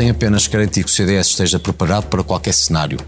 tentem 0.00 0.10
apenas 0.10 0.46
garantir 0.46 0.82
que 0.82 0.90
o 0.90 0.94
CDS 0.94 1.28
esteja 1.28 1.58
preparado 1.58 2.06
para 2.06 2.22
qualquer 2.22 2.54
cenário. 2.54 2.98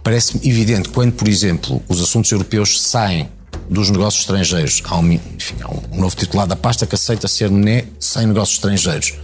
Parece-me 0.00 0.48
evidente 0.48 0.88
quando, 0.88 1.12
por 1.12 1.26
exemplo, 1.26 1.82
os 1.88 2.00
assuntos 2.00 2.30
europeus 2.30 2.80
saem 2.80 3.28
dos 3.68 3.90
negócios 3.90 4.22
estrangeiros. 4.22 4.80
Há 4.84 4.96
um, 4.96 5.12
enfim, 5.12 5.56
há 5.60 5.68
um 5.68 6.00
novo 6.00 6.14
titular 6.14 6.46
da 6.46 6.54
pasta 6.54 6.86
que 6.86 6.94
aceita 6.94 7.26
ser 7.26 7.50
NE 7.50 7.84
sem 7.98 8.28
negócios 8.28 8.58
estrangeiros. 8.58 9.14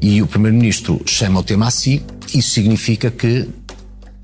E 0.00 0.22
o 0.22 0.26
Primeiro-Ministro 0.26 1.02
chama 1.04 1.40
o 1.40 1.42
tema 1.42 1.68
a 1.68 1.70
si, 1.70 2.02
isso 2.32 2.50
significa 2.50 3.10
que 3.10 3.46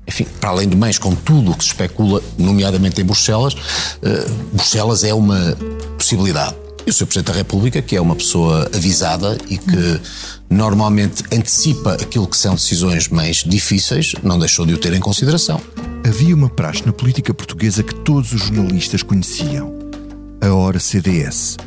enfim, 0.07 0.25
para 0.41 0.49
além 0.49 0.67
do 0.67 0.75
mais, 0.75 0.97
com 0.97 1.15
tudo 1.15 1.51
o 1.51 1.55
que 1.55 1.63
se 1.63 1.69
especula, 1.69 2.21
nomeadamente 2.37 2.99
em 2.99 3.05
Bruxelas, 3.05 3.53
uh, 3.53 4.31
Bruxelas 4.51 5.03
é 5.03 5.13
uma 5.13 5.55
possibilidade. 5.95 6.55
E 6.85 6.89
o 6.89 6.93
Sr. 6.93 7.05
Presidente 7.05 7.27
da 7.31 7.37
República, 7.37 7.81
que 7.81 7.95
é 7.95 8.01
uma 8.01 8.15
pessoa 8.15 8.69
avisada 8.73 9.37
e 9.47 9.57
que 9.57 10.01
normalmente 10.49 11.23
antecipa 11.31 11.93
aquilo 11.93 12.27
que 12.27 12.37
são 12.37 12.55
decisões 12.55 13.07
mais 13.07 13.37
difíceis, 13.37 14.13
não 14.23 14.39
deixou 14.39 14.65
de 14.65 14.73
o 14.73 14.77
ter 14.77 14.93
em 14.93 14.99
consideração. 14.99 15.61
Havia 16.07 16.35
uma 16.35 16.49
praxe 16.49 16.83
na 16.85 16.91
política 16.91 17.33
portuguesa 17.33 17.83
que 17.83 17.93
todos 17.93 18.33
os 18.33 18.41
jornalistas 18.41 19.03
conheciam: 19.03 19.77
a 20.41 20.53
hora 20.53 20.79
CDS. 20.79 21.57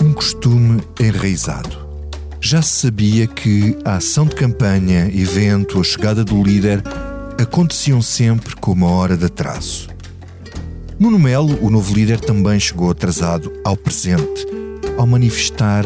Um 0.00 0.12
costume 0.12 0.82
enraizado. 0.98 1.82
Já 2.40 2.60
se 2.60 2.80
sabia 2.86 3.26
que 3.26 3.78
a 3.84 3.96
ação 3.96 4.26
de 4.26 4.34
campanha, 4.34 5.06
evento, 5.14 5.80
a 5.80 5.84
chegada 5.84 6.24
do 6.24 6.42
líder 6.42 6.82
aconteciam 7.40 8.02
sempre 8.02 8.56
com 8.56 8.72
uma 8.72 8.90
hora 8.90 9.16
de 9.16 9.26
atraso. 9.26 9.88
Nuno 10.98 11.18
Melo, 11.18 11.58
o 11.60 11.70
novo 11.70 11.94
líder, 11.94 12.18
também 12.18 12.58
chegou 12.58 12.90
atrasado 12.90 13.52
ao 13.64 13.76
presente, 13.76 14.46
ao 14.98 15.06
manifestar 15.06 15.84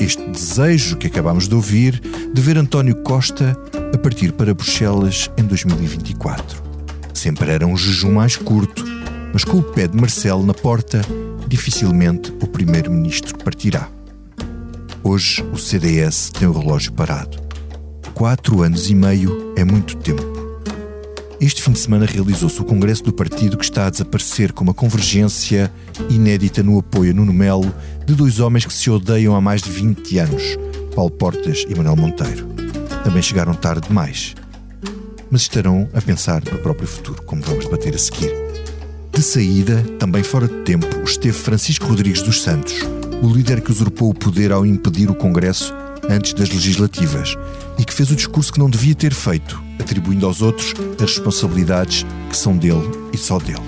este 0.00 0.24
desejo 0.30 0.96
que 0.96 1.06
acabamos 1.06 1.48
de 1.48 1.54
ouvir 1.54 2.00
de 2.32 2.40
ver 2.40 2.56
António 2.56 2.96
Costa 3.02 3.56
a 3.92 3.98
partir 3.98 4.32
para 4.32 4.54
Bruxelas 4.54 5.30
em 5.36 5.44
2024. 5.44 6.62
Sempre 7.12 7.50
era 7.50 7.66
um 7.66 7.76
jejum 7.76 8.12
mais 8.12 8.36
curto, 8.36 8.84
mas 9.32 9.44
com 9.44 9.58
o 9.58 9.62
pé 9.62 9.88
de 9.88 9.96
Marcelo 9.96 10.44
na 10.44 10.54
porta, 10.54 11.00
dificilmente 11.48 12.32
o 12.40 12.46
primeiro-ministro 12.46 13.36
partirá. 13.38 13.88
Hoje 15.02 15.42
o 15.52 15.56
CDS 15.56 16.30
tem 16.30 16.46
o 16.46 16.52
relógio 16.52 16.92
parado. 16.92 17.38
Quatro 18.14 18.62
anos 18.62 18.90
e 18.90 18.94
meio 18.94 19.54
é 19.56 19.64
muito 19.64 19.96
tempo. 19.96 20.37
Este 21.40 21.62
fim 21.62 21.70
de 21.70 21.78
semana 21.78 22.04
realizou-se 22.04 22.60
o 22.60 22.64
congresso 22.64 23.04
do 23.04 23.12
partido 23.12 23.56
que 23.56 23.64
está 23.64 23.86
a 23.86 23.90
desaparecer 23.90 24.52
com 24.52 24.64
uma 24.64 24.74
convergência 24.74 25.72
inédita 26.10 26.64
no 26.64 26.80
apoio 26.80 27.12
a 27.12 27.14
Nuno 27.14 27.32
Melo 27.32 27.72
de 28.04 28.12
dois 28.12 28.40
homens 28.40 28.66
que 28.66 28.72
se 28.72 28.90
odeiam 28.90 29.36
há 29.36 29.40
mais 29.40 29.62
de 29.62 29.70
20 29.70 30.18
anos, 30.18 30.42
Paulo 30.96 31.12
Portas 31.12 31.64
e 31.68 31.74
Manuel 31.76 31.94
Monteiro. 31.94 32.48
Também 33.04 33.22
chegaram 33.22 33.54
tarde 33.54 33.86
demais. 33.86 34.34
Mas 35.30 35.42
estarão 35.42 35.88
a 35.94 36.00
pensar 36.00 36.42
no 36.42 36.58
próprio 36.58 36.88
futuro, 36.88 37.22
como 37.22 37.40
vamos 37.42 37.66
debater 37.66 37.94
a 37.94 37.98
seguir. 37.98 38.32
De 39.12 39.22
saída, 39.22 39.80
também 39.96 40.24
fora 40.24 40.48
de 40.48 40.62
tempo, 40.64 40.88
esteve 41.04 41.38
Francisco 41.38 41.86
Rodrigues 41.86 42.22
dos 42.22 42.42
Santos, 42.42 42.74
o 43.22 43.28
líder 43.28 43.60
que 43.60 43.70
usurpou 43.70 44.10
o 44.10 44.14
poder 44.14 44.50
ao 44.50 44.66
impedir 44.66 45.08
o 45.08 45.14
Congresso 45.14 45.72
antes 46.10 46.32
das 46.32 46.48
legislativas 46.48 47.36
e 47.78 47.84
que 47.84 47.94
fez 47.94 48.10
o 48.10 48.16
discurso 48.16 48.52
que 48.52 48.58
não 48.58 48.68
devia 48.68 48.94
ter 48.94 49.14
feito, 49.14 49.67
atribuindo 49.78 50.26
aos 50.26 50.42
outros 50.42 50.74
as 51.02 51.16
responsabilidades 51.16 52.04
que 52.28 52.36
são 52.36 52.56
dele 52.56 52.90
e 53.12 53.18
só 53.18 53.38
dele. 53.38 53.62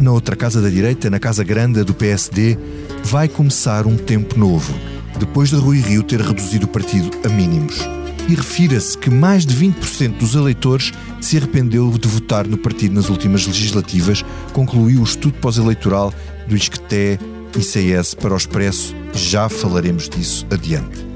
Na 0.00 0.12
outra 0.12 0.36
casa 0.36 0.60
da 0.60 0.68
direita, 0.68 1.08
na 1.08 1.18
Casa 1.18 1.42
Grande 1.42 1.82
do 1.82 1.94
PSD, 1.94 2.58
vai 3.02 3.28
começar 3.28 3.86
um 3.86 3.96
tempo 3.96 4.38
novo, 4.38 4.74
depois 5.18 5.48
de 5.48 5.56
Rui 5.56 5.80
Rio 5.80 6.02
ter 6.02 6.20
reduzido 6.20 6.66
o 6.66 6.68
partido 6.68 7.10
a 7.24 7.28
mínimos. 7.28 7.78
E 8.28 8.34
refira-se 8.34 8.98
que 8.98 9.08
mais 9.08 9.46
de 9.46 9.54
20% 9.54 10.18
dos 10.18 10.34
eleitores 10.34 10.92
se 11.20 11.38
arrependeu 11.38 11.90
de 11.92 12.08
votar 12.08 12.46
no 12.46 12.58
partido 12.58 12.94
nas 12.94 13.08
últimas 13.08 13.46
legislativas, 13.46 14.24
concluiu 14.52 15.00
o 15.00 15.04
estudo 15.04 15.38
pós-eleitoral 15.38 16.12
do 16.46 16.56
Isqueté 16.56 17.18
ICS 17.56 18.14
para 18.14 18.34
o 18.34 18.36
Expresso. 18.36 18.94
Já 19.14 19.48
falaremos 19.48 20.08
disso 20.08 20.46
adiante. 20.50 21.15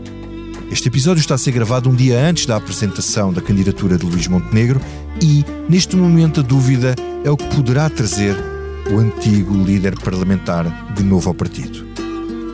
Este 0.71 0.87
episódio 0.87 1.21
está 1.21 1.35
a 1.35 1.39
ser 1.39 1.51
gravado 1.51 1.91
um 1.91 1.95
dia 1.95 2.25
antes 2.25 2.47
da 2.47 2.55
apresentação 2.55 3.33
da 3.33 3.43
candidatura 3.43 3.99
de 3.99 4.07
Luís 4.07 4.29
Montenegro 4.29 4.81
e, 5.21 5.45
neste 5.69 5.97
momento, 5.97 6.39
a 6.39 6.43
dúvida 6.45 6.95
é 7.25 7.31
o 7.31 7.37
que 7.37 7.45
poderá 7.57 7.91
trazer 7.91 8.37
o 8.89 8.99
antigo 8.99 9.53
líder 9.65 9.99
parlamentar 9.99 10.95
de 10.95 11.03
novo 11.03 11.29
ao 11.29 11.35
partido. 11.35 11.85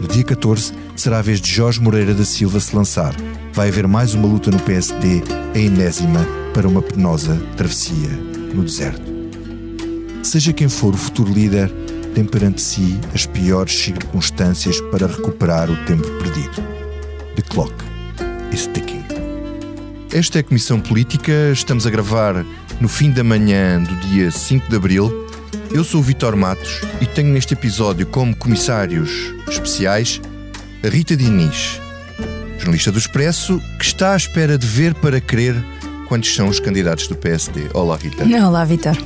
No 0.01 0.09
dia 0.09 0.25
14, 0.25 0.73
será 0.97 1.19
a 1.19 1.23
vez 1.23 1.43
de 1.43 1.53
Jorge 1.53 1.79
Moreira 1.79 2.15
da 2.15 2.25
Silva 2.25 2.59
se 2.59 2.75
lançar. 2.75 3.15
Vai 3.53 3.69
haver 3.69 3.87
mais 3.87 4.15
uma 4.15 4.27
luta 4.27 4.51
no 4.51 4.61
PSD, 4.61 5.23
a 5.55 5.59
enésima, 5.59 6.27
para 6.55 6.67
uma 6.67 6.81
penosa 6.81 7.39
travessia 7.55 8.09
no 8.55 8.65
deserto. 8.65 9.13
Seja 10.23 10.55
quem 10.55 10.71
for 10.71 10.95
o 10.95 10.99
futuro 10.99 11.31
líder, 11.31 11.71
tem 12.15 12.25
perante 12.25 12.63
si 12.63 12.99
as 13.15 13.27
piores 13.27 13.79
circunstâncias 13.79 14.81
para 14.91 15.07
recuperar 15.07 15.71
o 15.71 15.77
tempo 15.85 16.09
perdido. 16.13 16.63
The 17.37 17.43
Clock 17.43 17.96
is 18.57 18.67
ticking. 18.69 19.05
Esta 20.11 20.39
é 20.39 20.41
a 20.41 20.43
Comissão 20.43 20.81
Política. 20.81 21.51
Estamos 21.53 21.87
a 21.87 21.91
gravar 21.91 22.43
no 22.81 22.89
fim 22.89 23.11
da 23.11 23.23
manhã 23.23 23.83
do 23.83 23.95
dia 23.97 24.31
5 24.31 24.71
de 24.71 24.77
abril. 24.77 25.27
Eu 25.71 25.85
sou 25.85 26.01
o 26.01 26.03
Vitor 26.03 26.35
Matos 26.35 26.81
e 27.03 27.05
tenho 27.05 27.29
neste 27.29 27.53
episódio 27.53 28.07
como 28.07 28.35
comissários 28.35 29.11
especiais 29.47 30.23
a 30.83 30.89
Rita 30.89 31.15
Diniz, 31.15 31.79
jornalista 32.57 32.91
do 32.91 32.99
Expresso, 32.99 33.61
que 33.79 33.85
está 33.85 34.15
à 34.15 34.17
espera 34.17 34.57
de 34.57 34.67
ver 34.67 34.95
para 34.95 35.21
crer 35.21 35.55
quantos 36.09 36.35
são 36.35 36.49
os 36.49 36.59
candidatos 36.59 37.09
do 37.09 37.15
PSD. 37.15 37.69
Olá, 37.75 37.97
Rita. 37.97 38.25
Olá, 38.25 38.65
Vitor. 38.65 38.97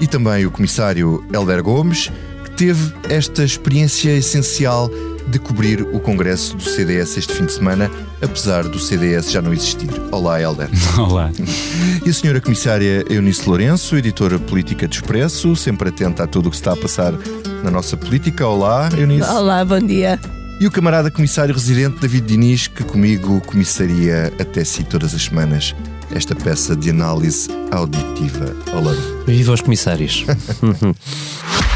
E 0.00 0.06
também 0.06 0.46
o 0.46 0.50
comissário 0.50 1.26
Helder 1.32 1.60
Gomes, 1.60 2.12
que 2.44 2.50
teve 2.52 2.94
esta 3.08 3.42
experiência 3.42 4.10
essencial 4.10 4.88
de 5.26 5.40
cobrir 5.40 5.82
o 5.82 5.98
congresso 5.98 6.56
do 6.56 6.62
CDS 6.62 7.16
este 7.16 7.32
fim 7.32 7.46
de 7.46 7.52
semana, 7.52 7.90
apesar 8.22 8.64
do 8.64 8.78
CDS 8.78 9.30
já 9.30 9.42
não 9.42 9.52
existir. 9.52 9.90
Olá, 10.10 10.40
Helder. 10.40 10.68
Olá. 10.98 11.30
E 12.04 12.08
a 12.08 12.12
senhora 12.12 12.40
comissária 12.40 13.04
Eunice 13.10 13.48
Lourenço, 13.48 13.96
editora 13.96 14.38
política 14.38 14.88
de 14.88 14.96
Expresso, 14.96 15.54
sempre 15.56 15.88
atenta 15.88 16.24
a 16.24 16.26
tudo 16.26 16.48
o 16.48 16.50
que 16.50 16.56
se 16.56 16.62
está 16.62 16.72
a 16.72 16.76
passar 16.76 17.12
na 17.62 17.70
nossa 17.70 17.96
política. 17.96 18.46
Olá, 18.46 18.88
Eunice. 18.96 19.28
Olá, 19.28 19.64
bom 19.64 19.80
dia. 19.80 20.18
E 20.58 20.66
o 20.66 20.70
camarada 20.70 21.10
comissário 21.10 21.54
residente 21.54 22.00
David 22.00 22.26
Diniz, 22.26 22.66
que 22.66 22.82
comigo 22.82 23.42
comissaria 23.42 24.32
até 24.40 24.64
si 24.64 24.84
todas 24.84 25.14
as 25.14 25.22
semanas 25.22 25.74
esta 26.14 26.34
peça 26.34 26.74
de 26.74 26.90
análise 26.90 27.48
auditiva. 27.70 28.56
Olá. 28.72 28.94
Viva 29.26 29.52
os 29.52 29.60
comissários. 29.60 30.24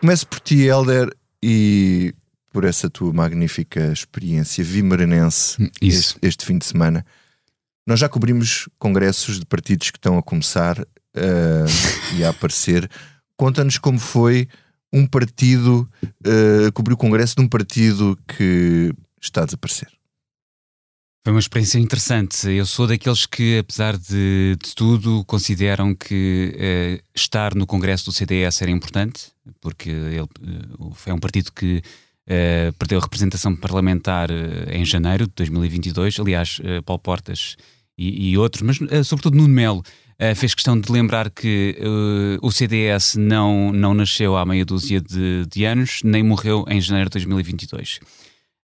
Começo 0.00 0.26
por 0.26 0.40
ti, 0.40 0.62
Helder, 0.62 1.14
e 1.42 2.14
por 2.50 2.64
essa 2.64 2.88
tua 2.88 3.12
magnífica 3.12 3.92
experiência 3.92 4.64
vimaranense 4.64 5.70
este, 5.78 6.18
este 6.22 6.46
fim 6.46 6.56
de 6.56 6.64
semana. 6.64 7.04
Nós 7.86 8.00
já 8.00 8.08
cobrimos 8.08 8.66
congressos 8.78 9.38
de 9.38 9.44
partidos 9.44 9.90
que 9.90 9.98
estão 9.98 10.16
a 10.16 10.22
começar 10.22 10.80
eh, 11.14 11.64
e 12.16 12.24
a 12.24 12.30
aparecer. 12.30 12.90
Conta-nos 13.36 13.76
como 13.76 13.98
foi 13.98 14.48
um 14.90 15.06
partido, 15.06 15.86
uh, 16.26 16.72
cobrir 16.72 16.94
o 16.94 16.96
congresso 16.96 17.36
de 17.36 17.42
um 17.42 17.48
partido 17.48 18.18
que 18.26 18.94
está 19.20 19.42
a 19.42 19.44
desaparecer. 19.44 19.88
Foi 21.22 21.34
uma 21.34 21.40
experiência 21.40 21.78
interessante. 21.78 22.48
Eu 22.48 22.64
sou 22.64 22.86
daqueles 22.86 23.26
que, 23.26 23.58
apesar 23.58 23.98
de, 23.98 24.56
de 24.56 24.74
tudo, 24.74 25.22
consideram 25.26 25.94
que 25.94 26.56
eh, 26.58 27.02
estar 27.14 27.54
no 27.54 27.66
Congresso 27.66 28.06
do 28.06 28.12
CDS 28.12 28.62
era 28.62 28.70
importante, 28.70 29.30
porque 29.60 29.90
ele 29.90 30.28
foi 30.94 31.12
um 31.12 31.18
partido 31.18 31.50
que 31.52 31.82
eh, 32.26 32.72
perdeu 32.78 32.98
a 32.98 33.02
representação 33.02 33.56
parlamentar 33.56 34.30
eh, 34.30 34.76
em 34.78 34.84
janeiro 34.84 35.26
de 35.26 35.32
2022. 35.36 36.20
Aliás, 36.20 36.60
eh, 36.62 36.80
Paulo 36.82 37.00
Portas 37.00 37.56
e, 37.98 38.30
e 38.30 38.38
outros, 38.38 38.62
mas 38.62 38.78
eh, 38.90 39.02
sobretudo 39.02 39.36
Nuno 39.36 39.52
Melo, 39.54 39.82
fez 40.36 40.52
questão 40.54 40.78
de 40.78 40.92
lembrar 40.92 41.30
que 41.30 41.78
o 42.42 42.52
CDS 42.52 43.14
não, 43.16 43.72
não 43.72 43.94
nasceu 43.94 44.36
há 44.36 44.44
meia 44.44 44.66
dúzia 44.66 45.00
de, 45.00 45.46
de 45.50 45.64
anos, 45.64 46.00
nem 46.04 46.22
morreu 46.22 46.62
em 46.68 46.78
janeiro 46.78 47.08
de 47.08 47.14
2022. 47.14 48.00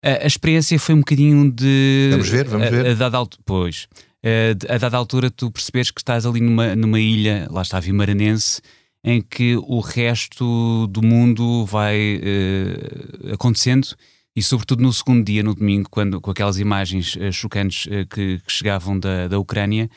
A, 0.04 0.24
a 0.24 0.26
experiência 0.26 0.76
foi 0.80 0.96
um 0.96 0.98
bocadinho 0.98 1.52
de. 1.52 2.08
Vamos 2.10 2.28
ver, 2.28 2.48
vamos 2.48 2.66
a- 2.66 2.70
ver. 2.70 2.86
a 2.88 2.94
dada 2.94 3.16
altura, 3.18 3.42
pois. 3.46 3.86
uh, 4.24 4.72
a 4.74 4.78
dada 4.78 4.96
altura 4.96 5.30
tu 5.30 5.48
percebes 5.48 5.92
que 5.92 6.00
estás 6.00 6.26
ali 6.26 6.40
numa, 6.40 6.74
numa 6.74 6.98
ilha, 6.98 7.46
lá 7.48 7.62
está, 7.62 7.78
Vimaranense, 7.78 8.60
em 9.04 9.20
que 9.20 9.56
o 9.56 9.80
resto 9.80 10.86
do 10.86 11.02
mundo 11.02 11.66
vai 11.66 12.16
uh, 12.16 13.34
acontecendo 13.34 13.88
e 14.34 14.42
sobretudo 14.42 14.82
no 14.82 14.92
segundo 14.92 15.22
dia, 15.22 15.42
no 15.42 15.54
domingo, 15.54 15.88
quando 15.90 16.20
com 16.20 16.30
aquelas 16.30 16.58
imagens 16.58 17.14
uh, 17.16 17.30
chocantes 17.30 17.84
uh, 17.86 18.06
que, 18.08 18.38
que, 18.38 18.50
chegavam 18.50 18.98
da, 18.98 19.28
da 19.28 19.38
Ucrânia, 19.38 19.90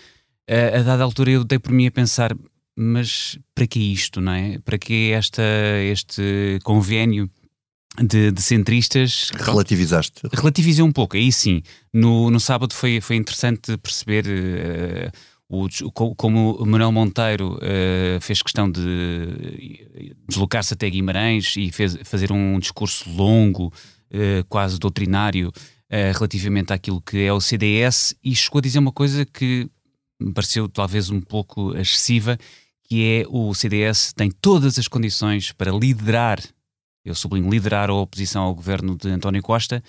a 0.50 0.82
dada 0.82 1.04
altura 1.04 1.32
eu 1.32 1.44
dei 1.44 1.60
por 1.60 1.74
mim 1.74 1.88
a 1.88 1.92
pensar, 1.92 2.34
mas 2.74 3.38
para 3.54 3.68
que 3.68 3.80
isto, 3.80 4.22
não 4.22 4.32
é? 4.32 4.58
Para 4.60 4.78
que 4.78 5.12
esta, 5.12 5.44
este 5.84 6.58
convênio 6.64 7.30
de, 8.02 8.32
de 8.32 8.42
centristas? 8.42 9.30
Relativizaste. 9.36 10.22
Relativizei 10.34 10.86
um 10.86 10.92
pouco, 10.92 11.18
aí 11.18 11.34
sim. 11.34 11.62
No, 11.94 12.32
no 12.32 12.40
sábado 12.40 12.74
foi, 12.74 13.02
foi 13.02 13.18
interessante 13.18 13.78
perceber 13.78 14.24
o, 15.50 15.70
como 16.16 16.66
Manuel 16.66 16.92
Monteiro 16.92 17.56
uh, 17.56 18.20
fez 18.22 18.42
questão 18.42 18.70
de 18.70 20.14
deslocar-se 20.28 20.74
até 20.74 20.90
Guimarães 20.90 21.56
e 21.56 21.72
fez, 21.72 21.98
fazer 22.04 22.32
um 22.34 22.60
discurso 22.60 23.10
longo, 23.10 23.68
uh, 23.68 24.44
quase 24.50 24.78
doutrinário, 24.78 25.48
uh, 25.50 26.14
relativamente 26.14 26.74
àquilo 26.74 27.02
que 27.02 27.20
é 27.20 27.32
o 27.32 27.40
CDS, 27.40 28.14
e 28.22 28.36
chegou 28.36 28.60
a 28.60 28.62
dizer 28.62 28.80
uma 28.80 28.92
coisa 28.92 29.26
que 29.26 29.70
me 30.20 30.34
pareceu 30.34 30.68
talvez 30.68 31.10
um 31.10 31.22
pouco 31.22 31.78
excessiva, 31.78 32.38
que 32.84 33.04
é 33.04 33.26
o 33.30 33.54
CDS 33.54 34.12
tem 34.14 34.30
todas 34.30 34.78
as 34.78 34.88
condições 34.88 35.54
para 35.54 35.72
liderar, 35.72 36.42
eu 37.06 37.16
sublinho, 37.16 37.50
liderar 37.50 37.90
a 37.90 37.94
oposição 37.94 38.44
ao 38.44 38.56
governo 38.56 38.98
de 38.98 39.10
António 39.10 39.42
Costa, 39.42 39.82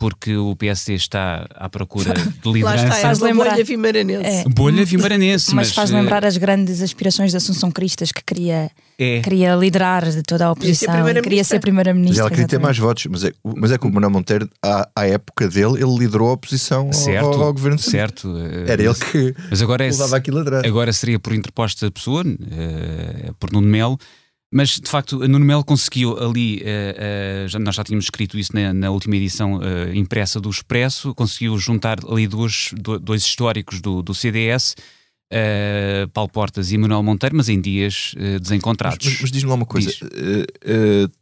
porque 0.00 0.34
o 0.34 0.56
PSD 0.56 0.94
está 0.94 1.46
à 1.54 1.68
procura 1.68 2.14
de 2.14 2.50
liderança. 2.50 2.84
Lá 2.84 2.88
está, 2.88 3.02
faz 3.02 3.18
lembrar... 3.20 3.50
bolha 3.50 3.64
vimaranense. 3.64 4.24
É. 4.24 4.44
Bolha 4.48 4.82
vimaranense. 4.82 5.54
mas, 5.54 5.68
mas 5.68 5.74
faz 5.74 5.90
lembrar 5.90 6.24
as 6.24 6.38
grandes 6.38 6.80
aspirações 6.80 7.32
de 7.32 7.36
Assunção 7.36 7.70
Cristas, 7.70 8.10
que 8.10 8.24
queria, 8.24 8.70
é. 8.98 9.20
queria 9.20 9.54
liderar 9.54 10.02
toda 10.26 10.46
a 10.46 10.52
oposição, 10.52 11.04
queria 11.22 11.44
ser 11.44 11.60
primeira-ministra. 11.60 12.14
Mas 12.14 12.18
ela 12.18 12.30
queria 12.30 12.48
ter 12.48 12.58
mais 12.58 12.78
votos, 12.78 13.04
mas 13.10 13.24
é, 13.24 13.32
mas 13.44 13.72
é 13.72 13.76
que 13.76 13.86
o 13.86 13.92
Manuel 13.92 14.10
Monteiro, 14.10 14.48
à, 14.64 14.88
à 14.96 15.06
época 15.06 15.46
dele, 15.48 15.74
ele 15.74 15.98
liderou 15.98 16.30
a 16.30 16.32
oposição 16.32 16.90
certo, 16.94 17.26
ao, 17.26 17.42
ao, 17.42 17.52
governo. 17.52 17.78
Certo. 17.78 18.34
Era 18.66 18.82
ele 18.82 18.94
que 18.94 19.34
mas 19.50 19.60
agora 19.60 19.84
é, 19.84 19.90
aquilo 20.16 20.38
atrás. 20.38 20.64
Agora 20.64 20.94
seria 20.94 21.18
por 21.18 21.34
interposta 21.34 21.90
pessoa, 21.90 22.22
uh, 22.24 23.34
por 23.38 23.52
Nuno 23.52 23.68
Melo, 23.68 23.98
mas, 24.52 24.80
de 24.80 24.90
facto, 24.90 25.16
Nuno 25.28 25.44
Melo 25.44 25.64
conseguiu 25.64 26.18
ali, 26.18 26.62
uh, 26.62 27.44
uh, 27.44 27.48
já, 27.48 27.58
nós 27.60 27.76
já 27.76 27.84
tínhamos 27.84 28.06
escrito 28.06 28.36
isso 28.36 28.52
na, 28.52 28.74
na 28.74 28.90
última 28.90 29.14
edição 29.14 29.58
uh, 29.58 29.94
impressa 29.94 30.40
do 30.40 30.50
Expresso, 30.50 31.14
conseguiu 31.14 31.56
juntar 31.56 31.98
ali 32.04 32.26
dois, 32.26 32.74
dois 33.00 33.22
históricos 33.22 33.80
do, 33.80 34.02
do 34.02 34.12
CDS, 34.12 34.74
Paulo 36.12 36.28
Portas 36.28 36.72
e 36.72 36.78
Manuel 36.78 37.04
Monteiro, 37.04 37.36
mas 37.36 37.48
em 37.48 37.60
dias 37.60 38.16
desencontrados. 38.42 39.06
Mas, 39.06 39.20
mas 39.20 39.30
diz-me 39.30 39.48
lá 39.48 39.54
uma 39.54 39.64
coisa, 39.64 39.88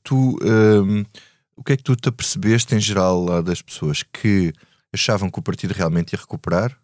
tu, 0.03 0.39
ehm, 0.43 1.05
o 1.55 1.63
que 1.63 1.75
é 1.75 1.77
que 1.77 1.83
tu 1.83 1.95
te 1.95 2.09
apercebeste 2.09 2.75
em 2.75 2.81
geral 2.81 3.23
lá 3.23 3.43
das 3.43 3.61
pessoas 3.61 4.03
que 4.03 4.51
achavam 4.95 5.31
que 5.31 5.39
o 5.39 5.43
partido 5.43 5.73
realmente 5.73 6.15
ia 6.15 6.19
recuperar, 6.19 6.75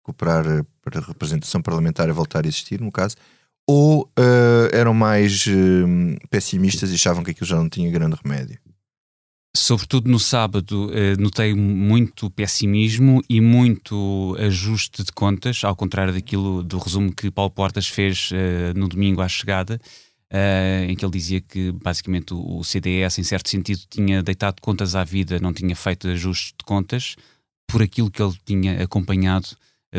recuperar 0.00 0.64
para 0.82 0.98
a 0.98 1.02
representação 1.04 1.62
parlamentar 1.62 2.10
a 2.10 2.12
voltar 2.12 2.44
a 2.44 2.48
existir, 2.48 2.80
no 2.80 2.90
caso, 2.90 3.14
ou 3.68 4.04
uh, 4.18 4.68
eram 4.72 4.94
mais 4.94 5.46
uh, 5.46 6.28
pessimistas 6.30 6.90
e 6.90 6.94
achavam 6.94 7.22
que 7.22 7.32
aquilo 7.32 7.46
já 7.46 7.56
não 7.56 7.68
tinha 7.68 7.90
grande 7.90 8.16
remédio? 8.24 8.58
Sobretudo 9.54 10.10
no 10.10 10.18
sábado, 10.18 10.86
uh, 10.86 11.20
notei 11.20 11.54
muito 11.54 12.30
pessimismo 12.30 13.22
e 13.28 13.42
muito 13.42 14.34
ajuste 14.38 15.04
de 15.04 15.12
contas, 15.12 15.62
ao 15.64 15.76
contrário 15.76 16.14
daquilo 16.14 16.62
do 16.62 16.78
resumo 16.78 17.14
que 17.14 17.30
Paulo 17.30 17.50
Portas 17.50 17.86
fez 17.86 18.30
no 18.74 18.88
domingo 18.88 19.20
à 19.20 19.28
chegada, 19.28 19.78
em 20.86 20.94
que 20.94 21.04
ele 21.04 21.12
dizia 21.12 21.40
que 21.40 21.72
basicamente 21.72 22.32
o, 22.32 22.62
CDS, 22.62 23.18
em 23.18 23.22
certo 23.22 23.48
sentido, 23.48 23.80
tinha 23.90 24.22
deitado 24.22 24.60
contas 24.60 24.94
à 24.94 25.02
vida, 25.02 25.40
não 25.40 25.52
tinha 25.52 25.74
feito 25.74 26.08
ajustes 26.08 26.54
de 26.58 26.64
contas 26.64 27.16
por 27.66 27.82
aquilo 27.82 28.10
que 28.10 28.22
ele 28.22 28.34
tinha 28.44 28.82
acompanhado 28.82 29.48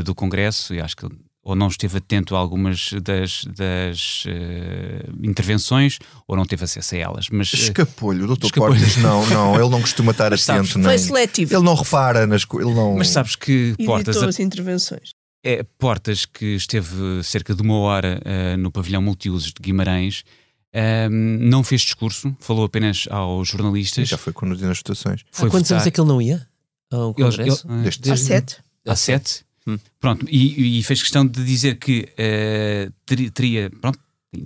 do 0.04 0.16
Congresso, 0.16 0.74
e 0.74 0.80
acho 0.80 0.96
que 0.96 1.06
ou 1.44 1.56
não 1.56 1.68
esteve 1.68 1.98
atento 1.98 2.36
a 2.36 2.40
algumas 2.40 2.92
das, 3.02 3.44
das 3.46 4.26
uh, 4.26 5.26
intervenções, 5.26 5.98
ou 6.28 6.36
não 6.36 6.46
teve 6.46 6.64
acesso 6.64 6.96
a 6.96 6.98
elas. 6.98 7.28
Mas, 7.32 7.52
uh, 7.54 7.56
Escapou-lhe, 7.56 8.24
o 8.24 8.28
doutor 8.28 8.52
Portas 8.52 8.98
não, 8.98 9.26
não, 9.28 9.56
ele 9.56 9.70
não 9.70 9.82
costuma 9.82 10.12
estar 10.12 10.28
atento. 10.34 10.44
Sabes, 10.44 10.76
nem, 10.76 10.84
foi 10.84 10.98
seletivo. 10.98 11.56
Ele 11.56 11.64
não 11.64 11.76
repara 11.76 12.28
nas 12.28 12.44
coisas. 12.46 12.74
Não... 12.76 12.96
Mas 12.96 13.10
sabes 13.10 13.36
que 13.36 13.76
Portas. 13.86 14.16
Editou 14.16 14.30
as 14.30 14.40
intervenções. 14.40 15.12
É, 15.44 15.64
Portas, 15.78 16.26
que 16.26 16.56
esteve 16.56 17.24
cerca 17.24 17.56
de 17.56 17.62
uma 17.62 17.78
hora 17.80 18.22
uh, 18.26 18.58
no 18.58 18.70
pavilhão 18.72 19.02
multiusos 19.02 19.54
de 19.54 19.62
Guimarães, 19.62 20.26
ehm, 20.74 21.10
não 21.10 21.64
fez 21.64 21.82
discurso, 21.82 22.36
falou 22.42 22.66
apenas 22.66 23.08
aos 23.10 23.48
jornalistas. 23.48 24.10
já 24.10 24.18
foi 24.18 24.34
quando 24.34 24.60
nas 24.60 24.78
votações. 24.80 25.24
Há 25.38 25.48
quantos 25.48 25.72
anos 25.72 25.88
é 25.88 25.92
que 25.92 26.00
ele 26.00 26.10
não 26.10 26.22
ia 26.22 26.46
ao 26.92 27.14
Congresso? 27.14 27.66
Ele, 27.70 27.76
ele, 27.76 27.84
desde, 27.84 28.12
há 28.12 28.18
sete. 28.18 28.58
Há 28.86 28.96
sete. 28.98 29.46
Hum. 29.70 29.80
Pronto, 30.00 30.26
e, 30.30 30.80
e, 30.80 30.84
fez 30.84 31.02
questão 31.02 31.26
de 31.26 31.44
dizer 31.44 31.76
que 31.78 32.08
uh, 32.14 32.94
teria, 33.34 33.70
pronto, 33.82 34.00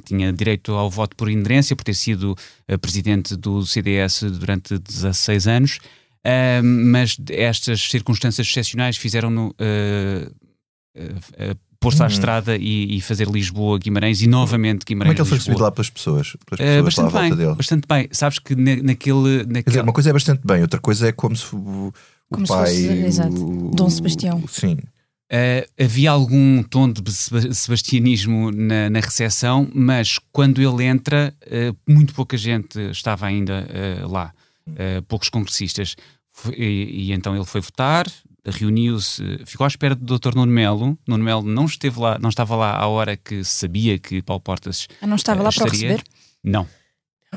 tinha 0.05 0.31
direito 0.31 0.73
ao 0.73 0.89
voto 0.89 1.15
por 1.15 1.29
inderência, 1.29 1.75
por 1.75 1.83
ter 1.83 1.95
sido 1.95 2.35
uh, 2.71 2.79
presidente 2.79 3.35
do 3.35 3.65
CDS 3.65 4.23
durante 4.23 4.77
16 4.77 5.47
anos, 5.47 5.77
uh, 6.25 6.63
mas 6.63 7.17
estas 7.29 7.81
circunstâncias 7.81 8.47
excepcionais 8.47 8.97
fizeram-no 8.97 9.55
pôr-se 11.83 12.01
à 12.01 12.05
uhum. 12.05 12.11
estrada 12.11 12.55
e, 12.55 12.95
e, 12.95 13.01
fazer 13.01 13.27
Lisboa, 13.27 13.77
Guimarães 13.77 14.21
e 14.21 14.27
novamente 14.27 14.85
Guimarães. 14.85 15.09
Como 15.09 15.11
é 15.11 15.15
que 15.15 15.21
ele 15.21 15.29
foi 15.29 15.37
recebido 15.37 15.61
lá 15.61 15.71
pelas 15.71 15.89
pessoas? 15.89 16.37
Pelas 16.45 16.59
pessoas 16.59 16.85
bastante 16.85 17.13
bem, 17.13 17.35
dele? 17.35 17.55
bastante 17.55 17.87
bem. 17.87 18.07
Sabes 18.11 18.39
que 18.39 18.55
na, 18.55 18.77
naquele, 18.77 19.39
naquele... 19.39 19.63
Dizer, 19.65 19.81
uma 19.81 19.91
coisa 19.91 20.09
é 20.09 20.13
bastante 20.13 20.41
bem, 20.45 20.61
outra 20.61 20.79
coisa 20.79 21.09
é 21.09 21.11
como 21.11 21.35
se 21.35 21.53
o, 21.53 21.93
como 22.31 22.47
pai. 22.47 22.67
Se 22.67 22.87
fosse, 22.87 22.99
exato. 22.99 23.45
O, 23.45 23.71
Dom 23.75 23.89
Sebastião. 23.89 24.43
sim. 24.47 24.77
Uh, 25.33 25.83
havia 25.83 26.11
algum 26.11 26.61
tom 26.61 26.91
de 26.91 27.11
sebastianismo 27.11 28.51
na, 28.51 28.87
na 28.87 28.99
recepção, 28.99 29.67
mas 29.73 30.19
quando 30.31 30.61
ele 30.61 30.83
entra, 30.83 31.33
uh, 31.47 31.75
muito 31.91 32.13
pouca 32.13 32.37
gente 32.37 32.79
estava 32.91 33.25
ainda 33.25 33.67
uh, 34.03 34.11
lá, 34.11 34.31
poucos 35.07 35.29
congressistas. 35.29 35.95
Foi, 36.31 36.53
e, 36.53 37.07
e, 37.07 37.13
então 37.13 37.35
ele 37.35 37.45
foi 37.45 37.61
votar, 37.61 38.05
reuniu-se, 38.45 39.23
ficou 39.43 39.65
à 39.65 39.67
espera 39.67 39.95
do 39.95 40.19
Dr. 40.19 40.35
Nuno 40.35 40.51
Melo. 40.51 40.95
Nuno 41.07 41.23
Melo 41.23 41.41
não 41.41 41.65
esteve 41.65 41.99
lá, 41.99 42.19
não 42.19 42.29
estava 42.29 42.55
lá 42.55 42.77
à 42.77 42.85
hora 42.85 43.17
que 43.17 43.43
sabia 43.43 43.97
que 43.97 44.21
Paulo 44.21 44.39
Portas. 44.39 44.87
Ah, 45.01 45.07
não 45.07 45.15
estava 45.15 45.41
lá 45.41 45.49
estaria. 45.49 45.71
para 45.71 45.79
receber? 45.79 46.03
Não. 46.43 46.67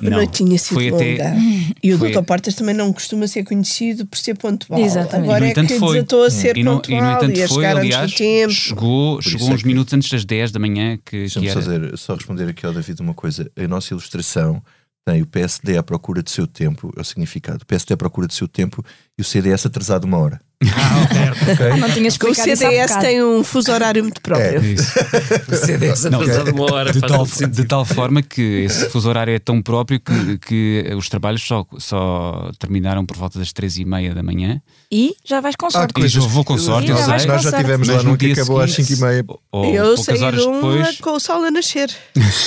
Não, 0.00 0.18
não 0.18 0.26
tinha 0.26 0.58
sido 0.58 0.74
foi 0.74 0.90
longa. 0.90 1.04
Até, 1.04 1.36
e 1.82 1.92
o 1.92 1.98
Dr. 1.98 2.22
Portas 2.22 2.54
também 2.54 2.74
não 2.74 2.92
costuma 2.92 3.26
ser 3.26 3.44
conhecido 3.44 4.06
por 4.06 4.18
ser 4.18 4.36
pontual. 4.36 4.80
Exatamente. 4.80 5.30
Agora 5.30 5.46
é 5.46 5.54
que 5.54 5.78
foi. 5.78 5.94
desatou 5.94 6.24
a 6.24 6.30
ser 6.30 6.56
e 6.56 6.62
no, 6.62 6.76
pontual 6.76 6.98
e, 6.98 7.02
no 7.02 7.12
entanto, 7.12 7.38
e 7.38 7.42
a 7.42 7.48
foi, 7.48 7.66
aliás, 7.66 8.14
tempo. 8.14 8.52
Chegou, 8.52 9.22
chegou 9.22 9.50
uns 9.50 9.62
é 9.62 9.66
minutos 9.66 9.94
antes 9.94 10.10
das 10.10 10.24
10 10.24 10.52
da 10.52 10.58
manhã. 10.58 10.98
Que, 11.04 11.18
Deixa-me 11.18 11.46
que 11.46 11.52
era... 11.52 11.96
só 11.96 12.14
responder 12.14 12.48
aqui 12.48 12.64
ao 12.66 12.72
David 12.72 13.00
uma 13.00 13.14
coisa. 13.14 13.50
A 13.56 13.68
nossa 13.68 13.92
ilustração 13.92 14.62
tem 15.06 15.22
o 15.22 15.26
PSD 15.26 15.78
à 15.78 15.84
procura 15.84 16.20
do 16.20 16.28
seu 16.28 16.48
tempo, 16.48 16.92
é 16.96 17.00
o 17.00 17.04
significado. 17.04 17.62
O 17.62 17.66
PSD 17.66 17.94
à 17.94 17.96
procura 17.96 18.26
do 18.26 18.34
seu 18.34 18.48
tempo 18.48 18.84
e 19.16 19.22
o 19.22 19.25
CDS 19.25 19.64
atrasado 19.64 20.02
uma 20.02 20.18
hora. 20.18 20.40
Ah, 20.64 21.52
okay. 21.52 21.66
ah, 21.70 21.76
não 21.76 21.88
tinha 21.90 22.08
o 22.08 22.34
CDS 22.34 22.96
tem 22.96 23.22
um 23.22 23.44
fuso 23.44 23.70
horário 23.70 24.02
muito 24.02 24.20
próprio. 24.20 24.60
É. 24.60 24.66
Isso. 24.66 24.92
o 25.46 25.54
CDS 25.54 26.06
atrasado 26.06 26.50
uma 26.50 26.72
hora. 26.72 26.92
De 26.92 27.00
tal, 27.00 27.25
de 27.25 27.64
tal, 27.66 27.84
forma 27.84 28.20
que 28.20 28.64
esse 28.64 28.88
fuso 28.90 29.08
horário 29.08 29.32
é 29.32 29.38
tão 29.38 29.62
próprio 29.62 30.00
que, 30.00 30.38
que 30.38 30.92
os 30.96 31.08
trabalhos 31.08 31.46
só, 31.46 31.64
só 31.78 32.50
terminaram 32.58 33.06
por 33.06 33.16
volta 33.16 33.38
das 33.38 33.52
três 33.52 33.76
e 33.76 33.84
meia 33.84 34.12
da 34.12 34.25
manhã. 34.25 34.60
E 34.90 35.14
já 35.25 35.40
vais 35.40 35.54
com 35.54 35.70
sorte. 35.70 35.94
Ah, 35.96 36.04
e 36.04 36.08
já 36.08 36.20
vou 36.20 36.44
com 36.44 36.58
sorte, 36.58 36.90
eu 36.90 36.96
sei. 36.96 37.26
Nós 37.26 37.42
já 37.42 37.52
tivemos 37.52 37.86
lá 37.86 38.02
no 38.02 38.16
que 38.16 38.32
acabou 38.32 38.60
às 38.60 38.72
5 38.72 38.92
e 38.92 38.96
meia. 38.96 39.25
eu 39.72 39.96
saí 39.96 40.20
horas 40.20 40.44
depois. 40.44 41.00
com 41.00 41.12
o 41.12 41.20
sol 41.20 41.44
a 41.44 41.50
nascer. 41.52 41.94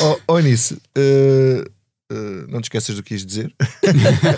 oh, 0.02 0.18
oh 0.28 0.40
Nisso, 0.40 0.76
uh, 0.98 1.79
Uh, 2.12 2.48
não 2.50 2.60
te 2.60 2.66
esqueças 2.66 2.96
do 2.96 3.04
que 3.04 3.14
ias 3.14 3.24
dizer. 3.24 3.54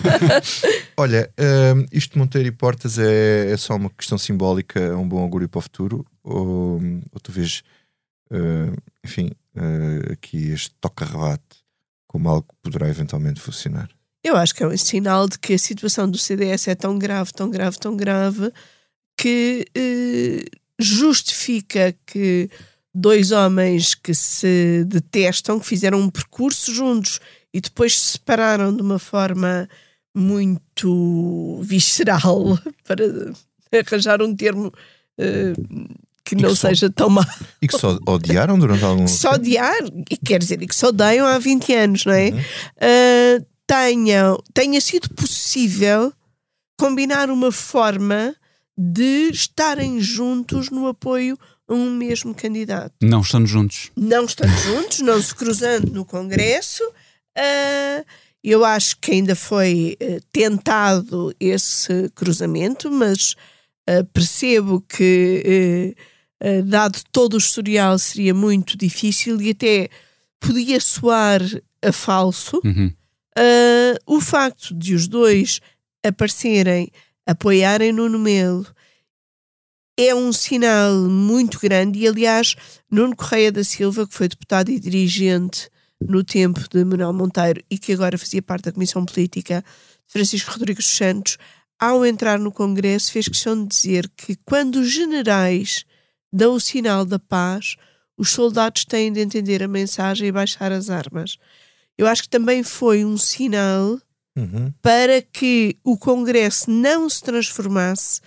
Olha, 0.97 1.31
uh, 1.39 1.87
isto 1.89 2.13
de 2.13 2.19
Monteiro 2.19 2.49
e 2.49 2.51
Portas 2.51 2.99
é, 2.99 3.49
é, 3.49 3.55
só 3.55 3.75
uma 3.75 3.89
questão 3.89 4.17
simbólica, 4.17 4.77
é 4.77 4.93
um 4.93 5.07
bom 5.07 5.19
augúrio 5.19 5.47
para 5.47 5.59
o 5.59 5.61
futuro? 5.61 6.05
Ou, 6.21 6.81
ou 7.11 7.19
tu 7.23 7.31
vês, 7.31 7.63
uh, 8.29 8.75
enfim, 9.05 9.31
aqui 10.11 10.49
este 10.49 10.71
toca-rebate 10.81 11.61
como 12.07 12.27
algo 12.27 12.47
que 12.49 12.55
poderá 12.61 12.89
eventualmente 12.89 13.39
funcionar? 13.39 13.89
Eu 14.21 14.35
acho 14.35 14.53
que 14.53 14.63
é 14.63 14.67
um 14.67 14.77
sinal 14.77 15.27
de 15.27 15.39
que 15.39 15.53
a 15.53 15.57
situação 15.57 16.09
do 16.11 16.17
CDS 16.17 16.67
é 16.67 16.75
tão 16.75 16.99
grave, 16.99 17.31
tão 17.31 17.49
grave, 17.49 17.79
tão 17.79 17.95
grave, 17.95 18.51
que 19.17 19.65
justifica 20.77 21.95
que 22.05 22.49
dois 22.93 23.31
homens 23.31 23.95
que 23.95 24.13
se 24.13 24.83
detestam, 24.85 25.59
que 25.59 25.65
fizeram 25.65 25.99
um 25.99 26.09
percurso 26.09 26.73
juntos 26.73 27.19
e 27.53 27.59
depois 27.59 27.99
se 27.99 28.11
separaram 28.13 28.75
de 28.75 28.81
uma 28.81 28.99
forma 28.99 29.67
muito 30.15 31.59
visceral, 31.63 32.57
para 32.83 33.05
arranjar 33.71 34.21
um 34.21 34.35
termo 34.35 34.67
uh, 34.67 35.97
que 36.23 36.35
e 36.35 36.41
não 36.41 36.49
que 36.49 36.55
seja 36.57 36.87
só, 36.87 36.93
tão 36.93 37.09
má. 37.09 37.25
E 37.61 37.67
que 37.67 37.77
só 37.77 37.97
odiaram 38.07 38.57
durante 38.57 38.83
algum 38.83 39.05
tempo? 39.05 39.17
Só 39.17 39.33
odiar, 39.33 39.83
e 40.09 40.17
quer 40.17 40.39
dizer, 40.39 40.61
e 40.61 40.67
que 40.67 40.75
só 40.75 40.87
odeiam 40.87 41.25
há 41.25 41.37
20 41.37 41.73
anos, 41.73 42.05
não 42.05 42.13
é? 42.13 42.29
Uhum. 42.29 42.39
Uh, 42.39 43.45
tenham, 43.67 44.43
tenha 44.53 44.81
sido 44.81 45.09
possível 45.09 46.13
combinar 46.77 47.29
uma 47.29 47.51
forma 47.51 48.35
de 48.77 49.29
estarem 49.31 50.01
juntos 50.01 50.69
no 50.69 50.87
apoio 50.87 51.37
a 51.67 51.73
um 51.73 51.89
mesmo 51.91 52.33
candidato. 52.33 52.93
Não 53.01 53.21
estando 53.21 53.45
juntos. 53.45 53.91
Não 53.95 54.25
estando 54.25 54.55
juntos, 54.57 54.99
não 54.99 55.21
se 55.21 55.33
cruzando 55.33 55.91
no 55.91 56.03
Congresso. 56.03 56.83
Uh, 57.37 58.05
eu 58.43 58.65
acho 58.65 58.97
que 58.97 59.11
ainda 59.11 59.35
foi 59.35 59.97
uh, 60.01 60.21
tentado 60.31 61.33
esse 61.39 62.09
cruzamento, 62.15 62.91
mas 62.91 63.35
uh, 63.89 64.03
percebo 64.13 64.81
que, 64.81 65.95
dado 66.65 66.99
todo 67.11 67.35
o 67.35 67.37
historial, 67.37 67.99
seria 67.99 68.33
muito 68.33 68.75
difícil 68.75 69.39
e 69.41 69.51
até 69.51 69.89
podia 70.39 70.79
soar 70.79 71.41
a 71.83 71.91
falso. 71.91 72.59
Uhum. 72.65 72.91
o 74.07 74.19
facto 74.19 74.73
de 74.73 74.95
os 74.95 75.07
dois 75.07 75.61
aparecerem, 76.03 76.91
apoiarem 77.27 77.91
Nuno 77.91 78.17
Melo, 78.17 78.65
é 79.95 80.15
um 80.15 80.33
sinal 80.33 80.95
muito 80.95 81.59
grande. 81.59 81.99
E, 81.99 82.07
aliás, 82.07 82.55
Nuno 82.89 83.15
Correia 83.15 83.51
da 83.51 83.63
Silva, 83.63 84.07
que 84.07 84.15
foi 84.15 84.27
deputado 84.27 84.71
e 84.71 84.79
dirigente 84.79 85.69
no 86.07 86.23
tempo 86.23 86.59
de 86.69 86.83
Manuel 86.83 87.13
Monteiro 87.13 87.63
e 87.69 87.77
que 87.77 87.93
agora 87.93 88.17
fazia 88.17 88.41
parte 88.41 88.65
da 88.65 88.71
Comissão 88.71 89.05
Política 89.05 89.63
de 90.07 90.13
Francisco 90.13 90.51
Rodrigues 90.51 90.85
dos 90.85 90.95
Santos, 90.95 91.37
ao 91.79 92.05
entrar 92.05 92.37
no 92.37 92.51
Congresso, 92.51 93.11
fez 93.11 93.27
questão 93.27 93.61
de 93.61 93.69
dizer 93.69 94.09
que 94.15 94.35
quando 94.45 94.77
os 94.77 94.91
generais 94.91 95.85
dão 96.31 96.53
o 96.53 96.59
sinal 96.59 97.05
da 97.05 97.17
paz, 97.17 97.75
os 98.17 98.29
soldados 98.29 98.85
têm 98.85 99.11
de 99.11 99.19
entender 99.19 99.63
a 99.63 99.67
mensagem 99.67 100.27
e 100.27 100.31
baixar 100.31 100.71
as 100.71 100.89
armas. 100.89 101.37
Eu 101.97 102.07
acho 102.07 102.23
que 102.23 102.29
também 102.29 102.61
foi 102.63 103.03
um 103.03 103.17
sinal 103.17 103.99
uhum. 104.37 104.71
para 104.81 105.21
que 105.21 105.77
o 105.83 105.97
Congresso 105.97 106.69
não 106.69 107.09
se 107.09 107.23
transformasse 107.23 108.21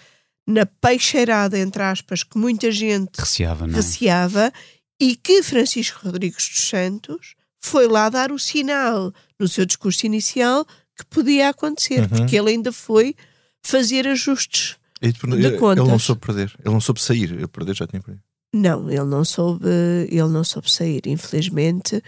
na 0.46 0.66
peixeirada, 0.66 1.58
entre 1.58 1.82
aspas, 1.82 2.22
que 2.22 2.36
muita 2.36 2.70
gente 2.70 3.18
receava, 3.18 3.66
é? 3.66 3.70
receava 3.70 4.52
e 5.00 5.16
que 5.16 5.42
Francisco 5.42 6.00
Rodrigues 6.04 6.48
dos 6.48 6.68
Santos 6.68 7.34
foi 7.64 7.88
lá 7.88 8.08
dar 8.08 8.30
o 8.30 8.38
sinal 8.38 9.12
no 9.38 9.48
seu 9.48 9.64
discurso 9.64 10.04
inicial 10.06 10.66
que 10.96 11.04
podia 11.06 11.48
acontecer, 11.48 12.00
uhum. 12.00 12.08
porque 12.08 12.36
ele 12.36 12.50
ainda 12.50 12.70
foi 12.70 13.14
fazer 13.62 14.06
ajustes 14.06 14.76
e, 15.00 15.12
de 15.12 15.58
contas. 15.58 15.82
Ele 15.82 15.92
não 15.92 15.98
soube 15.98 16.20
perder, 16.20 16.52
ele 16.64 16.74
não 16.74 16.80
soube 16.80 17.00
sair, 17.00 17.32
ele 17.32 17.46
perder 17.48 17.74
já 17.74 17.86
tinha 17.86 18.02
perdido. 18.02 18.22
Não, 18.54 18.88
ele 18.88 19.04
não 19.04 19.24
soube, 19.24 19.66
ele 20.08 20.28
não 20.28 20.44
soube 20.44 20.70
sair, 20.70 21.02
infelizmente. 21.06 22.00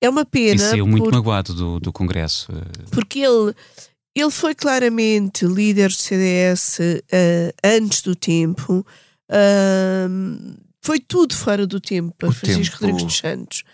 É 0.00 0.08
uma 0.08 0.24
pena. 0.26 0.56
E 0.56 0.58
saiu 0.58 0.86
muito 0.86 1.04
por... 1.04 1.12
magoado 1.14 1.54
do, 1.54 1.80
do 1.80 1.92
Congresso. 1.92 2.52
Eh. 2.52 2.84
Porque 2.90 3.20
ele, 3.20 3.54
ele 4.14 4.30
foi 4.30 4.54
claramente 4.54 5.46
líder 5.46 5.88
do 5.88 5.94
CDS 5.94 6.78
uh, 6.78 7.54
antes 7.64 8.02
do 8.02 8.14
tempo. 8.14 8.84
Uh, 9.30 10.54
foi 10.82 11.00
tudo 11.00 11.34
fora 11.34 11.66
do 11.66 11.80
tempo 11.80 12.14
para 12.18 12.28
o 12.28 12.32
Francisco 12.32 12.78
tempo... 12.78 12.92
Rodrigues 12.92 13.04
dos 13.04 13.16
Santos. 13.16 13.64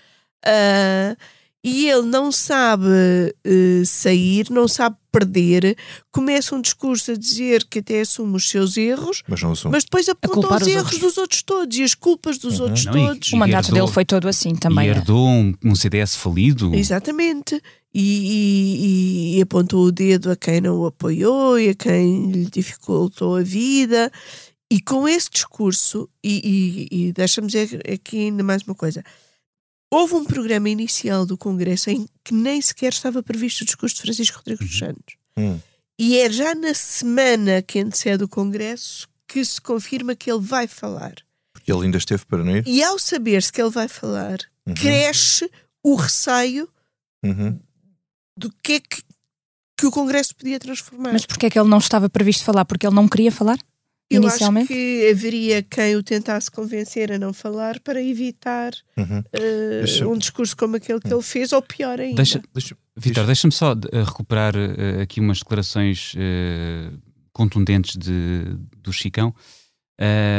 Uh, 0.47 1.16
e 1.62 1.90
ele 1.90 2.06
não 2.06 2.32
sabe 2.32 2.87
uh, 2.87 3.85
sair, 3.85 4.49
não 4.50 4.66
sabe 4.66 4.97
perder, 5.12 5.76
começa 6.11 6.54
um 6.54 6.61
discurso 6.61 7.12
a 7.12 7.16
dizer 7.16 7.66
que 7.66 7.80
até 7.80 8.00
assume 8.00 8.37
os 8.37 8.49
seus 8.49 8.78
erros, 8.78 9.23
mas, 9.28 9.42
não 9.42 9.52
mas 9.70 9.85
depois 9.85 10.09
aponta 10.09 10.54
os, 10.54 10.62
os 10.62 10.68
erros 10.68 10.85
outros. 10.85 11.00
dos 11.00 11.18
outros 11.18 11.42
todos 11.42 11.76
e 11.76 11.82
as 11.82 11.94
culpas 11.94 12.38
dos 12.38 12.59
uhum. 12.59 12.66
outros 12.66 12.85
não, 12.87 12.92
todos. 12.92 13.28
E, 13.28 13.32
e 13.32 13.37
o 13.37 13.38
mandato 13.38 13.66
herdou, 13.66 13.80
dele 13.80 13.92
foi 13.92 14.04
todo 14.06 14.26
assim 14.26 14.54
também. 14.54 14.87
E 14.87 14.88
é. 14.88 14.92
herdou 14.92 15.28
um, 15.28 15.54
um 15.62 15.75
CDS 15.75 16.16
falido. 16.16 16.75
Exatamente. 16.75 17.61
E, 17.92 19.35
e, 19.35 19.38
e, 19.38 19.42
apontou 19.42 19.85
o 19.85 19.92
dedo 19.92 20.30
a 20.30 20.37
quem 20.37 20.61
não 20.61 20.78
o 20.78 20.87
apoiou 20.87 21.59
e 21.59 21.70
a 21.70 21.75
quem 21.75 22.30
lhe 22.30 22.47
dificultou 22.47 23.37
a 23.37 23.42
vida. 23.42 24.11
E 24.70 24.80
com 24.80 25.06
esse 25.09 25.28
discurso, 25.28 26.09
e, 26.25 26.87
e 26.90 27.12
deixa-me 27.12 27.49
dizer 27.49 27.82
aqui 27.92 28.18
ainda 28.18 28.44
mais 28.44 28.62
uma 28.62 28.76
coisa 28.76 29.02
Houve 29.90 30.14
um 30.14 30.25
programa 30.25 30.68
inicial 30.68 31.26
do 31.26 31.37
Congresso 31.37 31.90
em 31.90 32.06
que 32.23 32.32
nem 32.32 32.61
sequer 32.62 32.92
estava 32.92 33.23
previsto 33.23 33.62
o 33.62 33.64
discurso 33.64 33.97
de 33.97 34.02
Francisco 34.02 34.38
Rodrigues 34.38 34.68
dos 34.68 34.78
Santos. 34.78 35.16
Hum. 35.37 35.59
E 35.99 36.18
é 36.18 36.30
já 36.30 36.54
na 36.54 36.73
semana 36.73 37.61
que 37.61 37.80
antecede 37.80 38.25
o 38.25 38.28
Congresso 38.28 39.09
que 39.26 39.44
se 39.44 39.61
confirma 39.61 40.14
que 40.14 40.30
ele 40.30 40.40
vai 40.40 40.66
falar. 40.66 41.14
Porque 41.52 41.73
ele 41.73 41.85
ainda 41.85 41.99
esteve 41.99 42.25
para 42.25 42.42
não 42.42 42.56
ir? 42.56 42.66
E 42.66 42.82
ao 42.82 42.99
saber-se 42.99 43.52
que 43.52 43.61
ele 43.61 43.70
vai 43.70 43.88
falar, 43.88 44.38
uhum. 44.66 44.75
cresce 44.75 45.50
o 45.82 45.94
receio 45.97 46.68
uhum. 47.25 47.59
do 48.37 48.50
que 48.62 48.75
é 48.75 48.80
que, 48.80 49.02
que 49.76 49.87
o 49.87 49.90
Congresso 49.90 50.35
podia 50.35 50.59
transformar. 50.59 51.12
Mas 51.12 51.26
porquê 51.26 51.47
é 51.47 51.50
que 51.50 51.59
ele 51.59 51.68
não 51.68 51.78
estava 51.78 52.09
previsto 52.09 52.44
falar? 52.44 52.64
Porque 52.64 52.87
ele 52.87 52.94
não 52.94 53.09
queria 53.09 53.32
falar? 53.32 53.59
Eu 54.10 54.26
acho 54.26 54.66
que 54.66 55.08
haveria 55.08 55.62
quem 55.62 55.94
o 55.94 56.02
tentasse 56.02 56.50
convencer 56.50 57.12
a 57.12 57.18
não 57.18 57.32
falar 57.32 57.78
para 57.78 58.02
evitar 58.02 58.72
uhum. 58.96 59.20
uh, 59.20 60.12
um 60.12 60.18
discurso 60.18 60.56
como 60.56 60.74
aquele 60.76 60.98
que 60.98 61.12
ele 61.12 61.22
fez, 61.22 61.52
ou 61.52 61.62
pior 61.62 62.00
ainda. 62.00 62.16
Deixa, 62.16 62.42
deixa, 62.52 62.76
Vitor, 62.96 63.24
deixa-me 63.24 63.52
só 63.52 63.72
uh, 63.72 64.04
recuperar 64.04 64.56
uh, 64.56 65.00
aqui 65.00 65.20
umas 65.20 65.38
declarações 65.38 66.12
contundentes 67.32 67.96
de, 67.96 68.56
do 68.82 68.92
Chicão 68.92 69.32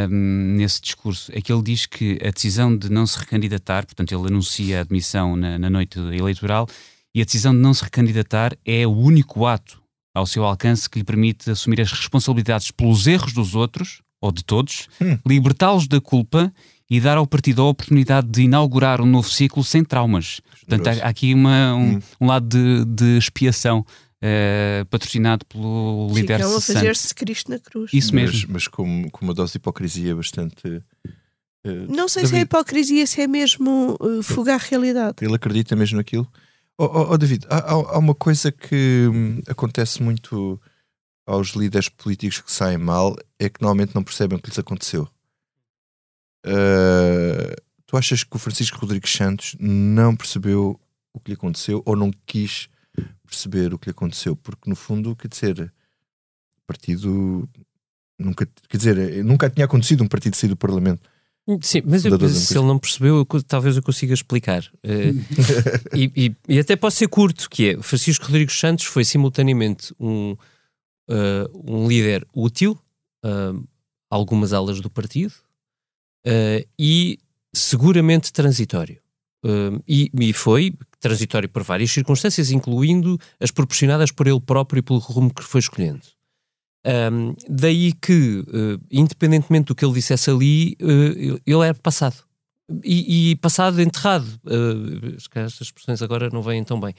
nesse 0.10 0.82
discurso. 0.82 1.32
É 1.34 1.40
que 1.40 1.54
ele 1.54 1.62
diz 1.62 1.86
que 1.86 2.20
a 2.22 2.32
decisão 2.32 2.76
de 2.76 2.92
não 2.92 3.06
se 3.06 3.18
recandidatar, 3.20 3.86
portanto, 3.86 4.12
ele 4.12 4.28
anuncia 4.28 4.80
a 4.80 4.82
admissão 4.82 5.36
na, 5.36 5.58
na 5.58 5.70
noite 5.70 5.98
eleitoral, 5.98 6.68
e 7.14 7.22
a 7.22 7.26
decisão 7.26 7.54
de 7.54 7.60
não 7.60 7.74
se 7.74 7.84
recandidatar 7.84 8.58
é 8.66 8.86
o 8.86 8.92
único 8.92 9.46
ato 9.46 9.81
ao 10.14 10.26
seu 10.26 10.44
alcance 10.44 10.90
que 10.90 11.00
lhe 11.00 11.06
permite 11.06 11.50
assumir 11.50 11.82
as 11.82 11.92
responsabilidades 11.92 12.72
pelos 12.72 13.08
erros 13.08 13.34
dos 13.34 13.56
outros, 13.56 14.02
ou 14.22 14.32
de 14.32 14.44
todos, 14.44 14.88
hum. 15.02 15.18
libertá-los 15.26 15.88
da 15.88 16.00
culpa 16.00 16.54
e 16.90 17.00
dar 17.00 17.18
ao 17.18 17.26
partido 17.26 17.62
a 17.62 17.70
oportunidade 17.70 18.28
de 18.28 18.44
inaugurar 18.44 19.02
um 19.02 19.06
novo 19.06 19.30
ciclo 19.30 19.64
sem 19.64 19.84
traumas. 19.84 20.42
Portanto, 20.60 20.88
há, 20.88 21.06
há 21.06 21.10
aqui 21.10 21.34
uma, 21.34 21.74
um, 21.74 21.96
hum. 21.96 22.00
um, 22.20 22.28
lado 22.28 22.48
de, 22.48 22.86
de 22.86 23.18
expiação. 23.18 23.86
Uh, 24.24 24.86
patrocinado 24.86 25.44
pelo 25.48 26.08
líder 26.14 26.44
a 26.44 26.48
fazer-se 26.48 27.16
Cristo 27.16 27.50
na 27.50 27.58
cruz. 27.58 27.90
Isso 27.92 28.14
mesmo. 28.14 28.36
Mas, 28.36 28.46
mas 28.46 28.68
com, 28.68 29.10
com, 29.10 29.26
uma 29.26 29.34
dose 29.34 29.54
de 29.54 29.58
hipocrisia 29.58 30.16
bastante. 30.16 30.68
Uh, 30.68 31.90
não 31.90 32.08
sei 32.08 32.22
David. 32.22 32.30
se 32.30 32.36
é 32.36 32.42
hipocrisia, 32.42 33.08
se 33.08 33.22
é 33.22 33.26
mesmo 33.26 33.98
uh, 34.00 34.22
fugar 34.22 34.62
a 34.62 34.64
realidade. 34.64 35.16
Ele 35.22 35.34
acredita 35.34 35.76
mesmo 35.76 35.98
naquilo. 35.98 36.32
Oh, 36.82 36.86
oh, 36.86 37.14
oh 37.14 37.18
David, 37.20 37.46
há, 37.48 37.74
há, 37.74 38.00
uma 38.00 38.16
coisa 38.16 38.52
que 38.52 39.08
hum, 39.08 39.40
acontece 39.48 40.02
muito 40.02 40.60
aos 41.28 41.50
líderes 41.50 41.90
políticos 41.90 42.42
que 42.42 42.52
saem 42.52 42.80
mal 42.80 43.16
é 43.38 43.48
que 43.50 43.62
normalmente 43.62 43.94
não 43.94 44.04
percebem 44.04 44.36
o 44.36 44.42
que 44.42 44.50
lhes 44.50 44.58
aconteceu. 44.58 45.08
Uh, 46.44 47.54
tu 47.86 47.96
achas 47.96 48.24
que 48.24 48.36
o 48.36 48.40
Francisco 48.40 48.80
Rodrigues 48.80 49.14
Santos 49.14 49.56
não 49.60 50.16
percebeu 50.16 50.82
o 51.14 51.20
que 51.20 51.30
lhe 51.30 51.36
aconteceu 51.36 51.84
ou 51.86 51.96
não 51.96 52.10
quis 52.26 52.68
perceber 53.28 53.76
o 53.76 53.78
que 53.78 53.90
lhe 53.90 53.92
aconteceu? 53.92 54.36
Porque 54.36 54.68
no 54.68 54.76
fundo, 54.76 55.16
quer 55.16 55.28
dizer, 55.28 55.72
o 56.58 56.66
partido 56.66 57.48
nunca, 58.18 58.50
quer 58.68 58.78
dizer, 58.78 59.24
nunca 59.24 59.52
tinha 59.52 59.66
acontecido 59.66 60.04
um 60.04 60.08
partido 60.08 60.36
sair 60.36 60.50
do 60.50 60.58
Parlamento. 60.58 61.08
Sim, 61.62 61.82
mas 61.86 62.06
eu, 62.06 62.18
se 62.30 62.58
ele 62.58 62.68
não 62.68 62.78
percebeu, 62.78 63.18
eu, 63.18 63.44
talvez 63.44 63.76
eu 63.76 63.84
consiga 63.84 64.14
explicar. 64.14 64.64
Uh, 64.84 65.96
e, 65.96 66.12
e, 66.16 66.36
e, 66.48 66.60
até 66.60 66.76
pode 66.76 66.96
ser 66.96 67.08
curto, 67.08 67.50
que 67.50 67.70
é, 67.70 67.82
Francisco 67.82 68.26
Rodrigues 68.26 68.58
Santos 68.58 68.86
foi 68.86 69.04
simultaneamente 69.04 69.94
um, 70.00 70.36
uh, 71.10 71.72
um 71.74 71.88
líder 71.88 72.26
útil 72.34 72.78
uh, 73.26 73.68
a 74.10 74.16
algumas 74.16 74.54
alas 74.54 74.80
do 74.80 74.90
partido 74.90 75.34
e 76.78 77.18
seguramente 77.52 78.32
transitório. 78.32 79.00
E, 79.88 80.12
e, 80.14 80.34
foi 80.34 80.76
transitório 81.00 81.50
por 81.50 81.64
várias 81.64 81.90
circunstâncias, 81.90 82.52
incluindo 82.52 83.20
as 83.40 83.50
proporcionadas 83.50 84.12
por 84.12 84.28
ele 84.28 84.40
próprio 84.40 84.80
e 84.80 84.84
pelo 84.84 85.00
rumo 85.00 85.34
que 85.34 85.44
foi 85.44 85.60
escolhendo. 85.60 86.04
Um, 86.84 87.36
daí 87.48 87.94
que, 87.94 88.40
uh, 88.40 88.82
independentemente 88.90 89.68
do 89.68 89.76
que 89.76 89.86
ele 89.86 89.94
dissesse 89.94 90.30
ali, 90.30 90.76
uh, 90.82 91.40
ele 91.46 91.68
era 91.68 91.76
passado. 91.76 92.18
E, 92.84 93.32
e 93.32 93.36
passado 93.36 93.82
enterrado. 93.82 94.26
Uh, 94.46 95.16
estas 95.36 95.68
expressões 95.68 96.02
agora 96.02 96.30
não 96.32 96.42
vêm 96.42 96.64
tão 96.64 96.80
bem. 96.80 96.96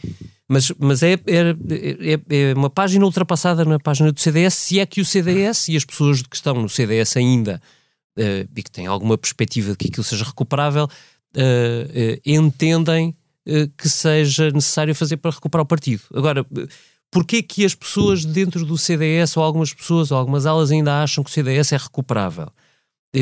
Mas, 0.48 0.70
mas 0.78 1.02
é, 1.02 1.14
é, 1.14 1.16
é, 1.16 2.50
é, 2.50 2.54
uma 2.54 2.70
página 2.70 3.04
ultrapassada 3.04 3.64
na 3.64 3.78
página 3.78 4.12
do 4.12 4.20
CDS, 4.20 4.54
se 4.54 4.78
é 4.78 4.86
que 4.86 5.00
o 5.00 5.04
CDS 5.04 5.68
e 5.68 5.76
as 5.76 5.84
pessoas 5.84 6.22
que 6.22 6.36
estão 6.36 6.54
no 6.54 6.68
CDS 6.68 7.16
ainda 7.16 7.60
uh, 8.18 8.48
e 8.54 8.62
que 8.62 8.70
têm 8.70 8.86
alguma 8.86 9.18
perspectiva 9.18 9.72
de 9.72 9.78
que 9.78 9.88
aquilo 9.88 10.04
seja 10.04 10.24
recuperável, 10.24 10.88
entendem 12.26 13.16
que 13.78 13.88
seja 13.88 14.50
necessário 14.50 14.94
fazer 14.94 15.16
para 15.16 15.30
recuperar 15.30 15.64
o 15.64 15.66
partido. 15.66 16.02
Agora 16.14 16.46
Porquê 17.12 17.42
que 17.42 17.62
as 17.62 17.74
pessoas 17.74 18.24
dentro 18.24 18.64
do 18.64 18.78
CDS, 18.78 19.36
ou 19.36 19.44
algumas 19.44 19.74
pessoas, 19.74 20.10
ou 20.10 20.16
algumas 20.16 20.46
alas 20.46 20.70
ainda 20.72 21.02
acham 21.02 21.22
que 21.22 21.28
o 21.28 21.32
CDS 21.32 21.70
é 21.72 21.76
recuperável? 21.76 22.48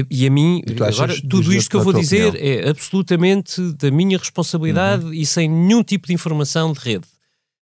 E 0.09 0.25
a 0.25 0.31
mim, 0.31 0.63
agora, 0.87 1.21
tudo 1.29 1.53
isto 1.53 1.69
que 1.69 1.75
eu 1.75 1.83
vou 1.83 1.93
dizer 1.93 2.29
opinião? 2.29 2.65
é 2.65 2.69
absolutamente 2.71 3.61
da 3.73 3.91
minha 3.91 4.17
responsabilidade 4.17 5.07
uhum. 5.07 5.13
e 5.13 5.27
sem 5.27 5.49
nenhum 5.49 5.83
tipo 5.83 6.07
de 6.07 6.15
informação 6.15 6.73
de 6.73 6.79
rede. 6.79 7.09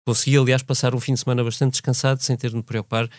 Consegui, 0.06 0.38
aliás, 0.38 0.64
passar 0.64 0.96
um 0.96 1.00
fim 1.02 1.14
de 1.14 1.20
semana 1.20 1.44
bastante 1.44 1.74
descansado, 1.74 2.24
sem 2.24 2.38
ter 2.38 2.52
de 2.52 2.56
me 2.56 2.64
preocupar, 2.64 3.10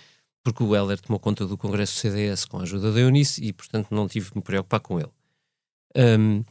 porque 0.43 0.63
o 0.63 0.75
Heller 0.75 0.99
tomou 0.99 1.21
conta 1.21 1.47
do 1.47 1.59
Congresso 1.59 1.97
CDS 1.97 2.47
com 2.47 2.59
a 2.59 2.63
ajuda 2.63 2.91
da 2.91 3.01
Eunice 3.01 3.45
e, 3.45 3.53
portanto, 3.53 3.89
não 3.91 4.09
tive 4.09 4.31
de 4.31 4.37
me 4.37 4.43
preocupar 4.43 4.81
com 4.81 4.99
ele. 4.99 5.13
Um, 5.95 6.43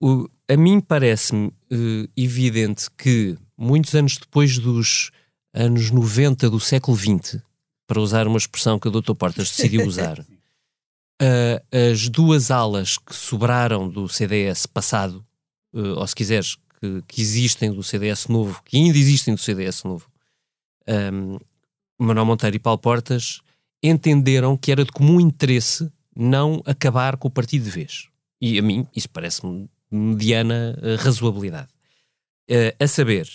o, 0.00 0.28
a 0.48 0.56
mim 0.56 0.80
parece-me 0.80 1.46
uh, 1.46 2.10
evidente 2.16 2.88
que, 2.98 3.38
muitos 3.56 3.94
anos 3.94 4.16
depois 4.16 4.58
dos 4.58 5.12
anos 5.52 5.90
90 5.90 6.48
do 6.48 6.60
século 6.60 6.96
XX, 6.96 7.40
para 7.86 8.00
usar 8.00 8.26
uma 8.26 8.38
expressão 8.38 8.78
que 8.78 8.88
o 8.88 8.90
Dr. 8.90 9.14
Portas 9.14 9.50
decidiu 9.50 9.86
usar, 9.86 10.18
uh, 10.20 10.24
as 11.92 12.08
duas 12.08 12.50
alas 12.50 12.96
que 12.96 13.14
sobraram 13.14 13.88
do 13.88 14.08
CDS 14.08 14.66
passado, 14.66 15.24
uh, 15.74 15.98
ou 15.98 16.06
se 16.06 16.14
quiseres, 16.14 16.56
que, 16.80 17.02
que, 17.06 17.20
existem 17.20 17.72
do 17.72 17.82
CDS 17.82 18.28
novo, 18.28 18.60
que 18.64 18.76
ainda 18.76 18.96
existem 18.96 19.34
do 19.34 19.40
CDS 19.40 19.84
novo, 19.84 20.10
um, 20.88 21.38
Manuel 21.98 22.26
Monteiro 22.26 22.56
e 22.56 22.58
Paulo 22.58 22.78
Portas 22.78 23.40
entenderam 23.82 24.56
que 24.56 24.72
era 24.72 24.84
de 24.84 24.90
comum 24.90 25.20
interesse 25.20 25.90
não 26.14 26.62
acabar 26.66 27.16
com 27.16 27.28
o 27.28 27.30
partido 27.30 27.64
de 27.64 27.70
vez. 27.70 28.08
E 28.40 28.58
a 28.58 28.62
mim 28.62 28.86
isso 28.94 29.08
parece-me 29.08 29.68
mediana 29.90 30.76
uh, 30.78 30.96
razoabilidade. 31.02 31.68
Uh, 32.50 32.74
a 32.82 32.88
saber, 32.88 33.28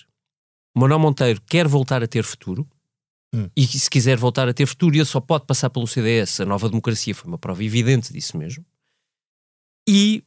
Manuel 0.77 1.00
Monteiro 1.00 1.41
quer 1.46 1.67
voltar 1.67 2.03
a 2.03 2.07
ter 2.07 2.24
futuro, 2.24 2.67
Hum. 3.34 3.50
E 3.55 3.67
se 3.67 3.89
quiser 3.89 4.17
voltar 4.17 4.48
a 4.48 4.53
ter 4.53 4.65
futuro, 4.65 4.96
ele 4.96 5.05
só 5.05 5.19
pode 5.19 5.46
passar 5.46 5.69
pelo 5.69 5.88
CDS. 5.88 6.41
A 6.41 6.46
nova 6.46 6.69
democracia 6.69 7.13
foi 7.13 7.27
uma 7.27 7.38
prova 7.38 7.63
evidente 7.63 8.13
disso 8.13 8.38
mesmo. 8.38 8.65
E 9.88 10.24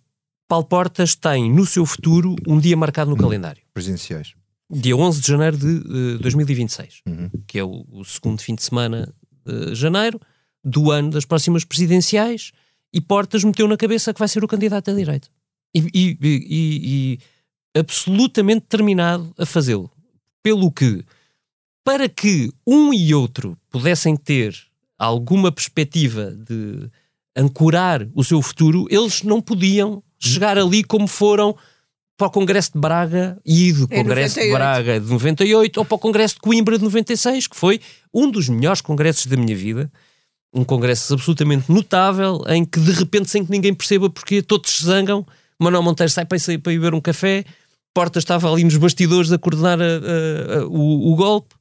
Paulo 0.47 0.67
Portas 0.67 1.15
tem 1.15 1.51
no 1.51 1.65
seu 1.67 1.87
futuro 1.87 2.37
um 2.47 2.59
dia 2.59 2.77
marcado 2.77 3.11
no 3.11 3.17
hum. 3.17 3.21
calendário. 3.21 3.63
Presidenciais. 3.73 4.35
Dia 4.71 4.97
11 4.97 5.21
de 5.21 5.27
janeiro 5.27 5.57
de 5.57 5.67
uh, 5.67 6.19
2026, 6.19 7.03
uhum. 7.07 7.29
que 7.45 7.59
é 7.59 7.65
o, 7.65 7.85
o, 7.91 8.05
segundo 8.05 8.41
fim 8.41 8.55
de 8.55 8.63
semana 8.63 9.13
de 9.45 9.75
janeiro 9.75 10.21
do 10.63 10.93
ano 10.93 11.11
das 11.11 11.25
próximas 11.25 11.65
presidenciais. 11.65 12.53
E 12.93 13.01
Portas 13.01 13.43
meteu 13.43 13.67
na 13.67 13.77
cabeça 13.77 14.13
que 14.13 14.19
vai 14.19 14.29
ser 14.29 14.45
o 14.45 14.49
candidato 14.49 14.91
à 14.91 14.95
direita. 14.95 15.29
E, 15.75 15.81
e, 15.93 16.19
e, 16.23 17.19
e 17.75 17.79
absolutamente 17.79 18.61
determinado 18.61 19.33
a 19.37 19.47
fazê-lo. 19.47 19.91
Pelo 20.43 20.71
que 20.71 21.05
para 21.85 22.09
que 22.09 22.53
um 22.67 22.93
e 22.93 23.15
outro 23.15 23.57
pudessem 23.71 24.17
ter 24.17 24.55
alguma 24.99 25.51
perspectiva 25.51 26.31
de 26.31 26.91
ancorar 27.35 28.07
o 28.15 28.23
seu 28.23 28.41
futuro, 28.43 28.87
eles 28.91 29.23
não 29.23 29.41
podiam 29.41 30.03
chegar 30.19 30.59
ali 30.59 30.85
como 30.85 31.07
foram 31.07 31.57
para 32.17 32.27
o 32.27 32.31
Congresso 32.31 32.73
de 32.75 32.79
Braga 32.79 33.39
e 33.47 33.73
do 33.73 33.89
Congresso 33.89 34.39
de 34.39 34.53
Braga 34.53 35.01
de 35.01 35.07
98 35.07 35.79
ou 35.79 35.85
para 35.87 35.95
o 35.95 35.99
Congresso 35.99 36.35
de 36.35 36.41
Coimbra 36.43 36.77
de 36.77 36.85
96, 36.85 37.47
que 37.47 37.57
foi 37.57 37.81
um 38.13 38.31
dos 38.31 38.49
melhores 38.49 38.83
congressos 38.83 39.25
da 39.27 39.37
minha 39.37 39.57
vida. 39.57 39.91
Um 40.53 40.65
congresso 40.65 41.15
absolutamente 41.15 41.73
notável, 41.73 42.43
em 42.49 42.65
que 42.65 42.79
de 42.79 42.91
repente, 42.91 43.31
sem 43.31 43.45
que 43.45 43.51
ninguém 43.51 43.73
perceba 43.73 44.11
porque 44.11 44.43
todos 44.43 44.71
se 44.71 44.85
zangam, 44.85 45.25
Manuel 45.59 45.83
Monteiro 45.83 46.11
sai 46.11 46.25
para 46.27 46.37
ir, 46.37 46.59
para 46.59 46.73
ir 46.73 46.79
beber 46.79 46.93
um 46.93 47.01
café, 47.01 47.45
Porta 47.95 48.19
estava 48.19 48.51
ali 48.51 48.65
nos 48.65 48.77
bastidores 48.77 49.33
a 49.33 49.39
coordenar 49.39 49.79
a, 49.81 49.85
a, 49.85 50.59
a, 50.61 50.67
o, 50.67 51.13
o 51.13 51.17
golpe, 51.17 51.55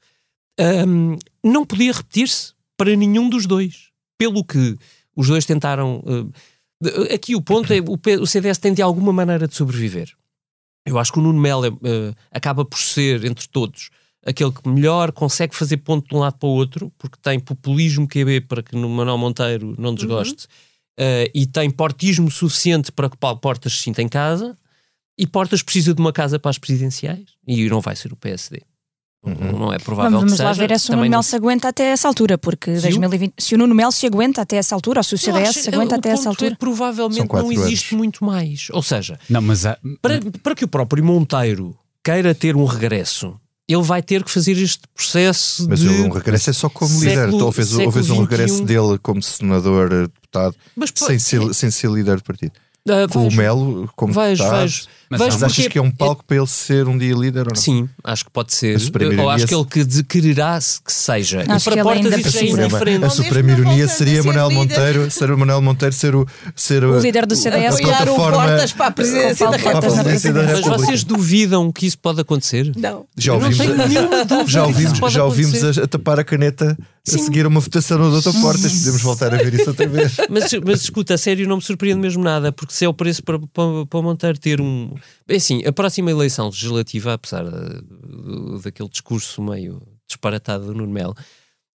um, 0.88 1.18
não 1.44 1.66
podia 1.66 1.94
repetir-se 1.94 2.54
para 2.78 2.96
nenhum 2.96 3.30
dos 3.30 3.46
dois. 3.46 3.90
Pelo 4.18 4.44
que 4.44 4.78
os 5.16 5.28
dois 5.28 5.46
tentaram. 5.46 6.04
Uh, 6.06 7.14
aqui 7.14 7.36
o 7.36 7.42
ponto 7.42 7.72
é: 7.74 7.78
o, 7.80 8.26
CDS 8.26 8.58
tem 8.58 8.74
de 8.74 8.82
alguma 8.82 9.14
maneira 9.14 9.48
de 9.48 9.56
sobreviver. 9.56 10.12
Eu 10.86 10.98
acho 10.98 11.12
que 11.12 11.20
o 11.20 11.22
Nuno 11.22 11.40
Melo 11.40 11.68
uh, 11.68 12.16
acaba 12.32 12.66
por 12.66 12.80
ser, 12.80 13.24
entre 13.26 13.48
todos, 13.48 13.90
aquele 14.26 14.52
que 14.52 14.68
melhor 14.68 15.12
consegue 15.12 15.56
fazer 15.56 15.78
ponto 15.78 16.08
de 16.08 16.16
um 16.16 16.20
lado 16.20 16.38
para 16.38 16.48
o 16.48 16.52
outro, 16.52 16.92
porque 16.98 17.18
tem 17.22 17.40
populismo 17.40 18.08
QB 18.08 18.42
para 18.42 18.64
que 18.64 18.76
no 18.76 18.90
Manuel 18.90 19.18
Monteiro 19.18 19.76
não 19.78 19.94
desgoste, 19.94 20.48
uhum. 21.00 21.06
uh, 21.06 21.32
e 21.34 21.46
tem 21.46 21.70
portismo 21.70 22.32
suficiente 22.32 22.92
para 22.92 23.10
que 23.10 23.18
Paulo 23.18 23.40
Portas 23.40 23.74
se 23.74 23.84
sinta 23.84 24.02
em 24.02 24.08
casa, 24.08 24.56
e 25.20 25.28
Portas 25.28 25.62
precisa 25.62 25.94
de 25.94 26.00
uma 26.00 26.14
casa 26.14 26.40
para 26.40 26.50
as 26.50 26.58
presidenciais, 26.58 27.26
e 27.46 27.70
não 27.70 27.82
vai 27.82 27.94
ser 27.94 28.14
o 28.14 28.16
PSD. 28.16 28.62
Uhum. 29.22 29.60
Não 29.60 29.74
é 29.74 29.78
provável 29.78 30.18
Vamos, 30.18 30.38
vamos 30.38 30.40
lá 30.40 30.54
ver 30.54 30.80
se 30.80 30.92
o 30.92 30.96
Nuno 30.96 31.10
Melo 31.10 31.24
se 31.24 31.36
aguenta 31.36 31.68
até 31.68 31.92
essa 31.92 32.08
altura, 32.08 32.38
porque 32.38 32.78
se 32.78 32.84
2020, 32.84 33.34
o... 33.38 33.42
se 33.42 33.54
o 33.54 33.58
Nuno 33.58 33.76
Melo 33.76 33.92
se 33.92 34.08
aguenta 34.08 34.42
até 34.42 34.56
essa 34.56 34.74
altura, 34.74 35.02
ou 35.02 35.04
se 35.04 35.16
o 35.16 35.18
CDS 35.18 35.56
se 35.56 35.70
aguenta 35.70 35.98
até 35.98 36.12
essa 36.12 36.30
altura. 36.30 36.54
É, 36.54 36.56
provavelmente 36.56 37.28
não 37.28 37.52
existe 37.52 37.94
anos. 37.94 37.98
muito 37.98 38.24
mais. 38.24 38.68
Ou 38.72 38.82
seja, 38.82 39.20
não, 39.30 39.42
mas 39.42 39.66
há... 39.66 39.78
para, 40.02 40.22
para 40.42 40.56
que 40.56 40.64
o 40.64 40.70
próprio 40.70 41.04
Monteiro 41.04 41.78
queira 42.02 42.34
ter 42.34 42.56
um 42.56 42.64
regresso, 42.64 43.38
ele 43.68 43.84
vai 43.84 44.02
ter 44.02 44.24
que 44.24 44.32
fazer 44.32 44.54
este 44.54 44.88
processo 44.96 45.68
mas 45.68 45.82
de. 45.82 45.88
Mas 45.90 46.00
um 46.00 46.10
regresso 46.10 46.50
é 46.50 46.54
só 46.54 46.70
como 46.70 46.90
século, 46.92 47.10
líder. 47.10 47.36
Então, 47.36 47.52
fez, 47.52 47.78
ou 47.78 47.92
fez 47.92 48.10
um 48.10 48.22
regresso 48.22 48.64
dele 48.64 48.98
como 49.04 49.22
senador, 49.22 49.90
deputado, 49.90 50.56
mas, 50.74 50.94
sem, 50.96 51.20
ser, 51.20 51.54
sem 51.54 51.70
ser 51.70 51.92
líder 51.92 52.16
de 52.16 52.24
partido. 52.24 52.54
Uh, 52.90 53.08
com 53.08 53.24
vejo, 53.24 53.36
o 53.36 53.38
Melo 53.38 53.90
como 53.96 54.14
vejo, 54.14 54.44
está. 54.44 54.60
Vejo. 54.60 54.88
Mas, 55.10 55.22
mas 55.22 55.44
achas 55.44 55.68
que 55.68 55.78
é 55.78 55.82
um 55.82 55.90
palco 55.90 56.22
é... 56.22 56.28
para 56.28 56.38
ele 56.38 56.48
ser 56.48 56.88
um 56.88 56.96
dia 56.96 57.16
líder 57.16 57.48
ou 57.48 57.54
não? 57.56 57.56
Sim, 57.56 57.90
acho 58.04 58.26
que 58.26 58.32
pode 58.32 58.54
ser. 58.54 58.78
Ou 59.20 59.30
acho 59.30 59.48
que 59.48 59.56
ele 59.56 59.66
que 59.66 60.04
quererá 60.04 60.60
que 60.60 60.94
seja. 60.94 61.44
Acho 61.48 61.66
para 61.66 61.78
que 61.78 61.84
portas 61.84 62.26
isso 62.26 62.38
é 62.38 62.46
indiferente. 62.46 63.06
A 63.06 63.10
suprema 63.10 63.52
ironia 63.52 63.88
seria 63.88 64.22
Manuel 64.22 64.52
Monteiro, 64.52 65.10
ser 65.10 65.32
o 65.32 65.38
Manuel 65.38 65.62
Monteiro 65.64 65.96
ser 65.96 66.16
o, 66.16 66.28
ser 66.56 66.84
o, 66.84 67.00
líder 67.00 67.26
do 67.26 67.36
CDS. 67.36 67.76
Apoiar 67.76 68.10
o 68.10 68.16
Portas 68.16 68.72
para 68.72 68.86
a 68.88 68.92
presidência 68.92 69.50
da 69.50 69.58
República. 69.58 70.34
Mas 70.34 70.82
vocês 70.82 71.04
duvidam 71.04 71.72
que 71.72 71.88
isso 71.88 71.98
pode 71.98 72.22
acontecer? 72.22 72.72
Não. 72.76 73.06
Já 73.18 73.34
ouvimos, 73.34 73.58
já 74.48 74.66
ouvimos, 74.66 75.12
já 75.12 75.24
ouvimos 75.24 75.64
a, 75.64 75.84
a 75.84 75.88
tapar 75.88 76.20
a 76.20 76.24
caneta 76.24 76.78
a 77.16 77.20
seguir 77.20 77.46
uma 77.46 77.60
votação 77.60 77.98
no 77.98 78.22
Dr. 78.22 78.32
Portas. 78.42 78.80
Podemos 78.80 79.02
voltar 79.02 79.34
a 79.34 79.38
ver 79.38 79.54
isso 79.54 79.70
outra 79.70 79.88
vez. 79.88 80.18
Mas, 80.30 80.54
mas 80.66 80.82
escuta, 80.82 81.14
a 81.14 81.18
sério, 81.18 81.48
não 81.48 81.58
me 81.58 81.62
surpreende 81.62 82.00
mesmo 82.00 82.24
nada, 82.24 82.52
porque 82.52 82.74
se 82.74 82.86
é 82.86 82.90
o 82.90 82.94
preço 82.94 83.24
para, 83.24 83.40
para, 83.40 83.86
para 83.90 84.02
Monteiro 84.02 84.40
ter 84.40 84.62
um. 84.62 84.94
É 85.28 85.36
assim, 85.36 85.64
a 85.66 85.72
próxima 85.72 86.12
eleição 86.12 86.48
legislativa, 86.48 87.14
apesar 87.14 87.44
daquele 88.64 88.90
discurso 88.90 89.42
meio 89.42 89.82
disparatado 90.08 90.66
do 90.66 90.74
Nuno 90.74 90.92
Melo, 90.92 91.16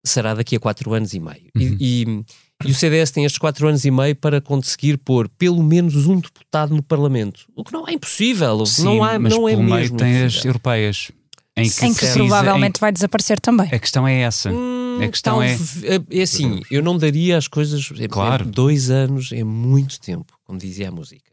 será 0.03 0.33
daqui 0.33 0.55
a 0.55 0.59
quatro 0.59 0.93
anos 0.93 1.13
e 1.13 1.19
meio. 1.19 1.49
Uhum. 1.55 1.77
E, 1.79 2.03
e, 2.03 2.67
e, 2.67 2.71
o 2.71 2.75
CDS 2.75 3.11
tem 3.11 3.25
estes 3.25 3.37
quatro 3.37 3.67
anos 3.67 3.85
e 3.85 3.91
meio 3.91 4.15
para 4.15 4.41
conseguir 4.41 4.97
pôr 4.97 5.29
pelo 5.29 5.63
menos 5.63 6.07
um 6.07 6.19
deputado 6.19 6.75
no 6.75 6.83
Parlamento. 6.83 7.45
O 7.55 7.63
que 7.63 7.73
não 7.73 7.87
é 7.87 7.93
impossível. 7.93 8.65
Sim, 8.65 8.83
não, 8.83 9.03
há, 9.03 9.19
mas 9.19 9.33
não 9.33 9.47
é 9.47 9.55
mesmo. 9.55 9.75
Meio 9.75 9.91
tem 9.95 10.23
as 10.23 10.43
europeias. 10.43 11.11
Em 11.55 11.69
que, 11.69 11.85
em 11.85 11.93
que 11.93 12.07
provavelmente 12.13 12.77
em... 12.77 12.79
vai 12.79 12.91
desaparecer 12.91 13.39
também. 13.39 13.67
A 13.71 13.79
questão 13.79 14.07
é 14.07 14.21
essa. 14.21 14.49
Hum, 14.49 14.80
a 15.01 15.07
questão 15.07 15.41
é... 15.41 15.53
é. 15.83 16.19
É 16.19 16.21
assim, 16.21 16.61
eu 16.69 16.81
não 16.81 16.97
daria 16.97 17.37
as 17.37 17.47
coisas. 17.47 17.91
É, 17.99 18.07
claro. 18.07 18.45
Dois 18.45 18.89
anos 18.89 19.31
é 19.31 19.43
muito 19.43 19.99
tempo, 19.99 20.33
como 20.43 20.57
dizia 20.57 20.89
a 20.89 20.91
música. 20.91 21.31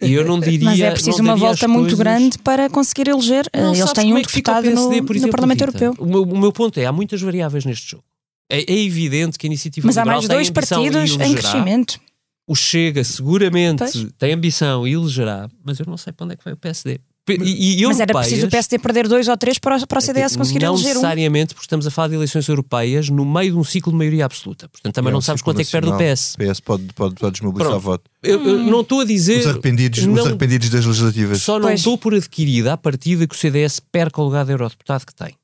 E 0.00 0.12
eu 0.12 0.24
não 0.24 0.38
diria. 0.40 0.70
Mas 0.70 0.80
é 0.80 0.90
preciso 0.90 1.22
uma 1.22 1.36
volta 1.36 1.68
muito 1.68 1.96
grande 1.96 2.38
para 2.38 2.68
conseguir 2.68 3.08
eleger. 3.08 3.46
Não, 3.54 3.74
Eles 3.74 3.92
têm 3.92 4.12
um 4.12 4.18
é 4.18 4.22
deputado 4.22 4.70
no, 4.70 4.92
exemplo, 4.92 5.20
no, 5.20 5.30
Parlamento 5.30 5.64
Rita, 5.64 5.84
Europeu. 5.84 6.04
O 6.04 6.08
meu, 6.08 6.22
o 6.22 6.38
meu, 6.38 6.52
ponto 6.52 6.78
é: 6.78 6.86
há 6.86 6.92
muitas 6.92 7.20
variáveis 7.20 7.64
neste 7.64 7.90
jogo. 7.90 8.04
É, 8.50 8.72
é 8.72 8.78
evidente 8.84 9.38
que 9.38 9.46
a 9.46 9.48
iniciativa 9.48 9.86
Mas 9.86 9.96
há 9.96 10.04
mais 10.04 10.26
dois 10.26 10.50
partidos 10.50 11.12
em 11.12 11.34
crescimento. 11.34 12.00
O 12.46 12.56
Chega 12.56 13.04
seguramente 13.04 13.78
pois. 13.78 14.08
tem 14.18 14.32
ambição 14.32 14.86
e 14.86 14.94
elegerá, 14.94 15.48
mas 15.64 15.78
eu 15.78 15.86
não 15.86 15.96
sei 15.96 16.12
para 16.12 16.24
onde 16.24 16.34
é 16.34 16.36
que 16.36 16.42
vai 16.42 16.52
o 16.52 16.56
PSD. 16.56 16.98
E, 17.32 17.82
e 17.82 17.86
mas 17.86 18.00
era 18.00 18.12
preciso 18.12 18.46
o 18.46 18.50
PSD 18.50 18.78
perder 18.78 19.08
dois 19.08 19.28
ou 19.28 19.36
três 19.36 19.58
para, 19.58 19.86
para 19.86 19.98
o 19.98 20.00
CDS 20.00 20.36
conseguir 20.36 20.60
não 20.60 20.74
eleger 20.74 20.90
um. 20.90 20.94
Não 20.94 21.02
necessariamente, 21.02 21.54
porque 21.54 21.66
estamos 21.66 21.86
a 21.86 21.90
falar 21.90 22.08
de 22.08 22.14
eleições 22.14 22.48
europeias 22.48 23.08
no 23.08 23.24
meio 23.24 23.52
de 23.52 23.58
um 23.58 23.64
ciclo 23.64 23.92
de 23.92 23.98
maioria 23.98 24.24
absoluta. 24.24 24.68
Portanto, 24.68 24.94
também 24.94 25.10
é 25.10 25.12
não 25.12 25.20
sabes 25.20 25.42
quanto 25.42 25.60
é 25.60 25.64
que 25.64 25.70
perde 25.70 25.88
o 25.88 25.96
PS. 25.96 26.34
O 26.34 26.38
PS 26.38 26.60
pode, 26.60 26.84
pode, 26.94 27.14
pode 27.14 27.32
desmobilizar 27.32 27.76
o 27.76 27.80
voto. 27.80 28.10
Eu, 28.22 28.42
eu, 28.44 28.58
não 28.58 28.80
estou 28.80 29.00
a 29.00 29.04
dizer... 29.04 29.40
Os 29.40 29.46
arrependidos, 29.46 30.04
não, 30.06 30.14
os 30.14 30.26
arrependidos 30.26 30.68
das 30.70 30.84
legislativas. 30.84 31.42
Só 31.42 31.58
não 31.58 31.74
dou 31.74 31.98
por 31.98 32.14
adquirida 32.14 32.72
a 32.72 32.76
partida 32.76 33.26
que 33.26 33.34
o 33.34 33.38
CDS 33.38 33.80
perca 33.80 34.20
o 34.20 34.24
lugar 34.24 34.44
de 34.44 34.52
eurodeputado 34.52 35.06
que 35.06 35.14
tem. 35.14 35.34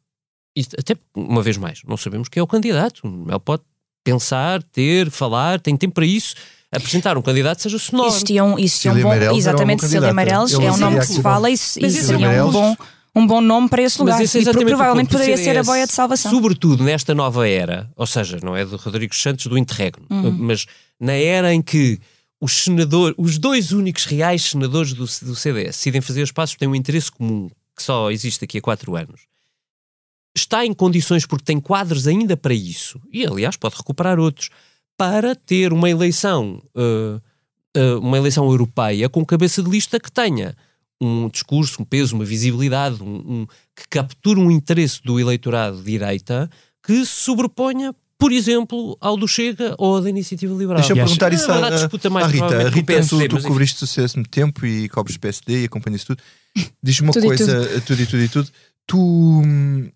E 0.56 0.64
até, 0.78 0.96
uma 1.14 1.42
vez 1.42 1.56
mais, 1.56 1.80
não 1.86 1.96
sabemos 1.96 2.28
quem 2.28 2.40
é 2.40 2.42
o 2.42 2.46
candidato. 2.46 3.02
Ele 3.04 3.38
pode 3.38 3.62
pensar, 4.02 4.62
ter, 4.62 5.10
falar, 5.10 5.60
tem 5.60 5.76
tempo 5.76 5.94
para 5.94 6.06
isso 6.06 6.34
apresentar 6.76 7.16
um 7.16 7.22
candidato 7.22 7.62
seja 7.62 7.78
sonoro. 7.78 8.08
Existia 8.08 8.44
um, 8.44 8.58
existia 8.58 8.92
um 8.92 9.00
bom, 9.00 9.14
exatamente, 9.34 9.84
um 9.84 9.88
Cecília 9.88 10.12
Meirelles 10.12 10.52
é 10.52 10.72
um 10.72 10.76
nome 10.76 11.00
que 11.00 11.06
se 11.06 11.22
fala 11.22 11.50
e, 11.50 11.54
e 11.54 11.56
seria 11.56 12.44
um 12.44 12.50
bom, 12.50 12.76
um 13.14 13.26
bom 13.26 13.40
nome 13.40 13.68
para 13.68 13.82
esse 13.82 13.98
lugar. 13.98 14.20
Esse 14.20 14.38
é 14.38 14.42
e 14.42 14.44
provavelmente 14.52 15.08
poderia 15.08 15.36
ser 15.36 15.56
a 15.56 15.62
boia 15.62 15.86
de 15.86 15.92
salvação. 15.92 16.30
Sobretudo 16.30 16.84
nesta 16.84 17.14
nova 17.14 17.48
era, 17.48 17.90
ou 17.96 18.06
seja, 18.06 18.38
não 18.42 18.56
é 18.56 18.64
do 18.64 18.76
Rodrigo 18.76 19.14
Santos 19.14 19.46
do 19.46 19.56
interregno, 19.56 20.04
uhum. 20.10 20.32
mas 20.32 20.66
na 21.00 21.12
era 21.12 21.52
em 21.52 21.62
que 21.62 21.98
os 22.40 22.64
senadores, 22.64 23.14
os 23.18 23.38
dois 23.38 23.72
únicos 23.72 24.04
reais 24.04 24.42
senadores 24.42 24.92
do, 24.92 25.04
do 25.04 25.34
CDS 25.34 25.76
decidem 25.76 26.00
fazer 26.00 26.22
os 26.22 26.32
passos, 26.32 26.56
têm 26.56 26.68
um 26.68 26.74
interesse 26.74 27.10
comum 27.10 27.48
que 27.74 27.82
só 27.82 28.10
existe 28.10 28.44
aqui 28.44 28.58
a 28.58 28.62
quatro 28.62 28.96
anos. 28.96 29.22
Está 30.34 30.66
em 30.66 30.74
condições, 30.74 31.24
porque 31.24 31.44
tem 31.44 31.58
quadros 31.58 32.06
ainda 32.06 32.36
para 32.36 32.52
isso, 32.52 33.00
e 33.10 33.26
aliás 33.26 33.56
pode 33.56 33.76
recuperar 33.76 34.18
outros, 34.18 34.50
para 34.96 35.34
ter 35.34 35.72
uma 35.72 35.90
eleição 35.90 36.62
uh, 36.74 37.20
uh, 37.76 37.98
uma 38.00 38.16
eleição 38.16 38.46
europeia 38.46 39.08
com 39.08 39.24
cabeça 39.24 39.62
de 39.62 39.70
lista 39.70 40.00
que 40.00 40.10
tenha 40.10 40.56
um 41.00 41.28
discurso, 41.28 41.82
um 41.82 41.84
peso, 41.84 42.14
uma 42.14 42.24
visibilidade, 42.24 43.02
um, 43.02 43.16
um, 43.16 43.46
que 43.74 43.86
capture 43.90 44.40
um 44.40 44.50
interesse 44.50 45.02
do 45.02 45.20
eleitorado 45.20 45.76
de 45.76 45.84
direita 45.84 46.50
que 46.82 47.04
se 47.04 47.12
sobreponha, 47.12 47.94
por 48.18 48.32
exemplo, 48.32 48.96
ao 48.98 49.16
do 49.16 49.28
Chega 49.28 49.74
ou 49.76 50.00
da 50.00 50.08
Iniciativa 50.08 50.54
Liberal. 50.54 50.80
Deixa 50.80 50.92
eu 50.92 50.96
perguntar 50.96 51.32
isso 51.32 51.50
à, 51.52 51.68
disputa 51.68 52.08
mais 52.08 52.26
à 52.26 52.28
Rita. 52.28 52.68
Rita, 52.70 52.86
PSD, 52.86 53.28
tu, 53.28 53.36
tu 53.36 53.42
cobriste 53.42 53.78
sucesso 53.78 54.16
muito 54.16 54.30
tempo 54.30 54.64
e 54.64 54.88
cobres 54.88 55.18
PSD 55.18 55.62
e 55.62 55.64
acompanhas 55.66 56.04
tudo. 56.04 56.22
Diz-me 56.82 57.08
uma 57.08 57.12
tudo 57.12 57.26
coisa, 57.26 57.66
tudo. 57.66 57.80
tudo 57.82 58.02
e 58.02 58.06
tudo 58.06 58.22
e 58.22 58.28
tudo. 58.28 58.50
Tu 58.86 58.98
hum, 58.98 59.90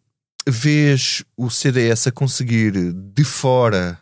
vês 0.47 1.25
o 1.37 1.49
CDS 1.49 2.09
a 2.09 2.13
conseguir 2.13 2.73
de 2.93 3.25
fora 3.25 3.99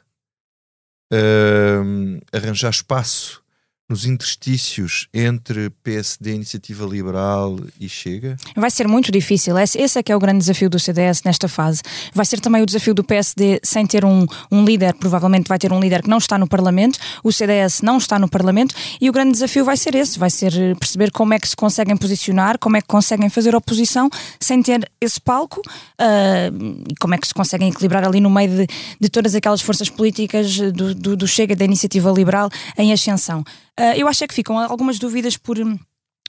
hum, 1.12 2.20
arranjar 2.32 2.70
espaço 2.70 3.42
nos 3.88 4.04
interstícios 4.04 5.08
entre 5.14 5.70
PSD, 5.82 6.34
Iniciativa 6.34 6.84
Liberal 6.84 7.58
e 7.80 7.88
Chega? 7.88 8.36
Vai 8.54 8.70
ser 8.70 8.86
muito 8.86 9.10
difícil. 9.10 9.56
Esse, 9.58 9.98
é 9.98 10.02
que 10.02 10.12
é 10.12 10.16
o 10.16 10.18
grande 10.18 10.40
desafio 10.40 10.68
do 10.68 10.78
CDS 10.78 11.22
nesta 11.22 11.48
fase. 11.48 11.80
Vai 12.12 12.26
ser 12.26 12.38
também 12.38 12.62
o 12.62 12.66
desafio 12.66 12.92
do 12.92 13.02
PSD 13.02 13.60
sem 13.62 13.86
ter 13.86 14.04
um, 14.04 14.26
um 14.52 14.62
líder, 14.62 14.92
provavelmente 14.94 15.48
vai 15.48 15.58
ter 15.58 15.72
um 15.72 15.80
líder 15.80 16.02
que 16.02 16.10
não 16.10 16.18
está 16.18 16.36
no 16.36 16.46
Parlamento, 16.46 16.98
o 17.24 17.32
CDS 17.32 17.80
não 17.80 17.96
está 17.96 18.18
no 18.18 18.28
Parlamento 18.28 18.74
e 19.00 19.08
o 19.08 19.12
grande 19.12 19.32
desafio 19.32 19.64
vai 19.64 19.76
ser 19.76 19.94
esse, 19.94 20.18
vai 20.18 20.28
ser 20.28 20.52
perceber 20.76 21.10
como 21.10 21.32
é 21.32 21.38
que 21.38 21.48
se 21.48 21.56
conseguem 21.56 21.96
posicionar, 21.96 22.58
como 22.58 22.76
é 22.76 22.82
que 22.82 22.88
conseguem 22.88 23.30
fazer 23.30 23.54
oposição 23.54 24.10
sem 24.38 24.62
ter 24.62 24.90
esse 25.00 25.18
palco 25.18 25.60
uh, 25.60 26.84
e 26.90 26.94
como 26.96 27.14
é 27.14 27.18
que 27.18 27.26
se 27.26 27.32
conseguem 27.32 27.70
equilibrar 27.70 28.04
ali 28.04 28.20
no 28.20 28.28
meio 28.28 28.50
de, 28.50 28.66
de 29.00 29.08
todas 29.08 29.34
aquelas 29.34 29.62
forças 29.62 29.88
políticas 29.88 30.58
do, 30.58 30.94
do, 30.94 31.16
do 31.16 31.26
Chega, 31.26 31.56
da 31.56 31.64
Iniciativa 31.64 32.10
Liberal 32.10 32.50
em 32.76 32.92
ascensão. 32.92 33.42
Uh, 33.78 33.94
eu 33.96 34.08
acho 34.08 34.24
é 34.24 34.26
que 34.26 34.34
ficam 34.34 34.58
algumas 34.58 34.98
dúvidas 34.98 35.36
por 35.36 35.58
hum, 35.58 35.78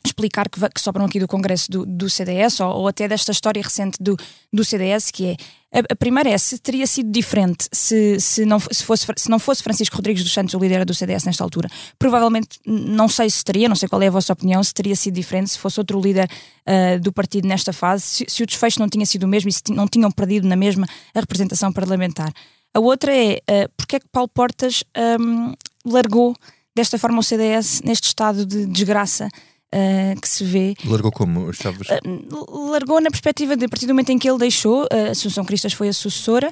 explicar 0.06 0.48
que, 0.50 0.60
que, 0.70 0.82
sobram 0.82 1.06
aqui 1.06 1.20
do 1.20 1.28
Congresso 1.28 1.70
do, 1.70 1.86
do 1.86 2.10
CDS 2.10 2.60
ou, 2.60 2.82
ou, 2.82 2.88
até 2.88 3.08
desta 3.08 3.32
história 3.32 3.62
recente 3.62 3.98
do, 4.00 4.16
do 4.52 4.64
CDS, 4.64 5.12
que 5.12 5.26
é 5.26 5.36
a, 5.72 5.94
a, 5.94 5.96
primeira 5.96 6.30
é 6.30 6.38
se 6.38 6.58
teria 6.58 6.88
sido 6.88 7.12
diferente 7.12 7.68
se, 7.72 8.20
se, 8.20 8.46
não, 8.46 8.60
se, 8.60 8.84
fosse, 8.84 9.06
se 9.18 9.30
não 9.30 9.40
fosse 9.40 9.62
Francisco 9.62 9.96
Rodrigues 9.96 10.24
dos 10.24 10.34
Santos 10.34 10.54
o 10.54 10.60
líder 10.60 10.86
do 10.86 10.94
CDS 10.94 11.26
nesta 11.26 11.44
altura. 11.44 11.70
Provavelmente, 11.98 12.60
não 12.66 13.08
sei 13.08 13.30
se 13.30 13.44
teria, 13.44 13.68
não 13.68 13.76
sei 13.76 13.90
qual 13.90 14.02
é 14.02 14.08
a 14.08 14.12
vossa 14.12 14.34
opinião, 14.34 14.64
se 14.64 14.74
teria 14.74 14.96
sido 14.96 15.16
diferente 15.16 15.52
se 15.52 15.60
fosse 15.60 15.80
outro 15.80 16.00
líder 16.00 16.30
uh, 16.66 17.00
do 17.00 17.12
partido 17.12 17.48
nesta 17.48 17.74
fase, 17.74 18.04
se, 18.04 18.26
se, 18.28 18.44
o 18.44 18.46
desfecho 18.46 18.80
não 18.80 18.90
tinha 18.90 19.06
sido 19.06 19.24
o 19.24 19.28
mesmo 19.28 19.50
e 19.50 19.54
se 19.54 19.62
não 19.70 19.88
tinham 19.88 20.12
perdido 20.12 20.48
na 20.48 20.56
mesma 20.56 20.88
a 21.14 21.20
representação 21.20 21.72
parlamentar. 21.74 22.32
A 22.74 22.80
outra 22.80 23.12
é 23.16 23.36
uh, 23.36 23.70
porque 23.76 23.98
é 23.98 24.00
que 24.00 24.08
Paulo 24.12 24.30
Portas 24.30 24.84
um, 25.20 25.54
largou 25.86 26.36
desta 26.80 26.98
forma 26.98 27.20
o 27.20 27.24
CDS 27.24 27.82
neste 27.84 28.08
estado 28.08 28.46
de 28.46 28.66
desgraça 28.66 29.30
Uh, 29.72 30.20
que 30.20 30.28
se 30.28 30.44
vê. 30.44 30.74
Largou 30.84 31.12
como? 31.12 31.52
Estavas... 31.52 31.88
Uh, 31.90 32.72
largou 32.72 33.00
na 33.00 33.12
perspectiva 33.12 33.56
de 33.56 33.66
a 33.66 33.70
partir 33.70 33.86
do 33.86 33.94
momento 33.94 34.10
em 34.10 34.18
que 34.18 34.28
ele 34.28 34.40
deixou, 34.40 34.86
uh, 34.86 35.12
Assunção 35.12 35.46
Cristas 35.46 35.74
foi 35.74 35.90
a 35.90 35.94
sucessora, 35.94 36.52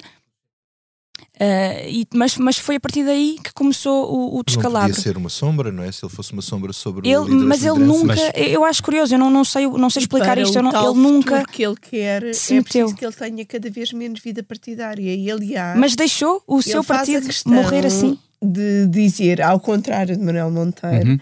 e, 1.88 2.06
mas, 2.14 2.36
mas 2.36 2.58
foi 2.58 2.76
a 2.76 2.80
partir 2.80 3.04
daí 3.04 3.38
que 3.42 3.52
começou 3.52 4.12
o, 4.12 4.38
o 4.38 4.42
descalabro. 4.42 4.88
Não 4.88 4.94
podia 4.94 5.02
ser 5.02 5.16
uma 5.16 5.28
sombra, 5.28 5.70
não 5.70 5.84
é? 5.84 5.92
Se 5.92 6.04
ele 6.04 6.12
fosse 6.12 6.32
uma 6.32 6.42
sombra 6.42 6.72
sobre 6.72 7.08
ele, 7.08 7.18
o 7.18 7.28
Mas 7.28 7.64
ele 7.64 7.78
nunca, 7.78 8.16
mas... 8.16 8.32
eu 8.34 8.64
acho 8.64 8.82
curioso, 8.82 9.14
eu 9.14 9.18
não, 9.18 9.30
não, 9.30 9.44
sei, 9.44 9.66
não 9.68 9.88
sei 9.88 10.02
explicar 10.02 10.36
isto, 10.38 10.60
não, 10.60 10.70
ele 10.70 11.00
nunca. 11.00 11.44
que 11.44 11.64
ele 11.64 11.76
quer 11.76 12.34
se 12.34 12.56
é 12.56 12.62
preciso 12.62 12.94
que 12.94 13.04
ele 13.04 13.14
tenha 13.14 13.44
cada 13.46 13.70
vez 13.70 13.92
menos 13.92 14.20
vida 14.20 14.42
partidária 14.42 15.14
e 15.14 15.30
aliás. 15.30 15.78
Mas 15.78 15.94
deixou 15.94 16.42
o 16.46 16.60
seu 16.60 16.82
partido 16.82 17.28
morrer 17.46 17.86
assim 17.86 18.18
de 18.42 18.86
dizer, 18.86 19.42
ao 19.42 19.58
contrário 19.58 20.16
de 20.16 20.22
Manuel 20.22 20.50
Monteiro, 20.50 21.10
uhum. 21.10 21.18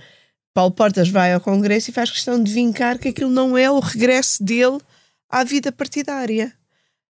Paulo 0.55 0.72
Portas 0.72 1.09
vai 1.09 1.33
ao 1.33 1.40
Congresso 1.40 1.90
e 1.90 1.92
faz 1.92 2.11
questão 2.11 2.42
de 2.42 2.52
vincar 2.52 2.98
que 2.98 3.09
aquilo 3.09 3.31
não 3.31 3.57
é 3.57 3.70
o 3.70 3.79
regresso 3.79 4.42
dele 4.42 4.79
à 5.29 5.44
vida 5.44 5.72
partidária. 5.72 6.52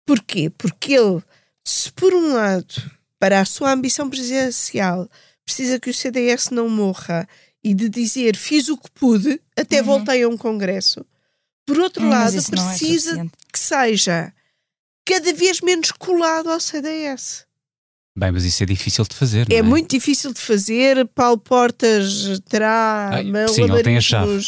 Porquê? 0.06 0.50
Porque 0.50 0.94
ele, 0.94 1.22
se 1.70 1.92
por 1.92 2.14
um 2.14 2.34
lado, 2.34 2.92
para 3.20 3.42
a 3.42 3.46
sua 3.46 3.72
ambição 3.72 4.10
presidencial, 4.10 5.10
precisa 5.44 5.80
que 5.80 5.90
o 5.90 5.94
CDS 5.94 6.50
não 6.50 6.70
morra 6.70 7.28
e 7.64 7.74
de 7.74 7.90
dizer 7.90 8.36
fiz 8.36 8.70
o 8.70 8.78
que 8.78 8.90
pude, 8.92 9.42
até 9.58 9.80
uhum. 9.80 9.86
voltei 9.86 10.24
a 10.24 10.30
um 10.30 10.38
Congresso, 10.38 11.06
por 11.66 11.78
outro 11.80 12.06
hum, 12.06 12.10
lado, 12.10 12.38
é 12.38 12.42
precisa 12.42 13.22
é 13.22 13.26
que 13.52 13.60
seja 13.60 14.34
cada 15.06 15.34
vez 15.34 15.60
menos 15.60 15.92
colado 15.92 16.50
ao 16.50 16.60
CDS. 16.60 17.46
Bem, 18.18 18.32
mas 18.32 18.46
isso 18.46 18.64
é 18.64 18.66
difícil 18.66 19.04
de 19.04 19.14
fazer. 19.14 19.52
É, 19.52 19.58
é, 19.58 19.62
muito 19.62 19.92
difícil 19.92 20.34
de 20.34 20.40
fazer. 20.40 21.06
Paulo 21.10 21.38
Portas 21.38 22.40
terá 22.50 23.12
Ai, 23.14 23.26
sim, 23.48 23.64
ele 23.64 23.84
tem 23.84 23.98
a 23.98 24.02
chave. 24.02 24.42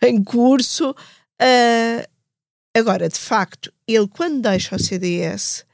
Eh, 0.00 0.08
em 0.08 0.24
curso. 0.24 0.90
Uh, 0.90 2.08
agora, 2.74 3.08
de 3.08 3.18
facto, 3.18 3.72
ele 3.86 4.08
quando 4.08 4.42
deixa 4.42 4.74
o 4.74 4.78
CDS, 4.78 5.64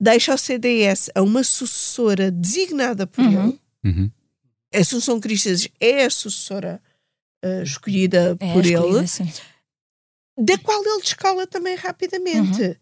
deixa 0.00 0.34
o 0.34 0.38
CDS 0.38 1.10
a 1.14 1.22
uma 1.22 1.42
sucessora 1.42 2.30
designada 2.30 3.06
por 3.06 3.24
uhum. 3.24 3.44
ele. 3.44 3.60
Uhum. 3.84 4.10
A 4.74 4.78
Assunção 4.78 5.20
Cristas 5.20 5.68
é 5.80 6.04
a 6.04 6.10
sucessora 6.10 6.80
uh, 7.44 7.62
escolhida 7.62 8.36
é 8.38 8.52
por 8.52 8.64
escolhida, 8.64 8.98
ele, 8.98 9.06
sim. 9.06 9.32
da 10.38 10.58
qual 10.58 10.82
ele 10.84 11.02
descola 11.02 11.46
também 11.46 11.76
rapidamente. 11.76 12.62
Uhum. 12.62 12.74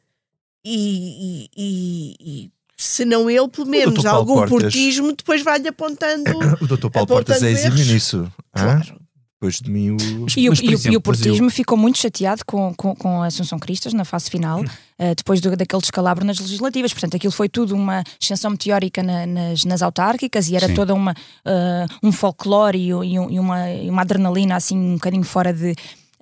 E, 0.66 1.50
e, 1.56 2.16
e, 2.18 2.50
se 2.76 3.04
não 3.04 3.28
ele, 3.28 3.48
pelo 3.48 3.66
menos 3.66 4.04
algum 4.06 4.34
Portas, 4.34 4.62
portismo, 4.62 5.12
depois 5.12 5.42
vai-lhe 5.42 5.68
apontando. 5.68 6.30
o 6.60 6.66
doutor 6.66 6.90
Paulo 6.90 7.06
Portas 7.06 7.42
é 7.42 7.50
exímio 7.50 7.84
nisso. 7.84 8.32
Claro. 8.52 9.03
Depois 9.44 9.60
de 9.60 9.70
mim 9.70 9.90
o... 9.90 9.96
E, 10.36 10.48
o, 10.48 10.52
exemplo, 10.54 10.92
e 10.92 10.96
o 10.96 11.00
portismo 11.02 11.46
eu... 11.46 11.50
ficou 11.50 11.76
muito 11.76 11.98
chateado 11.98 12.42
com, 12.46 12.72
com, 12.74 12.94
com 12.94 13.22
a 13.22 13.26
Assunção 13.26 13.58
Cristas 13.58 13.92
na 13.92 14.04
fase 14.04 14.30
final, 14.30 14.60
uh, 14.62 15.14
depois 15.14 15.38
do, 15.38 15.54
daquele 15.54 15.82
descalabro 15.82 16.24
nas 16.24 16.38
legislativas. 16.38 16.94
Portanto, 16.94 17.16
aquilo 17.16 17.32
foi 17.32 17.48
tudo 17.48 17.74
uma 17.74 18.02
extensão 18.18 18.50
meteórica 18.50 19.02
na, 19.02 19.26
nas, 19.26 19.64
nas 19.64 19.82
autárquicas 19.82 20.48
e 20.48 20.56
era 20.56 20.68
Sim. 20.68 20.74
toda 20.74 20.94
uma, 20.94 21.12
uh, 21.12 21.94
um 22.02 22.10
folclore 22.10 22.78
e, 22.78 22.88
e, 22.88 23.14
e, 23.14 23.38
uma, 23.38 23.70
e 23.70 23.90
uma 23.90 24.00
adrenalina 24.00 24.56
assim 24.56 24.78
um 24.78 24.94
bocadinho 24.94 25.24
fora 25.24 25.52
de 25.52 25.74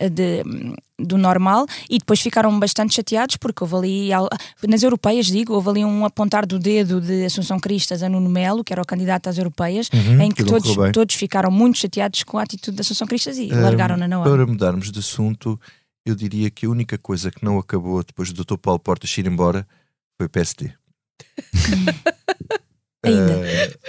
de, 0.09 0.43
do 0.99 1.17
normal 1.17 1.67
e 1.89 1.99
depois 1.99 2.21
ficaram 2.21 2.59
bastante 2.59 2.95
chateados 2.95 3.37
porque 3.37 3.63
houve 3.63 3.77
ali, 3.77 4.11
nas 4.67 4.83
europeias 4.83 5.27
digo, 5.27 5.55
houve 5.55 5.71
ali 5.71 5.85
um 5.85 6.05
apontar 6.05 6.47
do 6.47 6.59
dedo 6.59 7.01
de 7.01 7.25
Assunção 7.25 7.59
Cristas 7.59 8.03
a 8.03 8.09
Nuno 8.09 8.29
Melo, 8.29 8.65
que 8.65 8.73
era 8.73 8.83
o 8.83 8.87
candidato 8.87 9.29
às 9.29 9.39
europeias, 9.39 9.89
uhum, 9.93 10.21
em 10.23 10.31
que, 10.31 10.43
que 10.43 10.45
todos, 10.45 10.75
todos 10.93 11.15
ficaram 11.15 11.51
muito 11.51 11.79
chateados 11.79 12.23
com 12.23 12.39
a 12.39 12.43
atitude 12.43 12.77
de 12.77 12.81
Assunção 12.81 13.07
Cristas 13.07 13.39
e 13.39 13.53
um, 13.53 13.61
largaram-na 13.61 14.07
na 14.07 14.21
hora. 14.21 14.31
Para 14.31 14.47
mudarmos 14.47 14.91
de 14.91 14.99
assunto, 14.99 15.59
eu 16.05 16.15
diria 16.15 16.51
que 16.51 16.67
a 16.67 16.71
única 16.71 16.99
coisa 16.99 17.31
que 17.31 17.45
não 17.45 17.59
acabou 17.59 18.03
depois 18.03 18.33
do 18.33 18.45
Dr. 18.45 18.57
Paulo 18.57 18.81
Portas 18.81 19.17
ir 19.19 19.27
embora 19.27 19.67
foi 20.17 20.27
o 20.27 20.31
PSD. 20.31 20.73
Ainda. 23.03 23.39
Uh... 23.39 23.83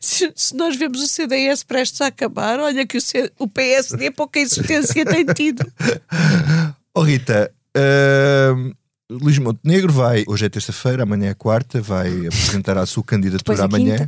Se, 0.00 0.32
se, 0.34 0.54
nós 0.54 0.76
vemos 0.76 1.00
o 1.00 1.08
CDS 1.08 1.62
prestes 1.62 2.00
a 2.00 2.06
acabar, 2.06 2.58
olha 2.60 2.86
que 2.86 2.96
o, 2.96 3.00
C, 3.00 3.30
o 3.38 3.48
PSD 3.48 4.10
pouca 4.10 4.38
existência 4.38 5.04
tem 5.04 5.24
tido. 5.26 5.64
Oh 6.94 7.00
Rita, 7.00 7.50
uh, 7.74 8.74
Luís 9.10 9.38
Montenegro 9.38 9.90
vai, 9.90 10.24
hoje 10.28 10.44
é 10.44 10.48
terça-feira, 10.50 11.04
amanhã 11.04 11.30
é 11.30 11.34
quarta, 11.34 11.80
vai 11.80 12.26
apresentar 12.26 12.76
a 12.76 12.84
sua 12.84 13.02
candidatura 13.02 13.64
amanhã. 13.64 14.06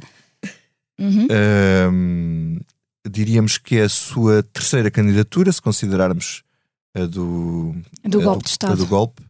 Uhum. 1.01 1.27
Uh, 1.27 2.65
diríamos 3.09 3.57
que 3.57 3.79
é 3.79 3.85
a 3.85 3.89
sua 3.89 4.43
terceira 4.43 4.91
candidatura, 4.91 5.51
se 5.51 5.63
considerarmos 5.63 6.43
a 6.95 7.07
do, 7.07 7.75
do 8.05 8.21
golpe 8.21 8.43
a, 8.43 8.45
de 8.45 8.51
Estado. 8.51 8.73
A 8.73 8.77
do 8.77 8.87
golpe. 8.87 9.23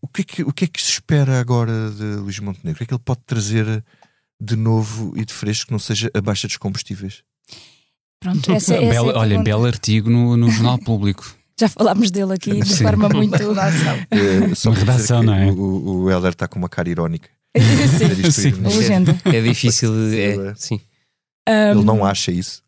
O 0.00 0.08
que, 0.08 0.22
é 0.22 0.24
que, 0.24 0.42
o 0.42 0.52
que 0.52 0.64
é 0.64 0.68
que 0.68 0.82
se 0.82 0.92
espera 0.92 1.38
agora 1.38 1.90
de 1.90 2.16
Luís 2.16 2.38
Montenegro? 2.38 2.74
O 2.74 2.76
que 2.78 2.84
é 2.84 2.86
que 2.86 2.94
ele 2.94 3.02
pode 3.04 3.20
trazer 3.26 3.84
de 4.40 4.56
novo 4.56 5.12
e 5.16 5.24
de 5.24 5.32
fresco 5.32 5.66
que 5.66 5.72
não 5.72 5.78
seja 5.78 6.10
a 6.14 6.20
baixa 6.20 6.46
dos 6.46 6.56
combustíveis? 6.56 7.22
Pronto, 8.20 8.52
essa, 8.52 8.74
essa 8.76 8.90
belo, 8.90 9.10
é 9.10 9.14
olha, 9.14 9.42
belo 9.42 9.66
artigo 9.66 10.10
no, 10.10 10.36
no 10.36 10.50
Jornal 10.50 10.78
Público. 10.78 11.36
Já 11.58 11.68
falámos 11.68 12.10
dele 12.10 12.34
aqui 12.34 12.60
de 12.60 12.68
Sim. 12.68 12.84
forma 12.84 13.08
muito. 13.14 13.34
é, 13.34 14.54
só 14.54 14.70
uma 14.70 14.78
redação, 14.78 15.22
não 15.22 15.34
é? 15.34 15.46
O, 15.50 16.02
o 16.02 16.10
Helder 16.10 16.32
está 16.32 16.46
com 16.46 16.58
uma 16.58 16.68
cara 16.68 16.88
irónica. 16.88 17.30
sim, 17.56 18.30
sim. 18.30 18.50
legenda. 18.50 19.18
É, 19.24 19.36
é 19.36 19.42
difícil, 19.42 19.90
é, 20.12 20.54
sim. 20.54 20.78
Um... 21.48 21.70
Ele 21.70 21.84
não 21.84 22.04
acha 22.04 22.30
isso. 22.30 22.62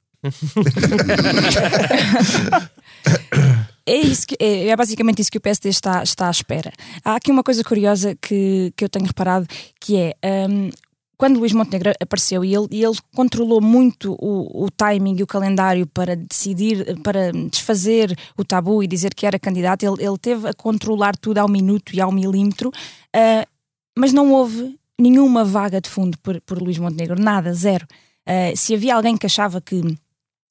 É, 3.88 3.96
isso 3.96 4.26
que, 4.26 4.36
é, 4.38 4.68
é, 4.68 4.76
basicamente 4.76 5.20
isso 5.20 5.30
que 5.30 5.38
o 5.38 5.40
PSD 5.40 5.68
está, 5.68 6.02
está 6.02 6.28
à 6.28 6.30
espera. 6.30 6.72
Há 7.04 7.16
aqui 7.16 7.30
uma 7.30 7.42
coisa 7.42 7.64
curiosa 7.64 8.14
que, 8.20 8.72
que 8.76 8.84
eu 8.84 8.88
tenho 8.88 9.06
reparado, 9.06 9.46
que 9.80 9.96
é 9.96 10.14
um, 10.48 10.70
quando 11.18 11.40
Luís 11.40 11.52
Montenegro 11.52 11.92
apareceu 12.00 12.44
e 12.44 12.54
ele, 12.54 12.68
ele 12.70 12.96
controlou 13.14 13.60
muito 13.60 14.12
o, 14.20 14.64
o, 14.64 14.70
timing 14.70 15.16
e 15.18 15.22
o 15.24 15.26
calendário 15.26 15.84
para 15.86 16.14
decidir, 16.14 17.00
para 17.02 17.32
desfazer 17.32 18.16
o 18.36 18.44
tabu 18.44 18.82
e 18.84 18.86
dizer 18.86 19.12
que 19.12 19.26
era 19.26 19.38
candidato, 19.38 19.82
ele, 19.82 20.04
ele 20.04 20.16
teve 20.18 20.48
a 20.48 20.54
controlar 20.54 21.16
tudo 21.16 21.38
ao 21.38 21.48
minuto 21.48 21.92
e 21.92 22.00
ao 22.00 22.12
milímetro, 22.12 22.68
uh, 22.68 23.48
mas 23.98 24.12
não 24.12 24.32
houve 24.32 24.78
nenhuma 24.96 25.44
vaga 25.44 25.80
de 25.80 25.88
fundo 25.88 26.16
por, 26.18 26.40
por 26.42 26.62
Luís 26.62 26.78
Montenegro, 26.78 27.20
nada, 27.20 27.52
zero. 27.52 27.84
Uh, 28.28 28.56
se 28.56 28.74
havia 28.74 28.94
alguém 28.94 29.16
que 29.16 29.26
achava 29.26 29.60
que 29.60 29.82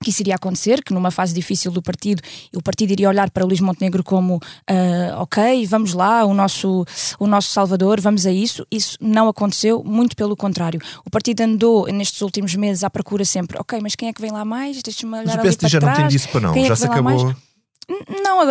que 0.03 0.12
isso 0.12 0.21
iria 0.21 0.36
acontecer, 0.36 0.83
que 0.83 0.93
numa 0.93 1.10
fase 1.10 1.33
difícil 1.33 1.71
do 1.71 1.81
partido, 1.81 2.21
o 2.55 2.62
partido 2.62 2.91
iria 2.91 3.10
olhar 3.10 3.29
para 3.31 3.43
Luís 3.43 3.60
Montenegro 3.60 4.03
como 4.03 4.36
uh, 4.36 5.21
ok, 5.21 5.65
vamos 5.65 5.93
lá, 5.93 6.23
o 6.23 6.33
nosso, 6.33 6.86
o 7.19 7.25
nosso 7.25 7.49
salvador, 7.49 7.99
vamos 7.99 8.25
a 8.25 8.31
isso. 8.31 8.65
Isso 8.71 8.97
não 9.01 9.27
aconteceu, 9.27 9.83
muito 9.83 10.15
pelo 10.15 10.36
contrário. 10.36 10.79
O 11.05 11.10
partido 11.10 11.41
andou 11.41 11.88
nestes 11.88 12.21
últimos 12.21 12.53
meses 12.55 12.83
à 12.83 12.89
procura 12.89 13.25
sempre, 13.25 13.57
ok, 13.60 13.79
mas 13.81 13.95
quem 13.95 14.10
é 14.10 14.13
que 14.13 14.21
vem 14.21 14.31
lá 14.31 14.45
mais? 14.45 14.81
Deixa-me 14.83 15.13
olhar 15.13 15.25
mas 15.25 15.36
o 15.36 15.41
PSD 15.41 15.67
já 15.67 15.79
trás. 15.79 15.97
não 15.97 16.05
tem 16.05 16.12
disso 16.15 16.29
para 16.29 16.41
não, 16.41 16.53
quem 16.53 16.65
já 16.65 16.73
é 16.73 16.75
se 16.75 16.86
acabou. 16.86 17.36
Não, 17.89 18.41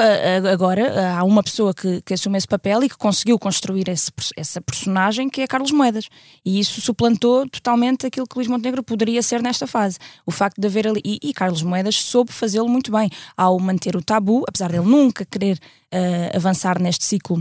agora 0.50 1.14
há 1.14 1.22
uma 1.22 1.42
pessoa 1.42 1.74
que, 1.74 2.00
que 2.00 2.14
assume 2.14 2.38
esse 2.38 2.48
papel 2.48 2.82
e 2.84 2.88
que 2.88 2.96
conseguiu 2.96 3.38
construir 3.38 3.86
esse, 3.86 4.10
essa 4.34 4.62
personagem 4.62 5.28
que 5.28 5.42
é 5.42 5.46
Carlos 5.46 5.72
Moedas. 5.72 6.08
E 6.44 6.58
isso 6.58 6.80
suplantou 6.80 7.46
totalmente 7.48 8.06
aquilo 8.06 8.26
que 8.26 8.34
Luís 8.34 8.48
Montenegro 8.48 8.82
poderia 8.82 9.22
ser 9.22 9.42
nesta 9.42 9.66
fase. 9.66 9.98
O 10.24 10.30
facto 10.30 10.58
de 10.58 10.66
haver 10.66 10.88
ali. 10.88 11.02
E, 11.04 11.18
e 11.22 11.34
Carlos 11.34 11.62
Moedas 11.62 11.96
soube 11.96 12.32
fazê-lo 12.32 12.68
muito 12.68 12.90
bem, 12.90 13.10
ao 13.36 13.58
manter 13.58 13.94
o 13.94 14.02
tabu, 14.02 14.42
apesar 14.48 14.70
dele 14.70 14.86
nunca 14.86 15.24
querer 15.26 15.58
uh, 15.92 16.36
avançar 16.36 16.80
neste 16.80 17.04
ciclo 17.04 17.38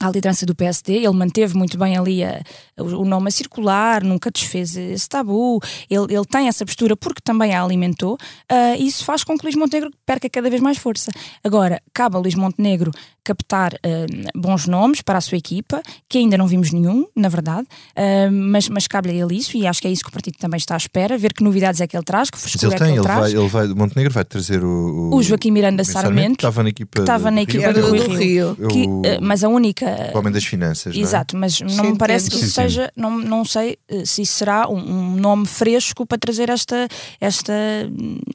à 0.00 0.06
liderança 0.06 0.44
do 0.44 0.54
PSD, 0.54 0.96
ele 0.96 1.12
manteve 1.12 1.56
muito 1.56 1.78
bem 1.78 1.96
ali 1.96 2.24
a, 2.24 2.42
o 2.76 3.04
nome 3.04 3.28
a 3.28 3.30
circular, 3.30 4.02
nunca 4.02 4.30
desfez 4.30 4.76
esse 4.76 5.08
tabu, 5.08 5.60
ele, 5.88 6.14
ele 6.14 6.24
tem 6.24 6.48
essa 6.48 6.64
postura 6.64 6.96
porque 6.96 7.20
também 7.22 7.54
a 7.54 7.62
alimentou, 7.62 8.14
uh, 8.14 8.76
e 8.78 8.86
isso 8.86 9.04
faz 9.04 9.22
com 9.22 9.36
que 9.36 9.44
Luís 9.44 9.54
Montenegro 9.54 9.90
perca 10.04 10.28
cada 10.28 10.50
vez 10.50 10.60
mais 10.60 10.78
força. 10.78 11.10
Agora, 11.44 11.80
cabe 11.92 12.16
a 12.16 12.18
Luís 12.18 12.34
Montenegro 12.34 12.90
captar 13.24 13.74
uh, 13.74 14.38
bons 14.38 14.66
nomes 14.66 15.02
para 15.02 15.18
a 15.18 15.20
sua 15.20 15.38
equipa, 15.38 15.80
que 16.08 16.18
ainda 16.18 16.36
não 16.36 16.46
vimos 16.46 16.72
nenhum, 16.72 17.06
na 17.14 17.28
verdade, 17.28 17.66
uh, 17.96 18.32
mas, 18.32 18.68
mas 18.68 18.86
cabe-lhe 18.88 19.20
a 19.20 19.24
ele 19.24 19.36
isso, 19.36 19.56
e 19.56 19.66
acho 19.66 19.80
que 19.80 19.86
é 19.86 19.90
isso 19.92 20.02
que 20.02 20.10
o 20.10 20.12
partido 20.12 20.36
também 20.38 20.58
está 20.58 20.74
à 20.74 20.78
espera, 20.78 21.16
ver 21.16 21.32
que 21.32 21.44
novidades 21.44 21.80
é 21.80 21.86
que 21.86 21.96
ele 21.96 22.04
traz, 22.04 22.30
que 22.30 22.38
frescura 22.38 22.74
ele 22.74 22.74
é 22.74 22.78
tem, 22.78 22.86
que 22.86 22.92
ele, 22.92 22.98
ele 22.98 23.04
traz. 23.04 23.32
Vai, 23.32 23.40
ele 23.40 23.48
vai, 23.48 23.66
Montenegro 23.68 24.12
vai 24.12 24.24
trazer 24.24 24.64
o, 24.64 25.12
o, 25.12 25.16
o 25.16 25.22
Joaquim 25.22 25.52
Miranda 25.52 25.84
Sarmento, 25.84 26.38
que 26.38 26.46
estava 26.46 26.62
na 26.62 26.68
equipa, 26.70 26.92
que 26.96 27.00
estava 27.00 27.30
na 27.30 27.42
equipa 27.42 27.72
do, 27.72 27.80
do, 27.80 27.92
Rio, 27.92 28.16
Rio, 28.16 28.56
Rio. 28.58 28.68
Que, 28.68 28.86
uh, 28.86 29.02
mas 29.20 29.44
a 29.44 29.48
única 29.48 29.81
o 29.84 30.18
homem 30.18 30.32
das 30.32 30.44
finanças. 30.44 30.96
Exato, 30.96 31.36
não 31.36 31.40
é? 31.40 31.42
mas 31.42 31.60
não 31.60 31.92
me 31.92 31.98
parece 31.98 32.30
que 32.30 32.36
isso 32.36 32.50
seja, 32.50 32.92
não, 32.96 33.18
não 33.18 33.44
sei 33.44 33.78
se 34.04 34.22
isso 34.22 34.34
será 34.34 34.68
um, 34.68 34.78
um, 34.78 35.16
nome 35.16 35.46
fresco 35.46 36.06
para 36.06 36.18
trazer 36.18 36.48
esta, 36.48 36.88
esta 37.20 37.52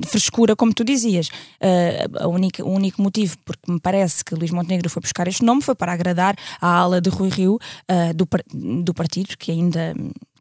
frescura, 0.08 0.56
como 0.56 0.74
tu 0.74 0.84
dizias. 0.84 1.28
Uh, 1.28 2.24
a 2.24 2.28
única, 2.28 2.64
o 2.64 2.72
único 2.72 3.02
motivo, 3.02 3.38
porque 3.46 3.72
me 3.72 3.80
parece 3.80 4.24
que 4.24 4.36
Luís 4.36 4.52
Montenegro 4.52 4.90
foi 4.90 5.02
buscar 5.02 5.28
este 5.28 5.44
nome, 5.44 5.62
foi 5.62 5.76
para 5.76 5.94
agradar 5.94 6.36
a 6.62 6.68
ala 6.68 7.02
de 7.02 7.10
Rui 7.10 7.30
Rio 7.30 7.56
uh, 7.56 8.14
do, 8.14 8.28
do 8.84 8.94
partido, 8.94 9.38
que 9.38 9.52
ainda 9.52 9.94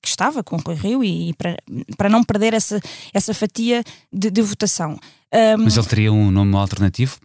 que 0.07 0.11
estava 0.11 0.43
com 0.45 0.57
Rui 0.57 0.77
Rio 0.77 1.05
e, 1.05 1.31
e 1.31 1.35
para, 1.35 1.57
para 1.97 2.09
não 2.09 2.23
perder 2.23 2.55
essa, 2.55 2.81
essa 3.13 3.35
fatia 3.35 3.83
de, 4.13 4.31
de 4.31 4.41
votação. 4.41 4.99
Um, 5.33 5.65
Mas 5.65 5.77
ele 5.77 5.87
teria 5.87 6.13
um 6.13 6.31
nome 6.31 6.55
alternativo 6.57 7.19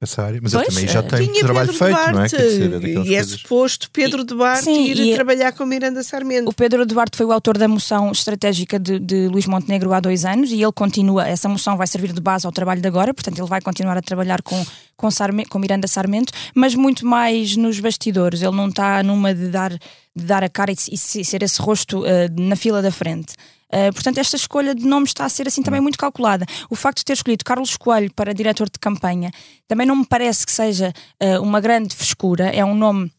essa 0.00 0.22
área, 0.22 0.40
mas 0.42 0.52
pois, 0.52 0.66
ele 0.66 0.74
também 0.74 0.88
já 0.88 1.02
tem 1.02 1.26
tinha 1.28 1.44
trabalho 1.44 1.72
Pedro 1.72 1.84
feito, 1.84 1.96
Duarte, 1.96 2.12
não 2.12 2.22
é? 2.22 2.28
Quer 2.28 2.42
dizer, 2.42 2.72
é 2.72 2.88
e 2.88 3.14
é 3.14 3.18
coisas... 3.18 3.40
suposto 3.40 3.90
Pedro 3.90 4.24
Duarte 4.24 4.64
Sim, 4.64 4.84
ir 4.84 5.00
e 5.00 5.14
trabalhar 5.14 5.52
com 5.52 5.64
Miranda 5.64 6.02
Sarmento. 6.02 6.50
O 6.50 6.52
Pedro 6.52 6.84
Duarte 6.84 7.16
foi 7.16 7.26
o 7.26 7.32
autor 7.32 7.56
da 7.56 7.66
moção 7.66 8.10
estratégica 8.12 8.78
de, 8.78 8.98
de 8.98 9.28
Luís 9.28 9.46
Montenegro 9.46 9.92
há 9.92 10.00
dois 10.00 10.24
anos 10.24 10.50
e 10.50 10.62
ele 10.62 10.72
continua, 10.72 11.26
essa 11.26 11.48
moção 11.48 11.76
vai 11.76 11.86
servir 11.86 12.12
de 12.12 12.20
base 12.20 12.44
ao 12.46 12.52
trabalho 12.52 12.80
de 12.80 12.88
agora, 12.88 13.14
portanto 13.14 13.38
ele 13.38 13.48
vai 13.48 13.60
continuar 13.60 13.96
a 13.96 14.02
trabalhar 14.02 14.42
com, 14.42 14.62
com, 14.96 15.10
Sarme, 15.10 15.46
com 15.46 15.58
Miranda 15.58 15.86
Sarmento, 15.86 16.32
mas 16.54 16.74
muito 16.74 17.06
mais 17.06 17.56
nos 17.56 17.80
bastidores, 17.80 18.42
ele 18.42 18.56
não 18.56 18.68
está 18.68 19.02
numa 19.02 19.34
de 19.34 19.48
dar, 19.48 19.70
de 19.70 20.24
dar 20.24 20.44
a 20.44 20.48
cara 20.48 20.72
e, 20.72 20.76
e 20.92 20.98
ser 20.98 21.42
esse 21.42 21.60
rosto 21.62 22.00
uh, 22.00 22.04
na 22.36 22.56
fila 22.56 22.82
da 22.82 22.90
frente. 22.90 23.34
Uh, 23.74 23.92
portanto, 23.92 24.18
esta 24.18 24.36
escolha 24.36 24.72
de 24.74 24.86
nome 24.86 25.06
está 25.06 25.24
a 25.24 25.28
ser 25.28 25.48
assim 25.48 25.62
também 25.62 25.80
muito 25.80 25.98
calculada. 25.98 26.46
O 26.70 26.76
facto 26.76 26.98
de 26.98 27.06
ter 27.06 27.14
escolhido 27.14 27.44
Carlos 27.44 27.76
Coelho 27.76 28.12
para 28.14 28.32
diretor 28.32 28.70
de 28.70 28.78
campanha 28.78 29.32
também 29.66 29.84
não 29.86 29.96
me 29.96 30.06
parece 30.06 30.46
que 30.46 30.52
seja 30.52 30.92
uh, 31.20 31.42
uma 31.42 31.60
grande 31.60 31.94
frescura. 31.96 32.44
É 32.50 32.64
um 32.64 32.74
nome 32.74 33.10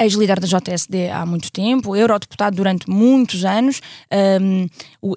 ex-líder 0.00 0.40
da 0.40 0.46
JSD 0.46 1.08
há 1.10 1.24
muito 1.24 1.52
tempo, 1.52 1.94
eurodeputado 1.94 2.56
durante 2.56 2.90
muitos 2.90 3.44
anos, 3.44 3.80
um, 4.40 4.66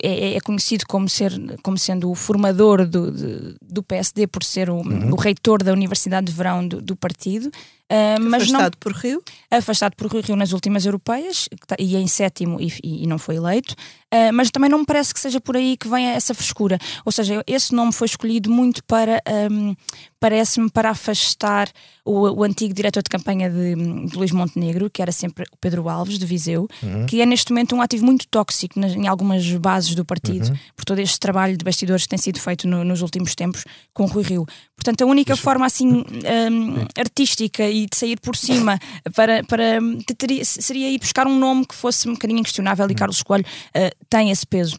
é, 0.03 0.35
é, 0.35 0.39
conhecido 0.41 0.85
como, 0.87 1.09
ser, 1.09 1.31
como 1.63 1.77
sendo 1.77 2.11
o 2.11 2.15
formador 2.15 2.85
do, 2.85 3.11
de, 3.11 3.55
do 3.61 3.81
PSD 3.81 4.27
por 4.27 4.43
ser 4.43 4.69
o, 4.69 4.75
uhum. 4.75 5.11
o, 5.11 5.15
reitor 5.15 5.63
da 5.63 5.73
Universidade 5.73 6.27
de 6.27 6.33
Verão 6.33 6.67
do, 6.67 6.81
do 6.81 6.95
partido. 6.95 7.49
Uh, 7.89 8.19
mas 8.21 8.43
afastado 8.43 8.73
não, 8.73 8.80
por 8.80 8.91
Rio? 8.91 9.23
Afastado 9.50 9.95
por 9.95 10.12
Rio 10.12 10.36
nas 10.36 10.52
últimas 10.52 10.86
europeias 10.86 11.47
tá, 11.65 11.76
e 11.80 11.95
em 11.95 12.08
sétimo 12.08 12.60
e, 12.60 12.73
e 12.84 13.08
não 13.08 13.17
foi 13.17 13.38
eleito. 13.38 13.73
Uh, 14.13 14.32
mas 14.34 14.50
também 14.52 14.69
não 14.69 14.80
me 14.80 14.86
parece 14.86 15.13
que 15.13 15.19
seja 15.19 15.39
por 15.39 15.58
aí 15.58 15.76
que 15.76 15.88
venha 15.88 16.12
essa 16.12 16.34
frescura. 16.34 16.78
Ou 17.06 17.12
seja, 17.12 17.43
esse 17.45 17.73
nome 17.73 17.91
foi 17.91 18.06
escolhido 18.06 18.50
muito 18.50 18.84
para, 18.86 19.21
um, 19.52 19.76
parece-me, 20.19 20.69
para 20.69 20.89
afastar 20.89 21.69
o, 22.06 22.39
o, 22.39 22.43
antigo 22.43 22.73
diretor 22.73 23.04
de 23.04 23.10
campanha 23.10 23.50
de, 23.50 23.76
de, 24.06 24.17
Luís 24.17 24.32
Montenegro, 24.32 24.89
que 24.89 25.02
era 25.02 25.12
sempre 25.12 25.43
o 25.52 25.58
Pedro 25.60 25.89
Alves, 25.89 26.17
de 26.17 26.26
Viseu, 26.26 26.69
uhum. 26.82 27.06
que 27.06 27.21
é 27.21 27.26
neste 27.26 27.52
momento 27.52 27.76
um 27.76 27.82
ativo 27.82 28.06
muito 28.06 28.26
tóxico 28.30 28.80
nas, 28.80 28.93
em 28.93 29.08
algumas 29.08 29.45
bases 29.56 29.93
do 29.93 30.06
partido, 30.06 30.47
uhum. 30.47 30.58
por 30.73 30.86
todo 30.86 31.00
este 31.00 31.19
trabalho 31.19 31.58
de 31.58 31.65
bastidores 31.65 32.04
que 32.04 32.10
tem 32.10 32.19
sido 32.19 32.39
feito 32.39 32.65
no, 32.65 32.86
nos 32.86 33.02
últimos 33.02 33.36
tempos 33.36 33.65
com 33.93 34.04
o 34.04 34.08
Rui 34.08 34.23
Rio. 34.23 34.45
Portanto, 34.77 35.01
a 35.01 35.05
única 35.05 35.33
Deixa... 35.33 35.43
forma 35.43 35.65
assim 35.65 35.89
um, 35.89 36.85
artística 36.97 37.67
e 37.67 37.87
de 37.87 37.97
sair 37.97 38.19
por 38.19 38.35
cima 38.37 38.79
para, 39.15 39.43
para 39.43 39.79
teria, 40.17 40.45
seria 40.45 40.89
ir 40.89 40.99
buscar 40.99 41.25
um 41.25 41.37
nome 41.37 41.65
que 41.65 41.75
fosse 41.75 42.07
um 42.07 42.13
bocadinho 42.13 42.39
inquestionável 42.39 42.87
e 42.87 42.93
hum. 42.93 42.95
Carlos 42.95 43.23
Coelho 43.23 43.43
uh, 43.43 44.05
tem 44.07 44.29
esse 44.29 44.45
peso. 44.45 44.77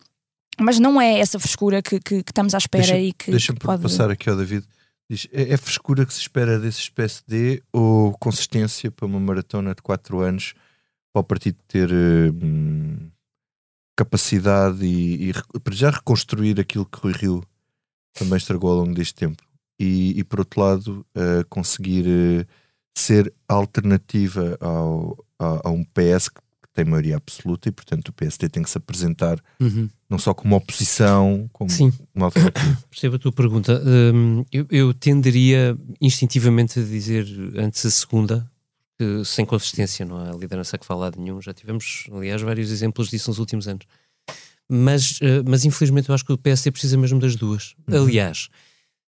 Mas 0.60 0.78
não 0.78 1.00
é 1.00 1.18
essa 1.18 1.38
frescura 1.38 1.82
que, 1.82 2.00
que, 2.00 2.22
que 2.22 2.30
estamos 2.30 2.54
à 2.54 2.58
espera 2.58 2.84
deixa, 2.84 2.98
e 2.98 3.12
que. 3.12 3.30
Deixa-me 3.30 3.58
pode... 3.58 3.82
passar 3.82 4.10
aqui 4.10 4.30
ao 4.30 4.36
David. 4.36 4.64
Diz, 5.10 5.26
é, 5.32 5.54
é 5.54 5.56
frescura 5.56 6.04
que 6.04 6.12
se 6.12 6.20
espera 6.20 6.58
desse 6.58 6.90
PSD 6.90 7.62
ou 7.72 8.16
consistência 8.18 8.90
para 8.90 9.06
uma 9.06 9.20
maratona 9.20 9.74
de 9.74 9.82
4 9.82 10.20
anos 10.20 10.54
para 11.12 11.20
o 11.20 11.24
partido 11.24 11.58
ter 11.66 11.90
hum, 11.92 13.10
capacidade 13.96 14.84
e, 14.84 15.30
e, 15.30 15.60
para 15.60 15.74
já 15.74 15.90
reconstruir 15.90 16.60
aquilo 16.60 16.84
que 16.84 16.98
Rui 16.98 17.12
Rio 17.12 17.44
também 18.14 18.36
estragou 18.36 18.70
ao 18.70 18.76
longo 18.78 18.94
deste 18.94 19.14
tempo? 19.14 19.47
E, 19.78 20.18
e 20.18 20.24
por 20.24 20.40
outro 20.40 20.60
lado, 20.60 21.06
uh, 21.16 21.46
conseguir 21.48 22.04
uh, 22.06 22.46
ser 22.96 23.32
alternativa 23.48 24.56
ao, 24.60 25.24
a, 25.38 25.68
a, 25.68 25.70
um 25.70 25.84
PS 25.84 26.28
que 26.28 26.40
tem 26.74 26.84
maioria 26.84 27.16
absoluta 27.16 27.68
e, 27.68 27.72
portanto, 27.72 28.08
o 28.08 28.12
PSD 28.12 28.48
tem 28.48 28.62
que 28.62 28.70
se 28.70 28.78
apresentar 28.78 29.38
uhum. 29.60 29.88
não 30.08 30.18
só 30.18 30.34
como 30.34 30.56
oposição, 30.56 31.48
como 31.52 31.70
Sim. 31.70 31.92
uma 32.14 32.26
alternativa. 32.26 32.78
Percebo 32.90 33.16
a 33.16 33.18
tua 33.18 33.32
pergunta. 33.32 33.82
Um, 33.84 34.44
eu, 34.52 34.66
eu, 34.70 34.94
tenderia 34.94 35.76
instintivamente 36.00 36.78
a 36.80 36.82
dizer 36.82 37.26
antes 37.56 37.84
a 37.86 37.90
segunda, 37.90 38.50
que, 38.98 39.24
sem 39.24 39.46
consistência, 39.46 40.04
não 40.04 40.16
há 40.18 40.32
liderança 40.32 40.76
que 40.76 40.84
fala 40.84 41.10
de 41.10 41.20
nenhum. 41.20 41.40
Já 41.40 41.54
tivemos, 41.54 42.06
aliás, 42.12 42.42
vários 42.42 42.70
exemplos 42.70 43.08
disso 43.08 43.30
nos 43.30 43.38
últimos 43.38 43.68
anos. 43.68 43.86
Mas, 44.68 45.20
uh, 45.20 45.42
mas 45.46 45.64
infelizmente, 45.64 46.08
eu 46.08 46.14
acho 46.14 46.24
que 46.24 46.32
o 46.32 46.38
PSD 46.38 46.70
precisa 46.72 46.96
mesmo 46.96 47.18
das 47.18 47.36
duas. 47.36 47.74
Uhum. 47.86 48.02
Aliás, 48.02 48.48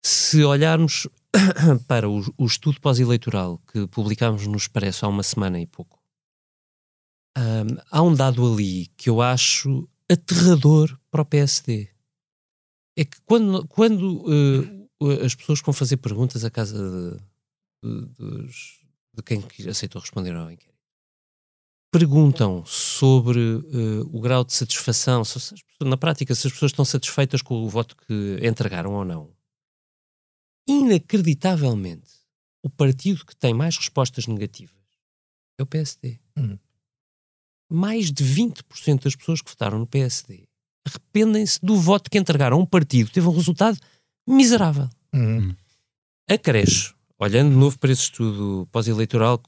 se 0.05 0.43
olharmos 0.43 1.07
para 1.87 2.07
o, 2.07 2.21
o 2.37 2.45
estudo 2.45 2.79
pós-eleitoral 2.79 3.59
que 3.71 3.87
publicámos 3.87 4.45
no 4.45 4.55
Expresso 4.55 5.03
há 5.03 5.09
uma 5.09 5.23
semana 5.23 5.59
e 5.59 5.65
pouco, 5.65 5.99
um, 7.35 7.81
há 7.89 8.03
um 8.03 8.13
dado 8.13 8.45
ali 8.45 8.85
que 8.95 9.09
eu 9.09 9.19
acho 9.19 9.89
aterrador 10.09 10.95
para 11.09 11.23
o 11.23 11.25
PSD. 11.25 11.89
É 12.95 13.03
que 13.03 13.19
quando, 13.25 13.67
quando 13.67 14.23
uh, 15.01 15.25
as 15.25 15.33
pessoas 15.33 15.59
vão 15.61 15.73
fazer 15.73 15.97
perguntas 15.97 16.45
à 16.45 16.51
casa 16.51 17.19
de, 17.83 18.05
de, 18.05 18.47
de 19.15 19.23
quem 19.23 19.43
aceitou 19.67 19.99
responder 19.99 20.35
ao 20.35 20.51
inquérito, 20.51 20.79
perguntam 21.91 22.63
sobre 22.63 23.39
uh, 23.39 24.09
o 24.13 24.21
grau 24.21 24.45
de 24.45 24.53
satisfação, 24.53 25.25
se, 25.25 25.55
na 25.81 25.97
prática, 25.97 26.35
se 26.35 26.45
as 26.45 26.53
pessoas 26.53 26.71
estão 26.71 26.85
satisfeitas 26.85 27.41
com 27.41 27.55
o 27.55 27.69
voto 27.69 27.97
que 27.97 28.39
entregaram 28.43 28.93
ou 28.93 29.03
não 29.03 29.34
inacreditavelmente, 30.67 32.11
o 32.63 32.69
partido 32.69 33.25
que 33.25 33.35
tem 33.35 33.53
mais 33.53 33.77
respostas 33.77 34.27
negativas 34.27 34.75
é 35.57 35.63
o 35.63 35.65
PSD. 35.65 36.19
Hum. 36.37 36.57
Mais 37.69 38.11
de 38.11 38.23
20% 38.23 39.03
das 39.03 39.15
pessoas 39.15 39.41
que 39.41 39.49
votaram 39.49 39.79
no 39.79 39.87
PSD 39.87 40.47
arrependem-se 40.85 41.59
do 41.61 41.75
voto 41.75 42.09
que 42.09 42.17
entregaram 42.17 42.57
a 42.57 42.59
um 42.59 42.65
partido 42.65 43.07
que 43.07 43.13
teve 43.13 43.27
um 43.27 43.35
resultado 43.35 43.77
miserável. 44.27 44.87
Hum. 45.13 45.53
Acresce, 46.29 46.93
olhando 47.17 47.51
de 47.51 47.57
novo 47.57 47.77
para 47.79 47.91
esse 47.91 48.03
estudo 48.03 48.67
pós-eleitoral, 48.71 49.41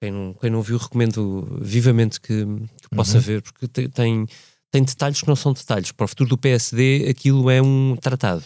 quem 0.00 0.10
não, 0.10 0.34
quem 0.34 0.50
não 0.50 0.62
viu, 0.62 0.78
recomendo 0.78 1.58
vivamente 1.60 2.20
que, 2.20 2.44
que 2.44 2.88
possa 2.94 3.16
uhum. 3.16 3.22
ver, 3.22 3.42
porque 3.42 3.68
tem, 3.68 4.26
tem 4.70 4.82
detalhes 4.82 5.20
que 5.20 5.28
não 5.28 5.36
são 5.36 5.52
detalhes. 5.52 5.92
Para 5.92 6.04
o 6.04 6.08
futuro 6.08 6.30
do 6.30 6.38
PSD, 6.38 7.06
aquilo 7.08 7.50
é 7.50 7.60
um 7.60 7.96
tratado. 7.96 8.44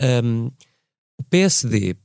Um, 0.00 0.50
o 1.18 1.22
PSD 1.24 1.96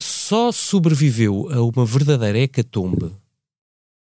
só 0.00 0.50
sobreviveu 0.52 1.48
a 1.50 1.62
uma 1.62 1.84
verdadeira 1.86 2.38
hecatombe 2.38 3.10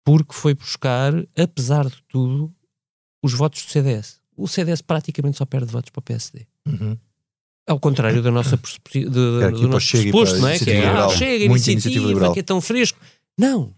porque 0.06 0.34
foi 0.34 0.54
buscar, 0.54 1.14
apesar 1.36 1.86
de 1.90 2.02
tudo, 2.08 2.54
os 3.24 3.34
votos 3.34 3.64
do 3.66 3.70
CDS. 3.72 4.20
o 4.36 4.48
CDS 4.48 4.82
praticamente 4.82 5.38
só 5.38 5.46
perde 5.46 5.72
votos 5.72 5.90
para 5.90 6.00
o 6.00 6.04
PSD. 6.04 6.46
Uhum. 6.68 6.98
Ao 7.68 7.80
contrário 7.80 8.22
da 8.24 8.32
nossa 8.32 8.56
de- 8.56 9.10
de- 9.10 9.44
aqui 9.44 9.52
do 9.54 9.60
para 9.62 9.68
nosso 9.68 9.86
Chega 9.88 10.04
pressuposto, 10.04 10.36
para 10.36 10.38
a 10.38 10.42
não 10.42 10.48
é? 10.50 10.60
Que 10.60 10.72
é, 10.72 10.88
ah, 10.88 11.10
chega, 11.10 11.50
Muita 11.50 11.72
iniciativa, 11.72 12.08
Liberal. 12.08 12.34
que 12.34 12.40
é 12.40 12.44
tão 12.44 12.62
fresco. 12.62 12.98
Não. 13.38 13.62
O 13.64 13.74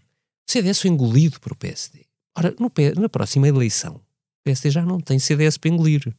CDS 0.52 0.80
foi 0.80 0.90
engolido 0.90 1.40
por 1.40 1.52
o 1.52 1.56
PSD. 1.56 2.04
Ora, 2.36 2.54
no 2.60 2.70
na 3.00 3.08
próxima 3.08 3.48
eleição, 3.48 3.94
o 3.96 4.00
PSD 4.44 4.70
já 4.70 4.84
não 4.84 5.00
tem 5.00 5.18
CDS 5.18 5.56
para 5.58 5.70
engolir. 5.70 6.14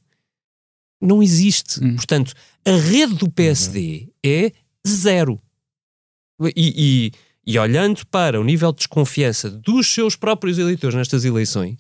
Não 1.02 1.22
existe. 1.24 1.80
Portanto, 1.96 2.34
a 2.66 2.72
rede 2.72 3.16
do 3.16 3.30
PSD 3.30 4.10
é 4.24 4.52
zero. 4.88 5.40
E, 6.40 6.52
e- 6.56 7.12
e 7.54 7.58
olhando 7.60 8.06
para 8.08 8.40
o 8.40 8.44
nível 8.44 8.72
de 8.72 8.78
desconfiança 8.78 9.50
dos 9.50 9.92
seus 9.92 10.16
próprios 10.16 10.58
eleitores 10.60 10.96
nestas 10.96 11.26
eleições, 11.26 11.80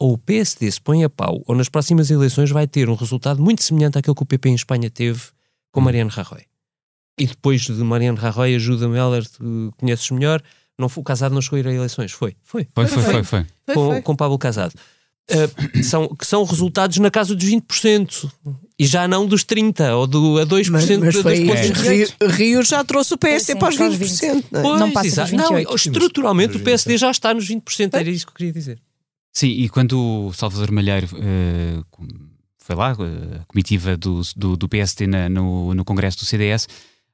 ou 0.00 0.14
o 0.14 0.18
PSD 0.18 0.70
se 0.70 0.80
põe 0.80 1.04
a 1.04 1.10
pau, 1.10 1.42
ou 1.46 1.54
nas 1.54 1.68
próximas 1.68 2.10
eleições 2.10 2.50
vai 2.50 2.66
ter 2.66 2.88
um 2.90 2.94
resultado 2.94 3.40
muito 3.40 3.62
semelhante 3.62 3.98
àquele 3.98 4.14
que 4.16 4.22
o 4.22 4.26
PP 4.26 4.48
em 4.48 4.54
Espanha 4.54 4.90
teve 4.90 5.20
com 5.70 5.80
Mariano 5.80 6.10
Rajoy. 6.10 6.42
E 7.18 7.26
depois 7.26 7.60
de 7.62 7.72
Mariano 7.72 8.18
Rajoy, 8.18 8.54
ajuda 8.54 8.88
Meller, 8.88 9.24
tu 9.28 9.72
conheces 9.76 10.10
melhor, 10.10 10.42
não 10.78 10.88
foi, 10.88 11.02
o 11.02 11.04
Casado 11.04 11.34
não 11.34 11.42
chegou 11.42 11.58
a 11.58 11.60
ir 11.60 11.66
a 11.68 11.72
eleições, 11.74 12.10
foi. 12.12 12.34
Foi, 12.42 12.66
Foi, 12.74 12.86
foi, 12.86 13.02
foi, 13.02 13.22
foi. 13.22 13.46
Foi, 13.66 13.74
com, 13.74 13.86
foi. 13.90 14.02
com 14.02 14.16
Pablo 14.16 14.38
Casado. 14.38 14.74
Uh, 15.30 15.84
são, 15.84 16.08
que 16.08 16.26
são 16.26 16.42
resultados 16.44 16.96
na 16.98 17.10
casa 17.10 17.34
dos 17.34 17.44
20% 17.48 18.30
e 18.78 18.86
já 18.86 19.06
não 19.06 19.26
dos 19.26 19.44
30% 19.44 19.94
ou 19.96 20.06
do, 20.06 20.38
a 20.38 20.46
2% 20.46 20.70
Mas, 20.70 20.88
mas 20.88 21.14
de- 21.14 21.22
foi, 21.22 21.40
dos 21.44 21.46
pontos 21.48 21.82
de 21.82 21.88
Rio, 21.88 22.08
Rio 22.30 22.62
já 22.64 22.82
trouxe 22.82 23.14
o 23.14 23.18
PSD 23.18 23.52
Sim, 23.52 23.58
para 23.58 23.68
os 23.68 23.76
para 23.76 23.88
os 23.88 23.96
20%. 23.96 24.44
não 24.50 24.60
é? 24.60 24.62
Pois, 24.62 24.80
Não 24.80 24.90
passa 24.90 25.08
dos 25.08 25.12
exato. 25.12 25.30
28. 25.30 25.68
Não, 25.68 25.74
estruturalmente 25.76 26.56
o 26.56 26.60
PSD 26.60 26.96
já 26.98 27.10
está 27.10 27.32
nos 27.34 27.48
20%, 27.48 27.90
era 27.94 28.10
isso 28.10 28.26
que 28.26 28.32
eu 28.32 28.36
queria 28.36 28.52
dizer. 28.52 28.78
Sim, 29.32 29.48
e 29.48 29.68
quando 29.68 30.26
o 30.26 30.32
Salvador 30.32 30.70
Malheiro 30.72 31.08
eh, 31.16 31.80
com- 31.90 32.08
foi 32.58 32.74
lá, 32.76 32.90
eh, 32.92 33.40
a 33.42 33.44
comitiva 33.46 33.96
do, 33.96 34.20
do, 34.36 34.56
do 34.56 34.68
PSD 34.68 35.06
na- 35.06 35.28
no, 35.28 35.72
no 35.74 35.84
Congresso 35.84 36.18
do 36.18 36.24
CDS, 36.24 36.66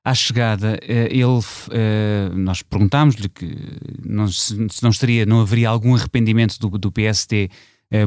à 0.04 0.14
chegada, 0.14 0.78
eh, 0.82 1.08
ele, 1.10 1.40
eh, 1.72 2.30
nós 2.32 2.62
perguntámos-lhe 2.62 3.28
que 3.28 3.54
não, 4.04 4.28
se, 4.28 4.54
não 4.82 4.90
estaria, 4.90 5.26
não 5.26 5.40
haveria 5.40 5.68
algum 5.68 5.94
arrependimento 5.96 6.58
do, 6.60 6.70
do 6.78 6.92
PSD 6.92 7.44
eh, 7.44 7.50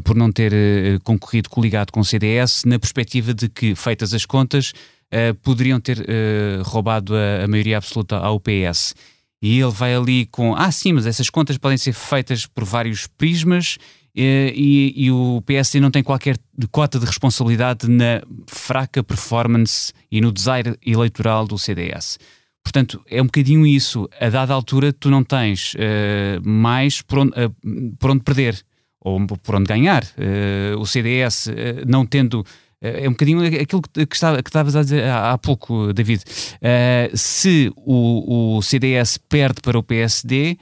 por 0.04 0.16
não 0.16 0.32
ter 0.32 0.54
eh, 0.54 1.00
concorrido 1.04 1.50
coligado 1.50 1.92
com 1.92 2.02
o 2.02 2.06
CDS, 2.06 2.64
na 2.66 2.78
perspectiva 2.78 3.34
de 3.34 3.48
que, 3.48 3.76
feitas 3.76 4.14
as 4.14 4.26
contas, 4.26 4.74
eh, 5.12 5.34
poderiam 5.34 5.80
ter 5.80 6.06
eh, 6.08 6.62
roubado 6.64 7.14
a, 7.16 7.48
maioria 7.48 7.78
absoluta 7.78 8.18
ao 8.18 8.40
PS. 8.40 8.94
E 9.42 9.60
ele 9.60 9.72
vai 9.72 9.96
ali 9.96 10.26
com: 10.26 10.54
ah, 10.56 10.72
sim, 10.72 10.94
mas 10.94 11.06
essas 11.06 11.30
contas 11.30 11.58
podem 11.58 11.78
ser 11.78 11.94
feitas 11.94 12.46
por 12.46 12.66
vários 12.66 13.08
prismas 13.08 13.78
eh, 14.16 14.52
e, 14.56 15.06
e 15.06 15.12
o 15.12 15.42
PSD 15.46 15.80
não 15.80 15.92
tem 15.92 16.04
qualquer 16.04 16.38
cota 16.72 17.00
de 17.00 17.06
responsabilidade 17.06 17.88
na 17.90 18.22
fraca 18.48 19.04
performance 19.04 19.94
e 20.12 20.20
no 20.20 20.32
desaire 20.32 20.78
eleitoral 20.86 21.48
do 21.48 21.58
CDS. 21.58 22.18
Portanto, 22.64 23.02
é 23.10 23.22
um 23.22 23.26
bocadinho 23.26 23.66
isso. 23.66 24.10
A 24.20 24.30
dada 24.30 24.54
altura, 24.54 24.92
tu 24.92 25.10
não 25.10 25.24
tens 25.24 25.74
eh, 25.78 26.40
mais 26.44 27.02
por 27.02 27.20
onde, 27.20 27.34
eh, 27.36 27.50
por 27.98 28.12
onde 28.12 28.24
perder 28.24 28.62
ou 29.02 29.26
por 29.26 29.56
onde 29.56 29.68
ganhar. 29.68 30.04
Eh, 30.18 30.74
o 30.78 30.86
CDS, 30.86 31.48
eh, 31.48 31.84
não 31.88 32.06
tendo. 32.06 32.46
eh, 32.82 33.06
é 33.06 33.08
um 33.08 33.12
bocadinho 33.12 33.46
aquilo 33.62 33.82
que, 33.82 34.06
que, 34.06 34.16
estava, 34.16 34.42
que 34.44 34.50
estavas 34.50 34.76
a 34.76 34.82
dizer 34.84 35.04
há, 35.06 35.38
pouco, 35.38 35.94
David. 35.94 36.24
Eh, 36.62 37.10
se 37.14 37.72
o, 37.76 38.58
o 38.58 38.62
CDS 38.62 39.18
perde 39.18 39.62
para 39.62 39.78
o 39.78 39.84
PSD, 39.84 40.58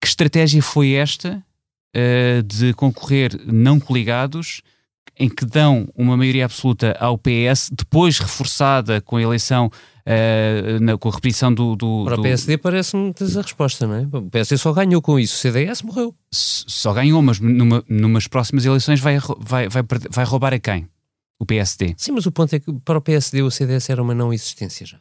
que 0.00 0.06
estratégia 0.06 0.62
foi 0.62 0.92
esta 0.92 1.42
eh, 1.94 2.42
de 2.44 2.72
concorrer 2.74 3.38
não 3.46 3.78
coligados, 3.78 4.62
em 5.18 5.28
que 5.28 5.44
dão 5.44 5.88
uma 5.96 6.16
maioria 6.16 6.44
absoluta 6.46 6.96
ao 6.98 7.18
PS, 7.18 7.70
depois 7.72 8.18
reforçada 8.18 9.00
com 9.00 9.16
a 9.16 9.22
eleição, 9.22 9.70
eh, 10.06 10.78
na- 10.80 10.96
com 10.98 11.08
a 11.08 11.12
repetição 11.12 11.52
do. 11.52 11.76
do, 11.76 12.02
Para 12.04 12.14
o 12.14 12.16
do- 12.16 12.22
PSD 12.22 12.56
parece-me 12.58 13.12
teres 13.12 13.36
a 13.36 13.42
resposta, 13.42 13.86
não 13.86 13.94
é? 13.94 14.08
O 14.18 14.22
PSD 14.30 14.56
só 14.56 14.72
ganhou 14.72 15.00
com 15.02 15.18
isso, 15.18 15.34
o 15.34 15.38
CDS 15.38 15.82
morreu. 15.82 16.14
Só 16.32 16.92
ganhou, 16.92 17.20
mas 17.22 17.38
numa, 17.38 17.84
numas 17.88 18.26
próximas 18.26 18.64
eleições 18.64 19.00
vai, 19.00 19.18
vai, 19.38 19.68
vai, 19.68 19.82
vai 20.10 20.24
roubar 20.24 20.54
a 20.54 20.58
quem? 20.58 20.88
O 21.38 21.44
PSD. 21.46 21.94
Sim, 21.96 22.12
mas 22.12 22.24
o 22.26 22.32
ponto 22.32 22.54
é 22.54 22.60
que 22.60 22.72
para 22.84 22.98
o 22.98 23.00
PSD 23.02 23.42
o 23.42 23.50
CDS 23.50 23.90
era 23.90 24.02
uma 24.02 24.14
não 24.14 24.32
existência 24.32 24.86
já. 24.86 24.98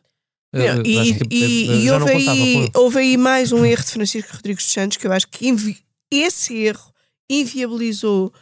Não, 0.53 0.61
Eh, 0.61 0.81
e 0.83 1.13
que, 1.15 1.35
e- 1.35 1.69
eh, 1.69 1.75
e 1.83 1.91
houve, 1.91 2.11
aí, 2.11 2.69
houve 2.75 2.99
aí 2.99 3.17
mais 3.17 3.51
um 3.53 3.63
erro 3.65 3.83
de 3.83 3.91
Francisco 3.91 4.35
Rodrigues 4.35 4.65
dos 4.65 4.73
Santos 4.73 4.97
que 4.97 5.07
eu 5.07 5.13
acho 5.13 5.27
que 5.29 5.47
invi- 5.47 5.77
esse 6.11 6.55
erro 6.57 6.91
inviabilizou 7.29 8.33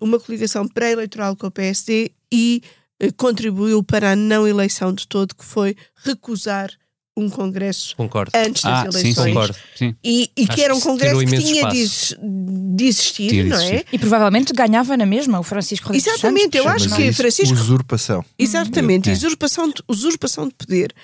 uma 0.00 0.18
coligação 0.20 0.66
pré-eleitoral 0.68 1.36
com 1.36 1.46
o 1.46 1.50
PSD 1.50 2.10
e 2.32 2.62
eh, 3.00 3.10
contribuiu 3.16 3.82
para 3.82 4.12
a 4.12 4.16
não 4.16 4.46
eleição 4.46 4.92
de 4.92 5.06
todo, 5.06 5.34
que 5.34 5.44
foi 5.44 5.76
recusar 6.04 6.70
um 7.16 7.28
congresso 7.28 7.96
Concordo. 7.96 8.30
antes 8.32 8.62
das 8.62 8.72
Ah, 8.72 8.86
eleições. 8.88 9.16
sim. 9.16 9.24
Concordo. 9.34 9.56
Sim. 9.74 9.96
E, 10.04 10.30
e 10.36 10.46
que 10.46 10.62
era 10.62 10.72
um 10.72 10.78
que 10.78 10.84
congresso 10.86 11.18
que 11.18 11.24
imenso 11.24 11.46
tinha 11.46 11.68
de, 11.68 12.76
de 12.76 12.84
existir, 12.84 13.28
Tinha 13.28 13.42
de 13.42 13.48
não 13.50 13.56
é? 13.56 13.64
existir. 13.64 13.86
E 13.92 13.98
provavelmente 13.98 14.52
ganhava 14.52 14.96
na 14.96 15.04
mesma 15.04 15.40
o 15.40 15.42
Francisco 15.42 15.88
Rodrigues 15.88 16.06
Exatamente, 16.06 16.56
eu 16.56 16.68
acho 16.68 16.94
que 16.94 17.12
Francisco 17.12 17.54
Usurpação. 17.56 18.24
Exatamente, 18.38 19.10
É. 19.10 19.12
usurpação, 19.14 19.68
de, 19.68 19.82
usurpação 19.88 20.46
de 20.46 20.54
poder, 20.54 20.94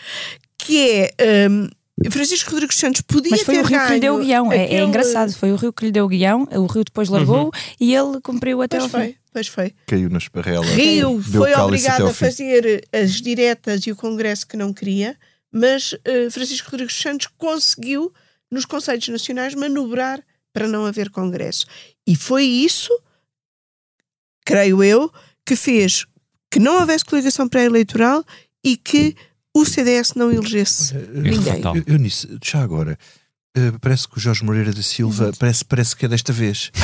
que 0.56 0.78
é 1.18 1.48
hum, 1.50 1.68
Francisco 2.10 2.50
Rodrigues 2.50 2.76
Santos 2.76 3.00
podia 3.02 3.30
Mas 3.30 3.42
foi 3.42 3.54
ter 3.54 3.60
o 3.62 3.66
Rio 3.66 3.86
que 3.86 3.92
lhe 3.94 4.00
deu 4.00 4.14
o 4.16 4.18
guião. 4.20 4.52
É, 4.52 4.56
é 4.56 4.64
aquele- 4.64 4.82
engraçado. 4.84 5.32
Foi 5.34 5.52
o 5.52 5.56
Rio 5.56 5.72
que 5.72 5.84
lhe 5.86 5.92
deu 5.92 6.04
o 6.04 6.08
guião. 6.08 6.42
O 6.52 6.66
Rio 6.66 6.84
depois 6.84 7.08
largou 7.08 7.50
e 7.80 7.94
ele 7.94 8.20
cumpriu 8.20 8.60
até 8.62 8.78
Pois 8.78 8.92
ao 8.94 9.00
fim. 9.00 9.06
foi, 9.06 9.16
pois 9.32 9.46
foi. 9.48 9.74
Caiu 9.86 10.10
na 10.10 10.18
esparrela. 10.18 10.64
Rio 10.66 11.22
foi 11.22 11.54
obrigado 11.54 12.06
a 12.06 12.12
fim. 12.12 12.24
fazer 12.26 12.86
as 12.92 13.12
diretas 13.20 13.86
e 13.86 13.92
o 13.92 13.96
Congresso 13.96 14.46
que 14.46 14.56
não 14.56 14.72
queria, 14.72 15.16
mas 15.52 15.94
eh, 16.04 16.28
Francisco 16.30 16.70
Rodrigues 16.70 16.96
Santos 17.00 17.28
conseguiu, 17.38 18.12
nos 18.50 18.64
Conselhos 18.64 19.06
Nacionais, 19.08 19.54
manobrar 19.54 20.20
para 20.52 20.66
não 20.66 20.84
haver 20.86 21.10
Congresso. 21.10 21.66
E 22.06 22.16
foi 22.16 22.44
isso, 22.44 22.90
creio 24.44 24.82
eu, 24.82 25.12
que 25.46 25.56
fez 25.56 26.06
que 26.50 26.58
não 26.60 26.78
houvesse 26.80 27.04
coligação 27.04 27.48
pré-eleitoral 27.48 28.24
e 28.64 28.76
que 28.76 29.16
o 29.54 29.64
CDS 29.64 30.14
não 30.14 30.30
elegesse 30.32 30.94
ninguém. 31.14 31.62
Eu, 31.86 31.94
eu 31.94 31.98
nisso, 31.98 32.26
já 32.44 32.60
agora, 32.62 32.98
eh, 33.56 33.72
parece 33.80 34.08
que 34.08 34.16
o 34.16 34.20
Jorge 34.20 34.44
Moreira 34.44 34.72
da 34.72 34.82
Silva 34.82 35.32
parece, 35.38 35.64
parece 35.64 35.94
que 35.96 36.04
é 36.06 36.08
desta 36.08 36.32
vez. 36.32 36.70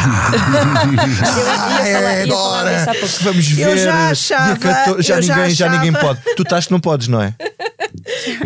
Ah, 1.22 1.82
falar- 1.82 1.86
é 1.86 2.22
agora! 2.22 2.86
Vamos 3.22 3.46
ver. 3.48 3.66
Eu 3.68 3.76
já 3.78 4.08
achava- 4.10 4.56
14 4.56 5.02
já, 5.02 5.16
eu 5.16 5.22
já 5.22 5.34
ninguém, 5.36 5.54
já 5.54 5.66
achava- 5.66 5.84
ninguém 5.84 6.00
pode. 6.00 6.20
Tu 6.36 6.42
estás 6.42 6.66
que 6.66 6.72
não 6.72 6.80
podes, 6.80 7.08
não 7.08 7.20
é? 7.22 7.34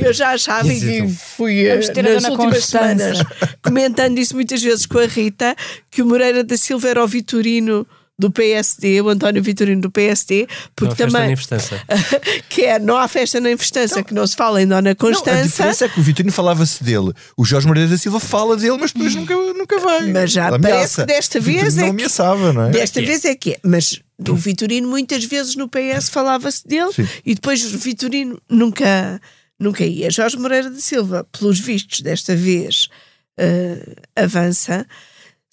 Eu 0.01 0.13
já 0.13 0.31
achava 0.31 0.73
e 0.73 1.09
fui 1.13 1.65
eh, 1.67 1.71
Vamos 1.73 1.89
ter 1.91 2.01
a 2.07 2.15
nas 2.15 2.23
Dona 2.23 2.35
últimas 2.35 2.65
semanas 2.65 3.19
comentando 3.63 4.19
isso 4.19 4.35
muitas 4.35 4.63
vezes 4.63 4.87
com 4.87 4.99
a 4.99 5.07
Rita 5.07 5.55
que 5.91 6.03
o 6.03 6.07
Moreira 6.07 6.43
da 6.43 6.57
Silva 6.57 6.89
era 6.89 7.05
o 7.05 7.09
Vitorino 7.09 7.87
do 8.19 8.31
PSD, 8.31 9.01
o 9.01 9.09
António 9.09 9.43
Vitorino 9.43 9.81
do 9.81 9.91
PSD, 9.91 10.43
Não, 10.43 10.57
porque 10.77 10.95
festa 10.95 11.19
também 11.19 11.37
que 12.49 12.63
é 12.65 12.79
não 12.79 12.97
há 12.97 13.09
festa 13.09 13.41
nem 13.41 13.57
festança 13.57 14.03
que 14.05 14.15
não 14.15 14.25
se 14.27 14.37
fala 14.37 14.63
em 14.63 14.67
Dona 14.67 14.83
Não, 14.83 14.91
a 14.91 14.95
Constança, 14.95 15.43
diferença 15.43 15.85
é 15.87 15.89
que 15.89 15.99
o 15.99 16.03
Vitorino 16.03 16.33
falava-se 16.33 16.83
dele. 16.85 17.13
O 17.37 17.45
Jorge 17.45 17.67
Moreira 17.67 17.91
da 17.91 17.99
Silva 17.99 18.21
fala 18.21 18.57
dele, 18.57 18.77
mas 18.79 18.93
depois 18.93 19.15
nunca, 19.17 19.35
nunca 19.35 19.79
vai. 19.81 20.13
Mas 20.13 20.31
já 20.31 20.49
Ele 20.49 20.59
parece 20.61 20.77
ameaça. 20.77 21.01
que 21.07 21.07
desta 21.13 21.41
vez 21.41 21.57
Vitorino 21.75 21.81
é 21.81 21.87
não 21.87 21.97
que- 21.97 22.03
ameaçava, 22.03 22.53
não 22.53 22.63
é? 22.67 22.71
desta 22.71 23.01
vez 23.03 23.25
é 23.25 23.35
que 23.35 23.51
é. 23.53 23.59
Mas 23.65 24.01
do 24.17 24.37
Vitorino 24.37 24.89
muitas 24.89 25.25
vezes 25.25 25.57
no 25.57 25.69
PS 25.69 26.09
falava-se 26.09 26.67
dele 26.69 26.93
Sim. 26.93 27.09
e 27.27 27.35
depois 27.35 27.65
o 27.75 27.79
Vitorino 27.79 28.41
nunca, 28.49 29.21
nunca 29.59 29.85
ia. 29.85 30.09
Jorge 30.09 30.37
Moreira 30.39 30.71
da 30.71 30.79
Silva, 30.79 31.27
pelos 31.37 31.59
vistos, 31.59 32.01
desta 32.01 32.37
vez 32.37 32.89
eh, 33.37 33.97
avança. 34.15 34.87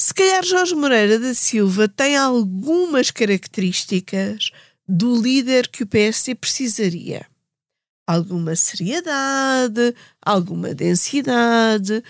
Se 0.04 0.16
calhar 0.16 0.44
Jorge 0.44 0.74
Moreira 0.74 1.20
da 1.20 1.32
Silva 1.36 1.88
tem 1.88 2.18
algumas 2.18 3.12
características 3.12 4.50
do 4.88 5.16
líder 5.16 5.68
que 5.68 5.84
o 5.84 5.88
PSD 5.88 6.34
precisaria. 6.34 7.28
Alguma 8.08 8.56
seriedade, 8.56 9.94
alguma 10.20 10.74
densidade, 10.74 12.04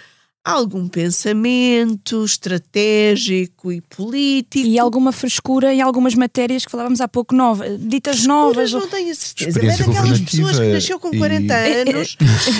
algum 0.44 0.88
pensamento 0.88 2.26
estratégico 2.26 3.72
e 3.72 3.80
político. 3.82 4.66
E 4.68 4.80
alguma 4.80 5.12
frescura 5.12 5.74
em 5.74 5.82
algumas 5.82 6.16
matérias 6.16 6.66
que 6.66 6.72
falávamos 6.72 7.00
há 7.00 7.08
pouco, 7.08 7.36
nova, 7.36 7.70
ditas 7.78 8.26
novas. 8.26 8.74
Mas 8.74 8.82
não 8.82 8.90
tenho 8.90 9.12
a 9.12 9.16
certeza. 9.16 9.48
É 9.48 9.52
Experiência 9.52 9.86
daquelas 9.86 10.20
pessoas 10.22 10.60
que 10.60 10.68
nasceu 10.74 11.00
com 11.00 11.14
e- 11.14 11.18
40 11.18 11.54
anos 11.54 12.18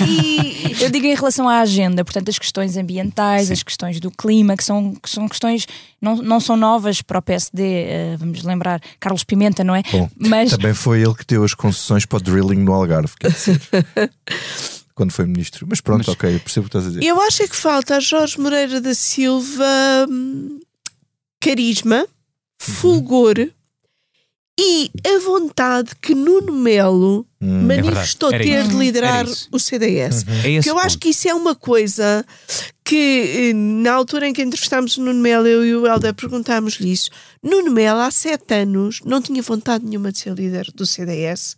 e 0.08 0.82
Eu 0.82 0.90
digo 0.90 1.06
em 1.06 1.14
relação 1.14 1.48
à 1.48 1.58
agenda, 1.60 2.04
portanto, 2.04 2.28
as 2.28 2.38
questões 2.38 2.76
ambientais, 2.76 3.50
as 3.50 3.62
questões 3.62 3.98
do 3.98 4.10
clima, 4.10 4.56
que 4.56 4.64
são, 4.64 4.94
que 4.94 5.10
são 5.10 5.28
questões 5.28 5.66
não, 6.00 6.16
não 6.16 6.40
são 6.40 6.56
novas 6.56 7.02
para 7.02 7.18
o 7.18 7.22
PSD. 7.22 7.62
eh, 7.62 8.16
vamos 8.18 8.42
lembrar 8.42 8.80
Carlos 9.00 9.24
Pimenta, 9.24 9.62
não 9.64 9.74
é? 9.74 9.82
Bom, 9.90 10.08
Mas 10.16 10.50
Também 10.50 10.74
foi 10.74 11.00
ele 11.02 11.14
que 11.14 11.24
deu 11.26 11.42
as 11.44 11.54
concessões 11.54 12.06
para 12.06 12.18
o 12.18 12.20
drilling 12.22 12.62
no 12.62 12.72
Algarve, 12.72 13.12
quer 13.18 13.30
dizer, 13.32 13.60
quando 14.94 15.12
foi 15.12 15.26
ministro. 15.26 15.66
Mas 15.68 15.80
pronto, 15.80 16.10
ok, 16.10 16.34
eu 16.34 16.40
percebo 16.40 16.66
o 16.66 16.70
que 16.70 16.76
estás 16.76 16.86
a 16.86 16.98
dizer. 16.98 17.08
eu 17.08 17.20
acho 17.22 17.42
é 17.42 17.48
que 17.48 17.56
falta 17.56 17.96
a 17.96 18.00
Jorge 18.00 18.38
Moreira 18.40 18.80
da 18.80 18.94
Silva 18.94 19.64
hum, 20.08 20.60
carisma, 21.40 22.06
fulgor 22.60 23.36
e 24.60 24.90
a 25.06 25.18
vontade 25.24 25.90
que 26.00 26.14
Nuno 26.14 26.52
Melo 26.52 27.26
Hum. 27.44 27.66
manifestou 27.66 28.32
É 28.32 28.38
ter 28.38 28.68
de 28.68 28.76
liderar 28.76 29.26
o 29.50 29.58
CDS. 29.58 30.24
É 30.44 30.50
esse 30.52 30.62
que 30.62 30.70
eu 30.70 30.78
acho 30.78 30.90
ponto. 30.94 30.98
que 31.00 31.08
isso 31.08 31.28
é 31.28 31.34
uma 31.34 31.56
coisa 31.56 32.24
que, 32.84 33.50
eh, 33.50 33.52
na 33.52 33.92
altura 33.94 34.28
em 34.28 34.32
que 34.32 34.40
entrevistámos 34.40 34.96
o 34.96 35.02
Nuno 35.02 35.20
Melo, 35.20 35.48
eu 35.48 35.66
e 35.66 35.74
o 35.74 35.84
Helder 35.84 36.14
perguntámos-lhe 36.14 36.92
isso. 36.92 37.10
Nuno 37.42 37.72
Melo, 37.72 37.98
há 37.98 38.12
sete 38.12 38.54
anos, 38.54 39.00
não 39.04 39.20
tinha 39.20 39.42
vontade 39.42 39.84
nenhuma 39.84 40.12
de 40.12 40.20
ser 40.20 40.34
líder 40.34 40.68
do 40.72 40.86
CDS 40.86 41.56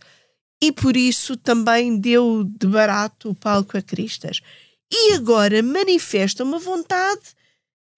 e 0.62 0.72
por 0.72 0.96
isso 0.96 1.36
também 1.36 1.98
deu 1.98 2.44
de 2.44 2.66
barato 2.66 3.30
o 3.30 3.34
palco 3.34 3.76
a 3.76 3.82
Cristas. 3.82 4.40
E 4.92 5.14
agora 5.14 5.62
manifesta 5.62 6.44
uma 6.44 6.58
vontade 6.58 7.20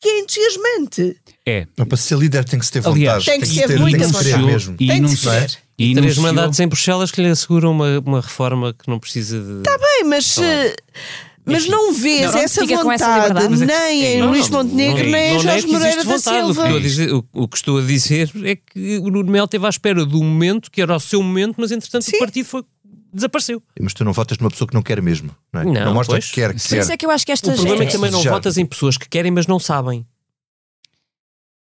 que 0.00 0.09
é 0.09 0.18
entusiasmante. 0.20 1.16
É. 1.46 1.66
Não, 1.76 1.86
para 1.86 1.96
ser 1.96 2.18
líder 2.18 2.44
tem 2.44 2.59
que 2.59 2.66
se 2.66 2.72
ter 2.72 2.80
vontade. 2.80 2.98
Aliás, 3.00 3.24
Tem 3.24 3.40
que 3.40 3.46
ter 3.48 3.66
ter, 3.66 3.78
muita 3.78 3.98
tem 3.98 4.07
que 4.09 4.12
vontade. 4.12 4.44
mesmo. 4.44 4.76
E 4.78 4.86
Tem 4.86 5.02
que 5.02 5.16
ser. 5.16 5.59
e 5.78 5.94
Três 5.94 6.18
mandatos 6.18 6.61
em 6.61 6.68
Bruxelas 6.68 7.11
que 7.11 7.20
lhe 7.22 7.28
asseguram 7.28 7.70
uma, 7.72 7.98
uma 8.00 8.20
reforma 8.20 8.72
que 8.74 8.88
não 8.88 8.98
precisa 8.98 9.40
de. 9.40 9.59
Está 9.59 9.76
bem, 9.78 10.04
mas. 10.04 10.38
eh, 10.38 10.74
Mas 11.49 11.62
Enfim. 11.62 11.70
não 11.70 11.92
vês 11.92 12.20
Não, 12.32 12.40
essa 12.40 12.64
essa 12.64 12.76
vontade 12.82 13.44
é 13.44 13.49
que- 13.49 13.64
nem 13.66 14.05
em 14.05 14.18
Não, 14.18 14.30
Luís 14.30 14.49
não, 14.51 14.64
Montenegro, 14.64 15.05
não, 15.05 15.11
nem 15.12 15.26
em 15.26 15.32
não 15.32 15.38
é 15.38 15.40
Jorge 15.40 15.66
Moreira 15.68 15.97
da 16.05 16.16
vontade. 16.16 16.42
O 16.42 16.49
que, 16.49 16.55
Silva. 16.55 16.80
dizer, 16.80 17.12
o, 17.14 17.24
o 17.32 17.49
que 17.49 17.57
estou 17.57 17.78
a 17.78 17.82
dizer 17.82 18.30
é 18.44 18.57
que 18.57 18.99
o 18.99 19.09
Nuno 19.11 19.30
Melo 19.30 19.44
esteve 19.44 19.64
à 19.64 19.68
espera 19.68 20.05
do 20.05 20.22
momento 20.24 20.68
que 20.72 20.82
era 20.82 20.97
o 20.97 20.99
seu 20.99 21.22
momento, 21.22 21.55
mas 21.59 21.70
entretanto 21.70 22.03
Sim. 22.05 22.16
o 22.16 22.18
partido 22.18 22.47
foi, 22.47 22.64
desapareceu. 23.12 23.62
Mas 23.80 23.94
tu 23.94 24.05
não 24.05 24.12
votas 24.12 24.38
numa 24.38 24.51
pessoa 24.51 24.66
que 24.66 24.74
não 24.74 24.82
quer 24.82 25.01
mesmo. 25.01 25.30
Não, 25.53 25.61
é? 25.61 25.64
Não, 25.84 25.94
mostra 25.94 26.14
pois. 26.16 26.26
que 26.28 26.34
quer, 26.34 26.53
que 26.53 26.61
Por 26.61 26.68
quer. 26.68 26.80
isso 26.80 26.92
é 26.92 26.97
que 26.97 27.07
eu 27.07 27.11
acho 27.12 27.24
que 27.24 27.30
O 27.30 27.34
estas. 27.34 27.55
problema 27.55 27.84
é 27.84 27.86
que 27.86 27.92
também 27.92 28.11
não 28.11 28.22
Já. 28.22 28.32
votas 28.32 28.59
em 28.59 28.66
pessoas 28.66 28.99
que 28.99 29.09
querem, 29.09 29.30
mas 29.30 29.47
não 29.47 29.61
sabem. 29.61 30.05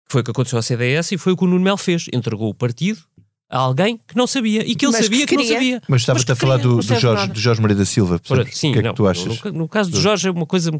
Foi 0.09 0.23
o 0.23 0.25
que 0.25 0.31
aconteceu 0.31 0.59
à 0.59 0.63
CDS 0.63 1.13
e 1.13 1.19
foi 1.19 1.33
o 1.35 1.37
que 1.37 1.45
o 1.45 1.47
Nuno 1.47 1.61
Melo 1.63 1.77
fez. 1.77 2.07
Entregou 2.15 2.49
o 2.49 2.55
partido 2.55 3.01
a 3.49 3.59
alguém 3.59 3.99
que 3.99 4.17
não 4.17 4.27
sabia 4.27 4.67
e 4.67 4.75
que 4.75 4.85
ele 4.85 4.93
Mas 4.93 5.05
sabia 5.05 5.27
que 5.27 5.37
que, 5.37 5.43
não 5.43 5.49
sabia. 5.49 5.83
Mas 5.89 6.03
estavas 6.03 6.25
que 6.25 6.33
a 6.33 6.37
falar 6.37 6.57
do, 6.57 6.77
do, 6.77 6.83
Jorge, 6.83 7.29
do 7.29 7.39
Jorge 7.39 7.61
Moreira 7.61 7.79
da 7.79 7.87
Silva. 7.87 8.15
Ora, 8.15 8.21
portanto, 8.21 8.57
sim, 8.57 8.71
o 8.71 8.73
que 8.73 8.79
é 8.79 8.83
não, 8.83 8.91
que 8.91 8.97
tu 8.97 9.07
achas? 9.07 9.43
No, 9.43 9.53
no 9.53 9.69
caso 9.69 9.91
do 9.91 10.01
Jorge 10.01 10.29
é 10.29 10.31
uma 10.31 10.47
coisa. 10.47 10.71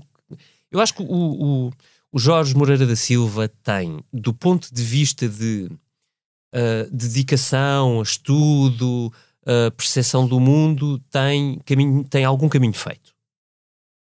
Eu 0.71 0.81
acho 0.81 0.95
que 0.95 1.03
o, 1.03 1.07
o, 1.07 1.73
o 2.13 2.19
Jorge 2.19 2.57
Moreira 2.57 2.87
da 2.87 2.97
Silva 2.97 3.49
tem, 3.63 4.01
do 4.13 4.35
ponto 4.35 4.75
de 4.75 4.83
vista 4.83 5.29
de 5.29 5.71
ah, 6.53 6.89
dedicação, 6.91 8.01
estudo, 8.01 9.13
ah, 9.45 9.71
percepção 9.77 10.27
do 10.27 10.41
mundo, 10.41 10.99
tem, 11.11 11.61
caminho, 11.67 12.03
tem 12.05 12.25
algum 12.25 12.49
caminho 12.49 12.73
feito. 12.73 13.15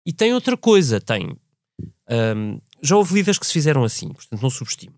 E 0.06 0.14
tem 0.14 0.34
outra 0.34 0.56
coisa, 0.56 1.02
tem. 1.02 1.36
ahm, 2.10 2.60
já 2.82 2.96
houve 2.96 3.16
líderes 3.16 3.38
que 3.38 3.46
se 3.46 3.52
fizeram 3.52 3.84
assim, 3.84 4.08
portanto 4.08 4.42
não 4.42 4.50
subestimo. 4.50 4.96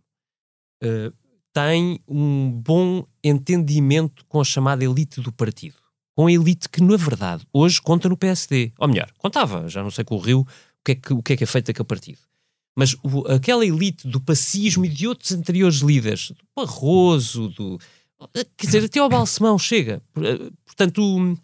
Ah, 0.84 1.12
tem 1.54 2.00
um 2.08 2.52
bom 2.52 3.06
entendimento 3.24 4.24
com 4.28 4.40
a 4.40 4.44
chamada 4.44 4.84
elite 4.84 5.22
do 5.22 5.32
partido. 5.32 5.76
Com 6.16 6.28
a 6.28 6.32
elite 6.32 6.68
que, 6.70 6.82
na 6.82 6.98
verdade, 6.98 7.44
hoje 7.54 7.82
conta 7.82 8.10
no 8.10 8.18
PSD. 8.18 8.72
Ou 8.78 8.88
melhor, 8.88 9.10
contava, 9.18 9.68
já 9.70 9.82
não 9.82 9.90
sei 9.92 10.04
com 10.04 10.16
o 10.16 10.20
Rio, 10.20 10.42
o 10.42 10.46
que 10.84 10.92
é 10.92 10.96
que, 10.96 11.14
o 11.14 11.24
que, 11.24 11.34
é, 11.34 11.38
que 11.38 11.44
é 11.44 11.48
feito 11.48 11.68
daquele 11.68 11.86
partido. 11.88 12.20
Mas 12.78 12.96
o- 13.04 13.28
aquela 13.28 13.66
elite 13.66 14.08
do 14.08 14.20
pacismo 14.22 14.86
e 14.86 14.90
de 14.90 15.08
outros 15.08 15.32
anteriores 15.32 15.78
líderes, 15.80 16.32
do 16.32 16.38
Barroso, 16.56 17.50
do. 17.50 17.80
Quer 18.58 18.66
dizer, 18.66 18.84
até 18.86 19.00
ao 19.00 19.10
Balsemão 19.10 19.58
chega. 19.58 20.02
Por- 20.14 20.24
Portanto, 20.66 21.38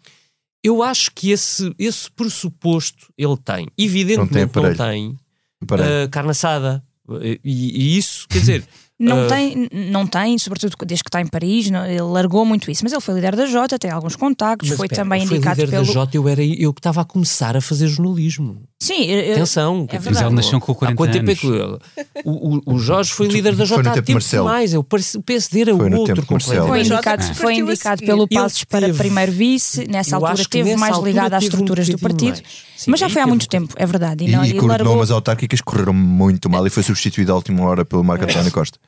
eu 0.62 0.82
acho 0.82 1.10
que 1.12 1.30
esse, 1.30 1.74
esse 1.78 2.10
pressuposto 2.10 3.12
ele 3.18 3.36
tem. 3.38 3.66
Evidentemente 3.76 4.30
não 4.56 4.62
tem, 4.76 5.18
Para- 5.66 6.04
ah, 6.04 6.08
carne 6.08 6.30
assada. 6.30 6.82
E, 7.22 7.40
e 7.44 7.96
isso, 7.98 8.26
quer 8.28 8.38
dizer. 8.40 8.68
Não, 8.98 9.24
ah, 9.24 9.26
tem, 9.26 9.68
não 9.90 10.06
tem, 10.06 10.38
sobretudo 10.38 10.74
desde 10.86 11.04
que 11.04 11.08
está 11.08 11.20
em 11.20 11.26
Paris, 11.26 11.70
não- 11.70 11.84
ele 11.84 12.00
largou 12.00 12.46
muito 12.46 12.70
isso. 12.70 12.82
Mas 12.82 12.92
ele 12.92 13.00
foi 13.02 13.14
líder 13.16 13.36
da 13.36 13.44
Jota, 13.44 13.78
tem 13.78 13.90
alguns 13.90 14.16
contactos, 14.16 14.70
mas 14.70 14.76
foi 14.78 14.86
espera, 14.86 15.02
também 15.02 15.26
foi 15.26 15.36
indicado 15.36 15.60
líder 15.60 15.70
pelo. 15.70 15.86
da 15.86 15.92
Jota, 15.92 16.16
eu 16.16 16.26
era 16.28 16.42
eu 16.42 16.72
que 16.72 16.80
estava 16.80 17.02
a 17.02 17.04
começar 17.04 17.56
a 17.56 17.60
fazer 17.60 17.88
jornalismo. 17.88 18.62
Sim, 18.80 19.04
eu- 19.04 19.34
Atenção, 19.34 19.86
é 19.90 19.98
verdade. 19.98 20.26
Ele 20.26 20.34
nasceu 20.34 20.60
com 20.60 20.74
40 20.74 20.94
há 20.94 20.96
quanto 20.96 21.12
tempo 21.12 21.30
é 21.30 21.34
que 21.34 21.46
anos. 21.46 21.78
o, 22.24 22.56
o, 22.56 22.74
o 22.74 22.78
Jorge 22.78 23.12
foi 23.12 23.26
líder 23.26 23.50
da 23.54 23.58
Foi 23.58 23.66
Jota 23.66 23.82
no 23.82 23.88
há 23.90 24.02
tempo 24.02 24.18
demais. 24.20 24.72
É, 24.74 24.78
o 24.78 24.80
o 24.80 25.22
PSD 25.22 25.60
era 25.60 25.76
Foi 25.76 25.90
no 25.90 25.98
outro 25.98 26.26
completamente. 26.26 26.66
Foi 26.68 26.80
indicado, 26.80 27.22
Jota 27.22 27.34
foi 27.34 27.54
indicado 27.54 28.02
pelo 28.06 28.28
Passos 28.28 28.64
para 28.64 28.92
primeiro 28.94 29.32
vice, 29.32 29.86
nessa 29.88 30.16
altura 30.16 30.40
esteve 30.40 30.76
mais 30.76 30.94
altura 30.94 31.10
ligado 31.10 31.34
às 31.34 31.42
um 31.42 31.46
estruturas 31.46 31.88
do 31.88 31.98
partido. 31.98 32.28
mais. 32.30 32.42
Sim, 32.76 32.90
mas 32.90 33.00
já 33.00 33.08
foi 33.08 33.22
há 33.22 33.26
muito 33.26 33.48
tempo, 33.48 33.74
é 33.76 33.86
verdade. 33.86 34.24
E, 34.24 34.28
E, 34.28 34.32
não, 34.32 34.42
e 34.44 34.48
e 34.48 34.50
coordenou 34.52 34.68
largou- 34.68 34.94
umas 34.96 35.10
autárquicas 35.10 35.60
que 35.60 35.64
correram 35.64 35.92
muito 35.94 36.48
mal 36.50 36.66
e 36.66 36.70
foi 36.70 36.82
substituído 36.82 37.32
à 37.32 37.34
última 37.34 37.62
hora 37.64 37.84
pelo 37.84 38.04
Marco 38.04 38.24
António 38.24 38.52
Costa. 38.52 38.78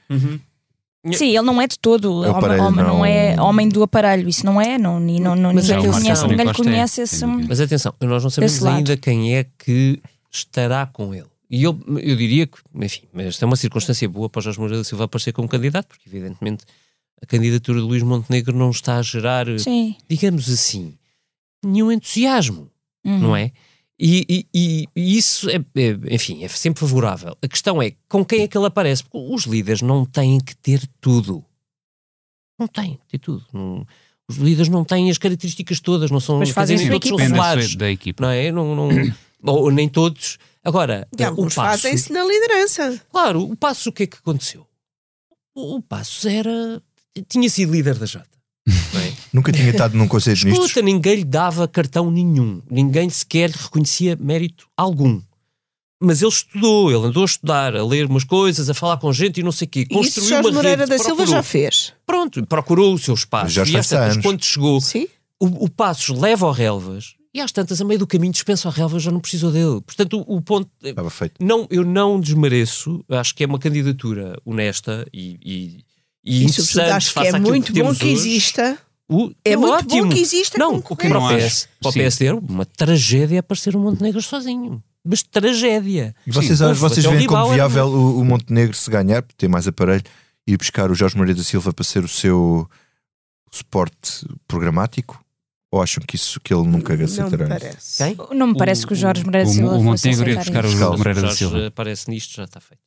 Sim, 1.13 1.29
ele 1.29 1.43
não 1.43 1.61
é 1.61 1.67
de 1.67 1.79
todo 1.79 2.25
É 2.25 2.29
o 2.29 2.31
homem, 2.33 2.37
aparelho, 2.37 2.63
homem- 2.65 2.85
não... 2.85 2.97
não- 2.99 3.05
é 3.05 3.41
homem 3.41 3.69
do 3.69 3.83
aparelho, 3.83 4.29
isso 4.29 4.45
não 4.45 4.61
é, 4.61 4.77
não, 4.77 4.99
e 5.09 5.21
não, 5.21 5.35
não, 5.37 5.53
ninguém, 5.53 5.77
é 5.77 5.91
conhece, 5.91 6.27
ninguém 6.27 6.45
lhe 6.45 6.51
é, 6.51 6.55
conhece 6.55 6.95
sem 6.95 7.05
esse. 7.05 7.27
Mas 7.49 7.61
atenção, 7.61 7.95
nós 8.01 8.23
não 8.23 8.31
sabemos 8.31 8.65
ainda 8.67 8.97
quem 8.97 9.37
é 9.37 9.47
que 9.59 10.01
estará 10.31 10.87
com 10.87 11.15
ele. 11.15 11.27
E 11.51 11.63
eu, 11.63 11.79
eu 12.03 12.15
diria 12.17 12.47
que, 12.47 12.59
enfim, 12.75 13.03
mas 13.13 13.27
esta 13.27 13.45
é 13.45 13.47
uma 13.47 13.57
circunstância 13.57 14.07
boa 14.09 14.29
para 14.29 14.41
o 14.41 14.43
Jorge 14.43 14.59
Moreira 14.61 14.79
da 14.83 14.85
Silva 14.85 15.05
aparecer 15.05 15.33
como 15.33 15.49
candidato, 15.49 15.87
porque 15.89 16.07
evidentemente 16.09 16.65
a 17.23 17.27
candidatura 17.27 17.81
de 17.81 17.87
Luís 17.87 18.03
Montenegro 18.03 18.55
não 18.55 18.71
está 18.71 18.97
a 18.99 19.03
gerar, 19.03 19.47
Sim. 19.59 19.95
digamos 20.09 20.51
assim, 20.51 20.95
nenhum 21.65 21.91
entusiasmo. 21.91 22.69
Uhum. 23.07 23.19
não 23.19 23.37
é? 23.37 23.53
E, 24.01 24.25
e- 24.55 24.87
e- 24.95 25.17
isso 25.19 25.51
é, 25.51 25.57
é, 25.57 26.15
enfim, 26.15 26.45
é 26.45 26.49
sempre 26.49 26.81
favorável. 26.81 27.37
A 27.43 27.49
questão 27.49 27.83
é 27.83 27.93
com 28.09 28.25
quem 28.25 28.43
é 28.43 28.49
que 28.49 28.57
ele 28.57 28.67
aparece? 28.67 29.03
Porque 29.03 29.19
os 29.35 29.45
líderes 29.45 29.83
não 29.83 30.05
têm 30.05 30.39
que 30.39 30.55
ter 30.57 30.87
tudo. 31.01 31.45
Não 32.59 32.69
têm 32.69 32.95
que 32.97 33.07
ter 33.09 33.19
tudo. 33.19 33.45
Não- 33.53 33.85
os 34.31 34.37
líderes 34.37 34.69
não 34.69 34.85
têm 34.85 35.11
as 35.11 35.19
características 35.19 35.81
todas, 35.81 36.11
não 36.11 36.21
são 36.21 36.39
Mas 36.39 36.51
fazem 36.51 36.77
dizer, 36.77 36.91
nem 36.91 37.01
sua 37.01 37.01
todos 37.01 37.27
são. 37.29 37.29
Depende 37.57 37.77
da, 37.79 37.91
equipa. 37.91 38.23
não 38.23 38.31
é? 38.31 38.53
Não, 38.53 38.75
não, 38.77 38.89
ou 39.43 39.71
nem 39.71 39.89
todos. 39.89 40.39
Agora, 40.63 41.09
E 41.19 41.23
o 41.23 41.27
alguns 41.29 41.55
passo, 41.55 41.83
fazem-se 41.83 42.13
na 42.13 42.23
liderança. 42.25 43.01
claro, 43.11 43.43
o 43.43 43.57
passo 43.57 43.89
o 43.89 43.93
que 43.93 44.03
é 44.03 44.07
que 44.07 44.19
aconteceu? 44.19 44.67
O, 45.55 45.77
o 45.77 45.83
passo 45.83 46.29
era 46.29 46.83
tinha 47.29 47.49
sido 47.49 47.73
líder 47.73 47.97
da 47.99 48.07
Jota. 48.07 48.29
Nunca 49.33 49.53
tinha 49.53 49.71
estado 49.71 49.97
num 49.97 50.09
Conselho 50.09 50.37
de 50.37 50.45
Ministros. 50.45 50.71
Escuta, 50.71 50.85
ninguém 50.85 51.17
lhe 51.17 51.25
dava 51.25 51.67
cartão 51.69 52.11
nenhum. 52.11 52.63
Ninguém 52.71 53.09
sequer 53.11 53.51
lhe 53.51 53.57
reconhecia 53.59 54.17
mérito 54.21 54.67
algum. 54.77 55.21
Mas 56.01 56.23
ele 56.23 56.31
estudou, 56.31 56.91
ele 56.93 57.07
andou 57.09 57.23
a 57.25 57.27
estudar, 57.27 57.75
a 57.75 57.85
ler 57.85 58.07
umas 58.07 58.23
coisas, 58.23 58.71
a 58.71 58.75
falar 58.75 58.99
com 58.99 59.13
gente 59.13 59.41
e 59.41 59.43
não 59.43 59.51
sei 59.51 59.67
o 59.67 59.69
quê. 59.69 59.81
E 59.81 59.83
isso 59.83 59.93
Construiu 59.95 60.29
Jorge 60.29 60.49
uma 60.49 60.55
Moreira 60.55 60.83
rede, 60.85 60.91
da 60.91 60.97
Silva 60.99 61.17
procurou. 61.17 61.35
já 61.35 61.43
fez. 61.43 61.93
Pronto, 62.07 62.47
procurou 62.47 62.95
o 62.95 62.99
seu 62.99 63.15
espaço. 63.15 63.51
Já 63.51 63.63
e 63.63 63.65
está 63.67 63.79
às 63.81 63.89
tantas, 63.89 64.13
anos. 64.13 64.23
quando 64.25 64.45
chegou, 64.45 64.81
Sim. 64.81 65.09
o, 65.41 65.65
o 65.65 65.69
Passos 65.71 66.17
leva 66.17 66.47
ao 66.47 66.53
Relvas 66.53 67.15
e 67.35 67.41
às 67.41 67.51
tantas, 67.51 67.81
a 67.81 67.85
meio 67.85 67.99
do 67.99 68.07
caminho, 68.07 68.33
dispensa 68.33 68.69
ao 68.69 68.73
Relvas, 68.73 69.03
já 69.03 69.11
não 69.11 69.19
precisou 69.21 69.51
dele. 69.51 69.81
Portanto, 69.85 70.25
o, 70.27 70.37
o 70.37 70.41
ponto. 70.43 70.71
Estava 70.83 71.11
feito. 71.11 71.35
Não, 71.45 71.67
eu 71.69 71.85
não 71.85 72.21
desmereço, 72.21 73.05
acho 73.09 73.35
que 73.35 73.43
é 73.43 73.47
uma 73.47 73.59
candidatura 73.59 74.41
honesta 74.45 75.05
e, 75.13 75.37
e, 75.45 75.85
e 76.25 76.45
E 76.45 76.49
sobretudo 76.49 76.81
interessante 76.81 76.91
acho 76.93 77.13
que 77.15 77.27
é 77.27 77.39
muito 77.41 77.73
bom 77.73 77.93
que 77.95 78.05
hoje. 78.07 78.09
exista. 78.13 78.79
O- 79.09 79.33
É 79.45 79.57
muito 79.57 79.73
ótimo. 79.87 80.03
bom 80.05 80.09
que 80.11 80.21
exista 80.21 80.59
Não, 80.59 80.75
o 80.77 80.83
que 80.83 80.95
para 80.95 81.09
o, 81.09 81.13
concorrência. 81.13 81.49
PS, 81.49 81.69
para 81.81 81.89
o. 81.89 81.93
PSD 81.95 82.27
era 82.27 82.37
uma 82.37 82.67
tragédia 82.67 83.41
aparecer 83.41 83.75
o 83.75 83.81
Montenegro 83.81 84.21
sozinho. 84.21 84.83
Mas 85.05 85.23
tragédia. 85.23 86.15
E 86.27 86.31
vocês, 86.31 86.59
Sim, 86.59 86.73
vocês 86.75 87.07
o 87.07 87.11
veem 87.13 87.27
como 87.27 87.53
viável 87.55 87.87
o, 87.87 88.19
o 88.21 88.25
Montenegro 88.25 88.77
se 88.77 88.91
ganhar, 88.91 89.23
porque 89.23 89.37
tem 89.39 89.49
mais 89.49 89.67
aparelho, 89.67 90.03
ir 90.47 90.57
buscar 90.59 90.91
o 90.91 90.95
Jorge 90.95 91.17
Moreira 91.17 91.39
da 91.39 91.45
Silva 91.45 91.73
para 91.73 91.85
ser 91.85 92.05
o 92.05 92.09
seu 92.09 92.69
suporte 93.51 94.27
programático? 94.47 95.19
Ou 95.71 95.83
acham 95.83 96.03
que, 96.07 96.17
isso, 96.17 96.41
que 96.41 96.53
ele 96.53 96.67
nunca 96.67 96.93
Não 96.95 96.99
me 96.99 97.05
aceitará? 97.05 97.47
parece. 97.47 98.03
Quem? 98.03 98.17
Não 98.37 98.47
me 98.49 98.57
parece 98.57 98.87
que 98.87 98.93
o 98.95 98.97
Jorge 98.97 99.23
Moreira 99.25 99.45
da 99.47 99.51
o- 99.51 99.55
Silva 99.55 99.69
o 99.69 99.83
fosse 99.83 99.85
Montenegro 100.09 100.31
ia 100.31 100.41
aceitar 100.41 100.63
buscar 100.63 100.89
o 100.89 100.99
Moreira 100.99 101.15
da 101.21 101.27
Jorge 101.29 101.37
Silva. 101.39 101.67
aparece 101.67 102.11
nisto, 102.11 102.35
já 102.35 102.45
está 102.45 102.59
feito. 102.61 102.81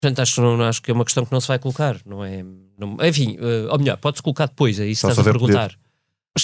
Portanto, 0.00 0.20
acho 0.20 0.34
que, 0.36 0.40
não, 0.40 0.62
acho 0.62 0.80
que 0.82 0.90
é 0.90 0.94
uma 0.94 1.04
questão 1.04 1.26
que 1.26 1.32
não 1.32 1.40
se 1.40 1.48
vai 1.48 1.58
colocar. 1.58 1.98
Não 2.06 2.24
é, 2.24 2.42
não- 2.78 2.96
enfim, 3.06 3.36
eh, 3.38 3.66
ou 3.70 3.78
melhor, 3.78 3.96
pode-se 3.98 4.22
colocar 4.22 4.46
depois, 4.46 4.80
é 4.80 4.86
isso 4.86 5.06
que 5.06 5.12
estás 5.12 5.18
a 5.18 5.30
perguntar. 5.38 5.78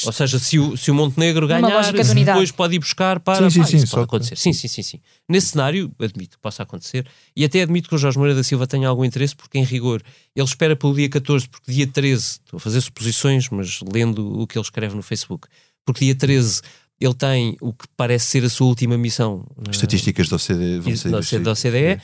Ou 0.05 0.13
seja, 0.13 0.39
se 0.41 0.59
o, 0.59 0.77
se 0.77 0.91
o 0.91 0.95
Montenegro 0.95 1.47
ganhar, 1.47 1.63
de 1.93 2.09
depois 2.33 2.51
pode 2.51 2.75
ir 2.75 2.79
buscar 2.81 3.21
para. 3.21 3.49
Sim, 3.49 3.51
sim, 3.51 3.61
pá, 3.61 3.67
sim, 3.67 3.77
pode 3.95 4.05
acontecer. 4.05 4.37
Sim, 4.37 4.53
sim, 4.53 4.69
sim, 4.69 4.83
sim. 4.83 5.01
Nesse 5.29 5.47
cenário, 5.51 5.91
admito 6.01 6.37
que 6.37 6.43
possa 6.43 6.65
acontecer. 6.65 7.07
E 7.37 7.45
até 7.45 7.63
admito 7.63 7.89
que 7.89 7.95
o 7.95 7.99
Jorge 7.99 8.19
Moreira 8.19 8.37
da 8.39 8.43
Silva 8.45 8.67
tenha 8.67 8.89
algum 8.89 9.05
interesse, 9.05 9.35
porque 9.37 9.59
em 9.59 9.63
rigor 9.65 10.03
ele 10.35 10.45
espera 10.45 10.75
pelo 10.75 10.93
dia 10.93 11.09
14, 11.09 11.49
porque 11.49 11.71
dia 11.73 11.87
13, 11.87 12.23
estou 12.23 12.57
a 12.59 12.61
fazer 12.61 12.81
suposições, 12.81 13.49
mas 13.49 13.79
lendo 13.91 14.39
o 14.41 14.47
que 14.47 14.59
ele 14.59 14.65
escreve 14.65 14.95
no 14.97 15.03
Facebook, 15.03 15.47
porque 15.87 16.05
dia 16.05 16.15
13 16.17 16.63
ele 17.01 17.15
tem 17.15 17.57
o 17.61 17.73
que 17.73 17.85
parece 17.97 18.27
ser 18.27 18.45
a 18.45 18.49
sua 18.49 18.67
última 18.69 18.97
missão. 18.97 19.45
eh, 19.67 19.71
Estatísticas 19.71 20.29
da 20.29 20.37
OCDE 20.37 20.79
vão 20.81 20.97
sair 20.97 21.11
da, 21.13 21.19
daqui. 21.21 21.39
da 21.39 21.53
OCDE, 21.53 22.01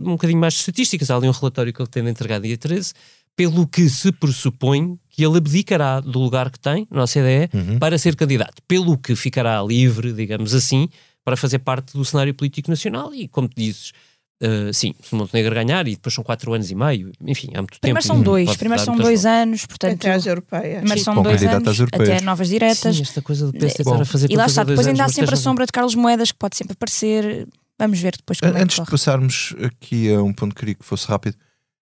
um 0.00 0.12
bocadinho 0.12 0.38
mais 0.40 0.54
de 0.54 0.60
estatísticas. 0.60 1.10
Há 1.10 1.16
ali 1.16 1.28
um 1.28 1.32
relatório 1.32 1.72
que 1.72 1.80
ele 1.80 1.88
tem 1.88 2.04
de 2.04 2.10
entregar 2.10 2.40
dia 2.40 2.56
13, 2.56 2.92
pelo 3.36 3.66
que 3.66 3.88
se 3.88 4.10
pressupõe 4.12 4.98
que 5.10 5.24
ele 5.24 5.38
abdicará 5.38 6.00
do 6.00 6.18
lugar 6.18 6.50
que 6.50 6.58
tem 6.58 6.86
na 6.90 7.02
OCDE 7.04 7.48
Uhum. 7.52 7.78
para 7.78 7.98
ser 7.98 8.14
candidato, 8.16 8.62
pelo 8.68 8.96
que 8.96 9.14
ficará 9.16 9.62
livre, 9.62 10.12
digamos 10.12 10.54
assim, 10.54 10.88
para 11.24 11.36
fazer 11.36 11.58
parte 11.58 11.92
do 11.92 12.04
cenário 12.04 12.32
político 12.34 12.70
nacional 12.70 13.12
e, 13.14 13.28
como 13.28 13.48
tu 13.48 13.54
dizes, 13.56 13.92
Uh, 14.40 14.72
sim, 14.72 14.94
se 15.02 15.12
o 15.12 15.16
Montenegro 15.16 15.52
ganhar 15.52 15.88
e 15.88 15.96
depois 15.96 16.14
são 16.14 16.22
quatro 16.22 16.52
anos 16.54 16.70
e 16.70 16.74
meio, 16.74 17.10
enfim, 17.26 17.48
há 17.54 17.58
muito 17.58 17.80
primeiro 17.80 18.00
tempo. 18.00 18.14
São 18.14 18.22
dois, 18.22 18.56
primeiro 18.56 18.84
são 18.84 18.96
dois 18.96 19.26
anos, 19.26 19.66
portanto. 19.66 19.94
Até 19.94 20.12
às 20.12 20.26
europeias. 20.26 20.78
Primeiro 20.78 21.02
são 21.02 21.22
dois 21.22 21.42
anos, 21.42 21.80
até 21.80 22.20
novas 22.20 22.48
diretas. 22.48 22.96
Sim, 22.96 23.02
esta 23.02 23.20
coisa 23.20 23.50
do 23.50 23.52
PS 23.52 23.80
estar 23.80 24.00
a 24.00 24.04
fazer 24.04 24.30
E 24.30 24.36
lá 24.36 24.46
está, 24.46 24.62
depois 24.62 24.86
ainda 24.86 25.04
há 25.04 25.08
sempre 25.08 25.34
a 25.34 25.36
sombra 25.36 25.66
de 25.66 25.72
Carlos 25.72 25.96
Moedas 25.96 26.30
que 26.30 26.38
pode 26.38 26.56
sempre 26.56 26.74
aparecer. 26.74 27.48
Vamos 27.76 27.98
ver 28.00 28.16
depois 28.16 28.38
como 28.38 28.56
Antes 28.56 28.76
é 28.76 28.80
que 28.80 28.84
de 28.84 28.90
passarmos 28.90 29.54
aqui 29.60 30.12
a 30.12 30.22
um 30.22 30.32
ponto 30.32 30.54
que 30.54 30.60
queria 30.60 30.74
que 30.74 30.84
fosse 30.84 31.06
rápido, 31.06 31.36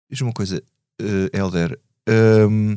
diz 0.10 0.20
uma 0.20 0.34
coisa, 0.34 0.62
uh, 1.02 1.38
Helder. 1.38 1.80
Um, 2.10 2.76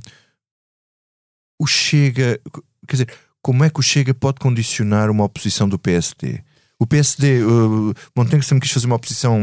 o 1.59 1.67
Chega, 1.67 2.41
quer 2.87 2.93
dizer, 2.93 3.15
como 3.43 3.65
é 3.65 3.71
que 3.71 3.81
o 3.81 3.83
Chega 3.83 4.15
pode 4.15 4.39
condicionar 4.39 5.11
uma 5.11 5.25
oposição 5.25 5.69
do 5.69 5.79
PSD? 5.79 6.43
O 6.79 6.87
PSD, 6.87 7.43
uh, 7.43 7.95
Montenegro 8.17 8.47
sempre 8.47 8.63
quis 8.63 8.73
fazer 8.73 8.87
uma 8.87 8.97
oposição 8.97 9.39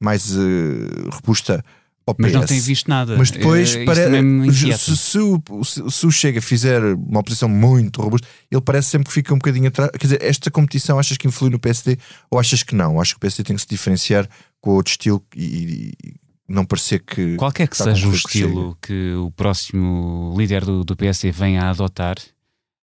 mais 0.00 0.34
uh, 0.34 1.10
robusta 1.12 1.62
ao 2.06 2.14
PS. 2.14 2.20
Mas 2.22 2.32
não 2.32 2.44
tem 2.46 2.60
visto 2.60 2.88
nada. 2.88 3.16
Mas 3.16 3.30
depois, 3.30 3.74
uh, 3.74 3.84
para, 3.84 4.10
se, 4.52 4.78
se, 4.78 4.96
se, 4.96 5.18
o, 5.18 5.42
se, 5.64 6.06
o 6.06 6.10
Chega 6.10 6.40
fizer 6.40 6.82
uma 6.82 7.20
oposição 7.20 7.48
muito 7.48 8.00
robusta, 8.00 8.26
ele 8.50 8.60
parece 8.60 8.88
sempre 8.88 9.08
que 9.08 9.14
fica 9.14 9.34
um 9.34 9.38
bocadinho 9.38 9.68
atrás. 9.68 9.90
Quer 9.92 10.06
dizer, 10.06 10.22
esta 10.22 10.50
competição 10.50 10.98
achas 10.98 11.16
que 11.16 11.28
influi 11.28 11.50
no 11.50 11.58
PSD 11.58 11.98
ou 12.30 12.38
achas 12.38 12.62
que 12.62 12.74
não? 12.74 13.00
Acho 13.00 13.14
que 13.14 13.18
o 13.18 13.20
PSD 13.20 13.44
tem 13.44 13.56
que 13.56 13.62
se 13.62 13.68
diferenciar 13.68 14.28
com 14.60 14.70
outro 14.70 14.90
estilo 14.90 15.22
e, 15.36 15.92
e 16.02 16.14
não 16.48 16.64
parecer 16.64 17.00
que. 17.00 17.36
Qualquer 17.36 17.68
que 17.68 17.76
seja 17.76 18.08
o 18.08 18.14
estilo 18.14 18.76
que, 18.80 18.88
que, 18.88 19.14
o 19.14 19.30
próximo 19.30 20.34
líder 20.36 20.64
do, 20.64 20.84
do 20.84 20.96
PSD 20.96 21.30
venha 21.30 21.64
a 21.64 21.70
adotar, 21.70 22.16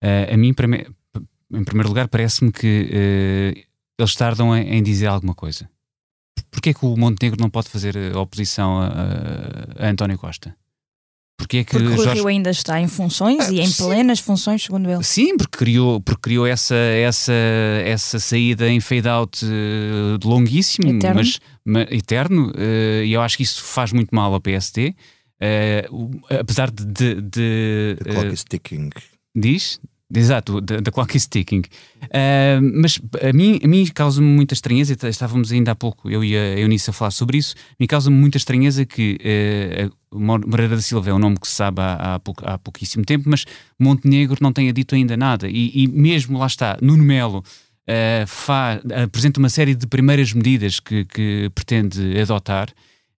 uh, 0.03 0.33
a 0.33 0.37
mim, 0.37 0.53
para 0.53 0.67
mim 0.67 0.85
em 1.51 1.63
primeiro 1.63 1.89
lugar, 1.89 2.07
parece-me 2.07 2.51
que 2.51 2.89
uh, 2.91 3.69
eles 3.97 4.15
tardam 4.15 4.55
em, 4.55 4.77
em, 4.77 4.83
dizer 4.83 5.07
alguma 5.07 5.33
coisa. 5.33 5.69
Porquê 6.51 6.69
é 6.69 6.73
que 6.73 6.85
o 6.85 6.95
Montenegro 6.95 7.39
não 7.39 7.49
pode 7.49 7.69
fazer 7.69 7.95
a 8.13 8.19
oposição 8.19 8.79
a, 8.79 8.87
a, 8.87 9.85
a 9.85 9.89
António 9.89 10.17
Costa? 10.17 10.55
Porquê 11.39 11.57
é 11.59 11.63
que 11.63 11.71
porque 11.71 11.95
Jorge... 11.95 12.09
o 12.09 12.13
Rio 12.13 12.27
ainda 12.27 12.49
está 12.49 12.81
em 12.81 12.87
funções 12.89 13.47
ah, 13.47 13.51
e 13.51 13.61
em 13.61 13.67
sim. 13.67 13.83
plenas 13.83 14.19
funções, 14.19 14.61
segundo 14.61 14.89
ele. 14.91 15.01
Sim, 15.03 15.37
porque 15.37 15.57
criou, 15.57 16.01
porque 16.01 16.21
criou 16.21 16.45
essa, 16.45 16.75
essa, 16.75 17.33
essa 17.85 18.19
saída 18.19 18.69
em 18.69 18.81
fade-out 18.81 19.45
uh, 19.45 20.27
longuíssimo, 20.27 20.89
eterno. 20.89 21.15
mas, 21.15 21.39
mas 21.63 21.87
eterno, 21.91 22.51
uh, 22.51 23.03
e 23.05 23.13
eu 23.13 23.21
acho 23.21 23.37
que 23.37 23.43
isso 23.43 23.63
faz 23.63 23.93
muito 23.93 24.13
mal 24.13 24.33
ao 24.33 24.41
PSD. 24.41 24.93
Uh, 25.41 26.19
apesar 26.29 26.69
de. 26.69 26.85
de, 26.85 27.21
de 27.21 27.95
The 28.03 28.11
clock 28.11 28.33
is 28.33 28.43
ticking. 28.43 28.89
Diz? 29.33 29.79
Exato, 30.13 30.59
da 30.59 30.91
clock 30.91 31.15
is 31.15 31.27
ticking. 31.27 31.61
Uh, 32.05 32.59
mas 32.81 32.99
a 33.21 33.31
mim, 33.31 33.59
a 33.63 33.67
mim 33.67 33.85
causa-me 33.93 34.25
muita 34.25 34.55
estranheza, 34.55 34.97
estávamos 35.07 35.51
ainda 35.51 35.71
há 35.71 35.75
pouco, 35.75 36.09
eu 36.09 36.23
e 36.23 36.35
a 36.35 36.59
Eunice 36.59 36.89
a 36.89 36.93
falar 36.93 37.11
sobre 37.11 37.37
isso, 37.37 37.53
me 37.79 37.85
causa-me 37.85 38.17
muita 38.17 38.37
estranheza 38.37 38.85
que 38.87 39.19
uh, 40.11 40.19
Moreira 40.19 40.75
da 40.75 40.81
Silva 40.81 41.11
é 41.11 41.13
um 41.13 41.19
nome 41.19 41.37
que 41.39 41.47
se 41.47 41.53
sabe 41.53 41.81
há, 41.81 42.15
há, 42.15 42.19
pouco, 42.19 42.43
há 42.43 42.57
pouquíssimo 42.57 43.05
tempo, 43.05 43.29
mas 43.29 43.45
Montenegro 43.77 44.37
não 44.41 44.51
tenha 44.51 44.73
dito 44.73 44.95
ainda 44.95 45.15
nada. 45.15 45.47
E, 45.47 45.83
e 45.83 45.87
mesmo 45.87 46.39
lá 46.39 46.47
está, 46.47 46.75
Nuno 46.81 47.03
Melo 47.03 47.39
uh, 47.39 48.25
faz, 48.25 48.81
apresenta 49.03 49.39
uma 49.39 49.49
série 49.49 49.75
de 49.75 49.85
primeiras 49.85 50.33
medidas 50.33 50.79
que, 50.79 51.05
que 51.05 51.51
pretende 51.53 52.19
adotar. 52.19 52.69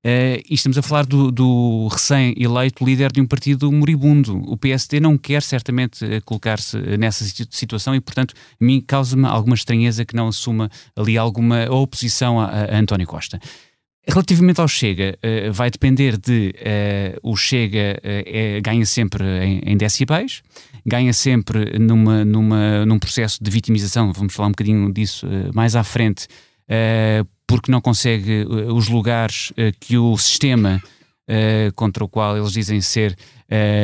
Uh, 0.04 0.42
e 0.50 0.56
estamos 0.56 0.80
a 0.80 0.82
falar 0.82 1.06
do, 1.06 1.32
do 1.32 1.88
recém-eleito 1.88 2.84
líder 2.84 3.12
de 3.12 3.22
um 3.22 3.28
partido 3.28 3.72
moribundo. 3.72 4.42
O 4.48 4.58
PSD 4.58 5.00
não 5.00 5.16
quer 5.16 5.44
certamente 5.44 6.04
colocar-se 6.26 6.76
nessa 6.98 7.24
situação 7.52 7.94
e, 7.94 8.02
portanto, 8.02 8.34
a 8.60 8.66
mim 8.66 8.82
causa-me 8.82 9.28
alguma 9.28 9.54
estranheza 9.54 10.04
que 10.04 10.16
não 10.16 10.28
assuma 10.28 10.72
ali 10.96 11.20
alguma 11.20 11.70
oposição 11.70 12.40
a, 12.40 12.48
a 12.48 12.80
António 12.80 13.06
Costa. 13.06 13.40
Relativamente 14.08 14.60
ao 14.60 14.68
Chega, 14.68 15.20
uh, 15.24 15.54
vai 15.54 15.70
depender 15.70 16.18
de 16.18 16.56
uh, 16.58 17.30
o 17.32 17.38
Chega 17.38 18.00
é, 18.04 18.60
ganha 18.60 18.86
sempre 18.88 19.24
em, 19.24 19.62
em 19.64 19.78
decibéis, 19.78 20.42
ganha 20.84 21.14
sempre 21.14 21.78
numa, 21.78 22.26
numa, 22.26 22.88
num 22.88 22.98
processo 22.98 23.38
de 23.40 23.52
vitimização, 23.52 24.12
vamos 24.12 24.34
falar 24.34 24.48
um 24.48 24.52
bocadinho 24.52 24.92
disso 24.92 25.28
mais 25.54 25.76
à 25.76 25.84
frente, 25.84 26.28
porque 27.52 27.70
não 27.70 27.82
consegue 27.82 28.46
uh, 28.46 28.74
os 28.74 28.88
lugares 28.88 29.52
uh, 29.52 29.78
que 29.78 29.98
o 29.98 30.18
sistema 30.18 30.82
uh, 31.28 31.74
contra 31.76 32.02
o 32.02 32.08
qual 32.08 32.38
eles 32.38 32.54
dizem 32.54 32.80
ser 32.80 33.14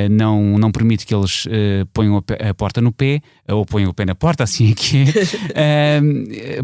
não, 0.10 0.58
não 0.58 0.72
permite 0.72 1.06
que 1.06 1.14
eles 1.14 1.46
ponham 1.92 2.16
a, 2.16 2.50
a, 2.52 2.54
porta 2.54 2.80
no 2.80 2.90
pé, 2.90 3.22
ou 3.50 3.66
ponham 3.66 3.90
o 3.90 3.94
pé 3.94 4.06
na 4.06 4.16
porta, 4.16 4.46
assim 4.46 4.72
é 4.72 4.74
que 4.74 5.04
é. 5.54 6.00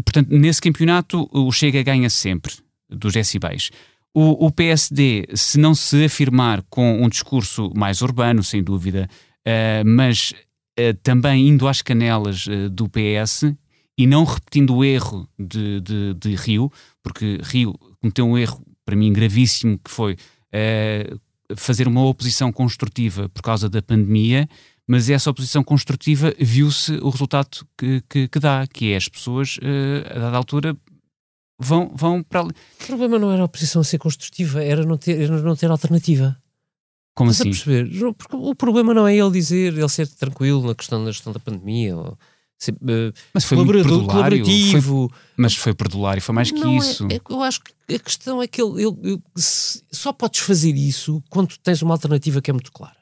portanto, 0.00 0.30
nesse 0.30 0.58
campeonato 0.62 1.28
o 1.30 1.52
Chega 1.52 1.82
ganha 1.82 2.08
sempre 2.08 2.54
dos 2.88 3.12
decibéis. 3.12 3.70
O, 4.14 4.46
o, 4.46 4.50
PSD, 4.50 5.26
se 5.34 5.58
não 5.58 5.74
se 5.74 6.06
afirmar 6.06 6.62
com 6.70 7.04
um 7.04 7.08
discurso 7.10 7.70
mais 7.76 8.00
urbano, 8.00 8.42
sem 8.42 8.62
dúvida, 8.62 9.06
mas 9.84 10.32
também 11.02 11.48
indo 11.48 11.68
às 11.68 11.82
canelas 11.82 12.46
do 12.70 12.88
PS, 12.88 13.54
e 13.96 14.06
não 14.06 14.24
repetindo 14.24 14.74
o 14.74 14.84
erro 14.84 15.28
de, 15.38 15.80
de, 15.80 16.14
de, 16.14 16.34
Rio, 16.34 16.70
porque 17.02 17.38
Rio 17.42 17.74
cometeu 18.00 18.26
um 18.26 18.36
erro, 18.36 18.64
para 18.84 18.96
mim, 18.96 19.12
gravíssimo, 19.12 19.78
que 19.78 19.90
foi 19.90 20.14
uh, 20.14 21.20
fazer 21.56 21.86
uma 21.86 22.04
oposição 22.04 22.52
construtiva 22.52 23.28
por 23.28 23.42
causa 23.42 23.68
da 23.68 23.80
pandemia, 23.80 24.48
mas 24.86 25.08
essa 25.08 25.30
oposição 25.30 25.62
construtiva 25.62 26.34
viu-se 26.38 26.92
o 26.96 27.08
resultado 27.08 27.66
que, 27.78 28.02
que, 28.08 28.28
que, 28.28 28.38
dá, 28.38 28.66
que 28.66 28.92
é 28.92 28.96
as 28.96 29.08
pessoas, 29.08 29.56
uh, 29.58 30.16
a 30.16 30.18
dada 30.18 30.36
altura, 30.36 30.76
vão, 31.58 31.92
vão 31.94 32.22
para 32.22 32.40
ali. 32.40 32.50
O 32.82 32.86
problema 32.86 33.18
não 33.18 33.30
era 33.30 33.42
a 33.42 33.46
oposição 33.46 33.80
a 33.80 33.84
ser 33.84 33.98
construtiva, 33.98 34.62
era 34.62 34.84
não 34.84 34.98
ter, 34.98 35.20
era 35.20 35.40
não 35.40 35.56
ter 35.56 35.70
alternativa. 35.70 36.36
Como 37.14 37.30
Estás 37.30 37.48
assim? 37.48 38.12
Porque 38.18 38.34
o 38.34 38.54
problema 38.56 38.92
não 38.92 39.06
é 39.06 39.16
ele 39.16 39.30
dizer, 39.30 39.72
ele 39.72 39.88
ser 39.88 40.08
tranquilo 40.08 40.66
na 40.66 40.74
questão 40.74 41.04
da 41.04 41.12
gestão 41.12 41.32
da 41.32 41.38
pandemia. 41.38 41.96
Ou 41.96 42.18
mas 43.32 43.44
foi 43.44 43.56
colaborativo. 43.56 45.08
Foi, 45.08 45.18
mas 45.36 45.54
foi 45.54 45.74
perdulário, 45.74 46.22
foi 46.22 46.34
mais 46.34 46.50
que 46.50 46.58
não 46.58 46.76
isso. 46.76 47.06
É, 47.10 47.16
é, 47.16 47.20
eu 47.28 47.42
acho 47.42 47.60
que 47.60 47.94
a 47.94 47.98
questão 47.98 48.42
é 48.42 48.46
que 48.46 48.62
ele, 48.62 48.82
ele, 48.82 48.96
ele 49.02 49.22
só 49.36 50.12
podes 50.12 50.40
fazer 50.40 50.74
isso 50.74 51.22
quando 51.30 51.56
tens 51.58 51.82
uma 51.82 51.94
alternativa 51.94 52.40
que 52.40 52.50
é 52.50 52.52
muito 52.52 52.72
clara. 52.72 52.96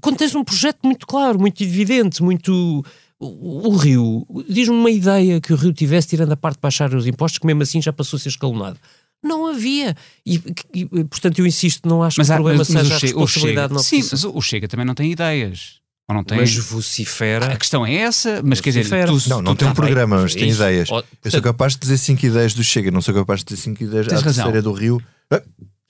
Quando 0.00 0.16
tens 0.16 0.34
um 0.34 0.44
projeto 0.44 0.80
muito 0.84 1.06
claro, 1.06 1.38
muito 1.38 1.62
evidente, 1.62 2.22
muito. 2.22 2.84
O, 3.18 3.68
o 3.68 3.76
Rio, 3.76 4.26
diz-me 4.48 4.74
uma 4.74 4.90
ideia 4.90 5.40
que 5.40 5.52
o 5.52 5.56
Rio 5.56 5.72
tivesse, 5.72 6.08
tirando 6.08 6.32
a 6.32 6.36
parte 6.36 6.56
de 6.56 6.62
baixar 6.62 6.92
os 6.94 7.06
impostos, 7.06 7.38
que 7.38 7.46
mesmo 7.46 7.62
assim 7.62 7.80
já 7.80 7.92
passou 7.92 8.16
a 8.16 8.20
ser 8.20 8.28
escalonado. 8.28 8.78
Não 9.22 9.46
havia. 9.46 9.96
E, 10.26 10.40
e, 10.74 10.84
portanto, 11.04 11.38
eu 11.38 11.46
insisto, 11.46 11.88
não 11.88 12.02
acho 12.02 12.20
mas, 12.20 12.26
que 12.26 12.32
o 12.32 12.36
problema 12.36 12.58
mas, 12.58 12.68
mas 12.68 12.82
seja 12.82 12.94
o 13.16 13.18
a 13.18 13.22
responsabilidade 13.22 13.72
Chega, 13.82 14.02
Sim, 14.02 14.08
mas 14.12 14.24
o 14.24 14.40
Chega 14.42 14.68
também 14.68 14.84
não 14.84 14.94
tem 14.94 15.10
ideias. 15.10 15.80
Ou 16.08 16.14
não 16.14 16.22
tem... 16.24 16.38
Mas 16.38 16.54
vocifera. 16.54 17.46
A 17.52 17.56
questão 17.56 17.86
é 17.86 17.94
essa, 17.94 18.42
mas 18.44 18.58
vocifera. 18.58 19.06
quer 19.06 19.12
dizer, 19.12 19.24
tu, 19.24 19.28
não, 19.30 19.42
não 19.42 19.54
tu 19.54 19.58
tem 19.60 19.68
um 19.68 19.72
também. 19.72 19.74
programa, 19.88 20.20
mas 20.22 20.34
tem 20.34 20.50
ideias. 20.50 20.88
Eu 21.24 21.30
sou 21.30 21.40
capaz 21.42 21.72
de 21.74 21.80
dizer 21.80 21.96
5 21.98 22.26
ideias 22.26 22.52
do 22.54 22.62
Chega, 22.62 22.90
não 22.90 23.00
sou 23.00 23.14
capaz 23.14 23.40
de 23.40 23.46
dizer 23.46 23.62
5 23.62 23.82
ideias 23.84 24.06
razão. 24.08 24.22
terceira 24.22 24.60
do 24.62 24.72
Rio. 24.72 25.00
Ah, 25.30 25.40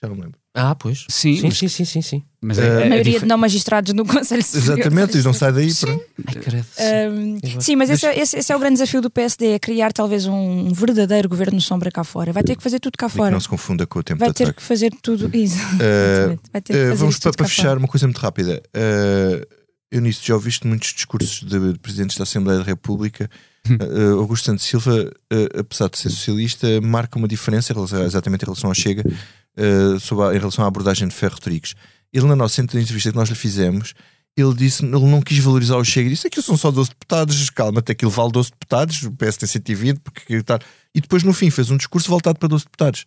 já 0.01 0.09
não 0.09 0.15
me 0.17 0.23
lembro. 0.23 0.39
Ah, 0.57 0.73
pois. 0.77 1.05
Sim, 1.11 1.35
sim, 1.35 1.43
mas- 1.49 1.59
sim, 1.59 1.67
sim, 1.67 1.85
sim, 1.85 2.01
sim. 2.01 2.23
Mas 2.41 2.59
é- 2.61 2.85
A 2.85 2.89
maioria 2.89 3.19
de 3.19 3.27
não 3.27 3.37
magistrados 3.37 3.93
no 3.93 4.07
Conselho 4.07 4.41
Superior. 4.45 4.79
Exatamente, 4.79 5.19
e 5.19 5.23
não 5.25 5.33
sai 5.33 5.53
daí. 5.53 5.75
Pronto. 5.75 6.05
Ai, 6.29 6.35
credo. 6.37 6.67
Um, 7.11 7.61
sim, 7.61 7.75
mas 7.75 7.91
esse, 7.91 8.07
é- 8.07 8.17
esse- 8.21 8.37
esse 8.39 8.53
é 8.53 8.55
o 8.55 8.59
grande 8.61 8.75
desafio 8.75 9.01
do 9.03 9.11
PSD, 9.11 9.47
é 9.55 9.59
criar 9.59 9.93
talvez 9.93 10.27
um 10.27 10.73
verdadeiro 10.73 11.29
governo 11.29 11.61
sombra 11.61 11.91
cá 11.91 12.05
fora. 12.05 12.33
Vai 12.33 12.45
ter 12.45 12.55
que 12.55 12.63
fazer 12.63 12.79
tudo 12.79 12.97
cá 12.97 13.07
E 13.07 13.11
que 13.11 13.17
fora. 13.17 13.33
não 13.33 13.41
se 13.41 13.49
confunda 13.49 13.85
com 13.85 13.99
o 13.99 14.03
tempo 14.05 14.21
Vai 14.21 14.33
ter 14.33 14.45
ataque. 14.45 14.59
que 14.61 14.63
fazer 14.63 14.93
tudo. 15.03 15.29
Isso. 15.37 15.57
Exatamente. 15.75 16.43
Vai 16.53 16.63
ter 16.63 16.73
que 16.73 16.79
Eh, 16.79 16.83
fazer 16.85 16.97
vamos 16.99 17.15
isso 17.15 17.23
para, 17.23 17.31
tudo 17.33 17.37
para 17.39 17.45
cá 17.47 17.51
fechar 17.51 17.63
fora. 17.71 17.79
uma 17.81 17.89
coisa 17.89 18.07
muito 18.07 18.19
rápida. 18.19 18.63
Uh, 18.77 19.64
Eunice, 19.97 20.21
já 20.23 20.35
ouviste 20.35 20.67
muitos 20.67 20.93
discursos 20.93 21.41
de, 21.43 21.73
de 21.73 21.79
presidentes 21.79 22.17
da 22.17 22.23
Assembleia 22.25 22.59
da 22.61 22.65
República. 22.65 23.31
Uh, 23.67 24.19
Augusto 24.19 24.45
Santos 24.47 24.65
Silva, 24.67 25.11
uh, 25.33 25.61
apesar 25.61 25.89
de 25.89 25.99
ser 25.99 26.11
socialista, 26.11 26.81
marca 26.83 27.19
uma 27.19 27.27
diferença 27.29 27.73
em 27.73 27.75
relação- 27.77 28.05
exatamente 28.05 28.43
em 28.43 28.47
relação 28.47 28.69
ao 28.71 28.75
Chega, 28.75 29.03
uh, 29.07 29.99
sobre 30.01 30.25
a- 30.27 30.35
em 30.35 30.39
relação 30.39 30.65
à 30.65 30.69
abordagem 30.69 31.09
de 31.09 31.15
Ferro 31.15 31.35
Rodrigues. 31.35 31.75
Ele, 32.13 32.27
na 32.27 32.37
nossa 32.37 32.61
entrevista 32.61 33.11
que 33.11 33.17
nós 33.17 33.29
lhe 33.31 33.35
fizemos, 33.35 33.95
ele 34.37 34.53
disse 34.55 34.85
ele 34.85 34.93
não 35.07 35.23
quis 35.23 35.39
valorizar 35.39 35.77
o 35.77 35.85
Chega. 35.85 36.11
Disse 36.11 36.29
que 36.29 36.43
são 36.43 36.57
só 36.57 36.71
12 36.71 36.91
deputados, 36.91 37.49
calma, 37.51 37.79
até 37.79 37.93
aquilo 37.93 38.11
vale 38.11 38.33
12 38.33 38.51
deputados, 38.51 39.03
o 39.05 39.13
PS 39.13 39.37
tem 39.39 39.49
120, 39.49 40.01
porque 40.01 40.43
tal. 40.43 40.59
E 40.95 41.01
depois, 41.01 41.23
no 41.23 41.33
fim, 41.33 41.49
fez 41.51 41.71
um 41.71 41.77
discurso 41.77 42.09
voltado 42.11 42.39
para 42.39 42.49
12 42.49 42.65
deputados, 42.65 43.07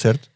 certo? 0.00 0.28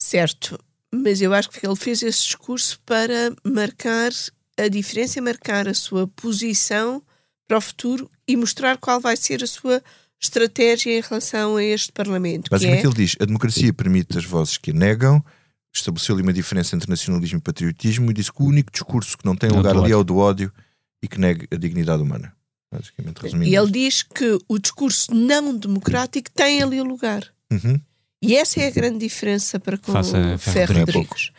Certo, 0.00 0.58
mas 0.92 1.20
eu 1.20 1.32
acho 1.34 1.50
que 1.50 1.64
ele 1.66 1.76
fez 1.76 2.02
esse 2.02 2.22
discurso 2.24 2.80
para 2.86 3.32
marcar 3.44 4.10
a 4.58 4.68
diferença, 4.68 5.20
marcar 5.20 5.68
a 5.68 5.74
sua 5.74 6.06
posição 6.08 7.02
para 7.46 7.58
o 7.58 7.60
futuro 7.60 8.10
e 8.26 8.36
mostrar 8.36 8.76
qual 8.76 9.00
vai 9.00 9.16
ser 9.16 9.42
a 9.42 9.46
sua 9.46 9.82
estratégia 10.20 10.98
em 10.98 11.00
relação 11.00 11.56
a 11.56 11.64
este 11.64 11.92
Parlamento. 11.92 12.44
Que 12.44 12.50
Basicamente 12.50 12.84
é, 12.84 12.86
ele 12.86 12.94
diz, 12.94 13.16
a 13.20 13.24
democracia 13.24 13.72
permite 13.72 14.18
as 14.18 14.24
vozes 14.24 14.58
que 14.58 14.70
a 14.70 14.74
negam, 14.74 15.24
estabeleceu 15.72 16.14
ali 16.14 16.22
uma 16.22 16.32
diferença 16.32 16.74
entre 16.74 16.90
nacionalismo 16.90 17.38
e 17.38 17.42
patriotismo 17.42 18.10
e 18.10 18.14
disse 18.14 18.32
que 18.32 18.42
o 18.42 18.46
único 18.46 18.70
discurso 18.70 19.16
que 19.16 19.24
não 19.24 19.36
tem 19.36 19.48
É 19.48 19.52
o 19.52 19.56
lugar 19.56 19.76
ali 19.76 19.92
é 19.92 19.96
o 19.96 20.04
do 20.04 20.16
ódio 20.16 20.52
e 21.02 21.08
que 21.08 21.20
nega 21.20 21.46
a 21.50 21.56
dignidade 21.56 22.02
humana. 22.02 22.32
Basicamente 22.70 23.18
resumindo. 23.22 23.50
e 23.50 23.56
ele 23.56 23.64
isto. 23.64 23.72
diz 23.72 24.02
que 24.02 24.38
o 24.46 24.58
discurso 24.58 25.14
não 25.14 25.56
democrático 25.56 26.30
tem 26.30 26.62
ali 26.62 26.82
lugar. 26.82 27.22
Uhum. 27.50 27.80
E 28.20 28.36
essa 28.36 28.60
é 28.60 28.66
a 28.66 28.70
grande 28.70 28.98
diferença 28.98 29.58
para 29.58 29.78
com 29.78 29.92
Faça 29.92 30.34
o 30.34 30.38
Ferro. 30.38 30.74
Rodrigues. 30.80 31.30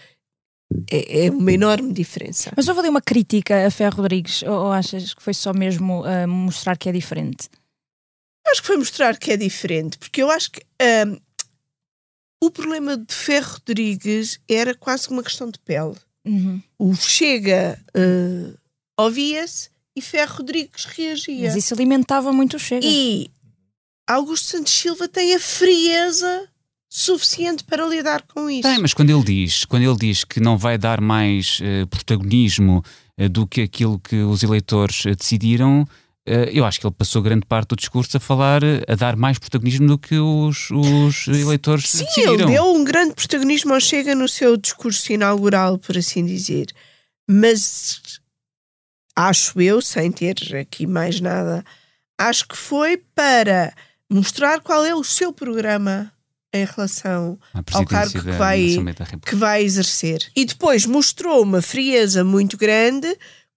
É, 0.92 1.26
é 1.26 1.32
uma 1.32 1.52
enorme 1.52 1.92
diferença. 1.94 2.52
Mas 2.56 2.68
houve 2.68 2.82
ali 2.82 2.90
uma 2.90 3.02
crítica 3.02 3.66
a 3.66 3.72
Ferro 3.72 3.98
Rodrigues, 3.98 4.44
ou, 4.44 4.66
ou 4.66 4.72
achas 4.72 5.14
que 5.14 5.22
foi 5.22 5.34
só 5.34 5.54
mesmo 5.54 6.04
uh, 6.04 6.28
mostrar 6.28 6.78
que 6.78 6.90
é 6.90 6.92
diferente? 6.92 7.50
Acho 8.48 8.62
que 8.62 8.68
foi 8.68 8.78
mostrar 8.78 9.18
que 9.18 9.32
é 9.32 9.38
diferente, 9.38 9.98
porque 9.98 10.22
eu 10.22 10.30
acho 10.30 10.52
que 10.52 10.62
ahm, 10.82 11.18
o 12.42 12.50
problema 12.50 12.96
de 12.98 13.14
Ferro 13.14 13.54
Rodrigues 13.54 14.40
era 14.48 14.74
quase 14.74 15.10
uma 15.10 15.24
questão 15.24 15.50
de 15.52 15.60
pele. 15.60 15.96
Uhum. 16.26 16.62
O 16.78 16.96
Chega 16.96 17.80
eh, 17.94 18.54
ouvia-se 18.98 19.70
e 19.96 20.02
Ferro 20.02 20.38
Rodrigues 20.38 20.86
reagia. 20.86 21.48
Mas 21.48 21.56
isso 21.56 21.74
alimentava 21.74 22.32
muito 22.32 22.56
o 22.56 22.60
Chega. 22.60 22.86
E 22.86 23.30
Augusto 24.08 24.48
Santos 24.48 24.74
Silva 24.74 25.08
tem 25.08 25.36
a 25.36 25.40
frieza 25.40 26.50
suficiente 26.90 27.64
para 27.64 27.86
lidar 27.86 28.24
com 28.24 28.50
isso. 28.50 28.64
Tem, 28.64 28.80
mas 28.80 28.94
quando 28.94 29.12
ele 29.12 29.24
diz, 29.24 29.64
quando 29.64 29.84
ele 29.84 29.96
diz 29.96 30.24
que 30.24 30.40
não 30.40 30.58
vai 30.58 30.78
dar 30.78 31.00
mais 31.00 31.60
eh, 31.62 31.86
protagonismo 31.86 32.84
eh, 33.16 33.30
do 33.30 33.46
que 33.46 33.62
aquilo 33.62 34.00
que 34.00 34.16
os 34.24 34.42
eleitores 34.42 35.06
eh, 35.06 35.16
decidiram, 35.16 35.88
eu 36.52 36.64
acho 36.64 36.80
que 36.80 36.86
ele 36.86 36.94
passou 36.96 37.24
grande 37.24 37.44
parte 37.44 37.70
do 37.70 37.76
discurso 37.76 38.16
a 38.16 38.20
falar, 38.20 38.62
a 38.88 38.94
dar 38.94 39.16
mais 39.16 39.40
protagonismo 39.40 39.88
do 39.88 39.98
que 39.98 40.16
os, 40.20 40.70
os 40.70 41.28
eleitores 41.28 41.90
Sim, 41.90 42.04
decidiram. 42.04 42.34
ele 42.34 42.46
deu 42.46 42.66
um 42.66 42.84
grande 42.84 43.16
protagonismo 43.16 43.74
ao 43.74 43.80
Chega 43.80 44.14
no 44.14 44.28
seu 44.28 44.56
discurso 44.56 45.12
inaugural, 45.12 45.80
por 45.80 45.98
assim 45.98 46.24
dizer. 46.24 46.68
Mas 47.28 48.20
acho 49.16 49.60
eu, 49.60 49.82
sem 49.82 50.12
ter 50.12 50.56
aqui 50.56 50.86
mais 50.86 51.20
nada, 51.20 51.66
acho 52.16 52.48
que 52.48 52.56
foi 52.56 52.98
para 53.16 53.74
mostrar 54.08 54.60
qual 54.60 54.86
é 54.86 54.94
o 54.94 55.04
seu 55.04 55.34
programa 55.34 56.12
em 56.54 56.66
relação 56.66 57.38
A 57.54 57.62
ao 57.78 57.86
cargo 57.86 58.12
que 58.22 58.32
vai, 58.32 58.68
que 59.26 59.36
vai 59.36 59.64
exercer. 59.64 60.28
E 60.36 60.46
depois 60.46 60.86
mostrou 60.86 61.44
uma 61.44 61.62
frieza 61.62 62.24
muito 62.24 62.58
grande 62.58 63.08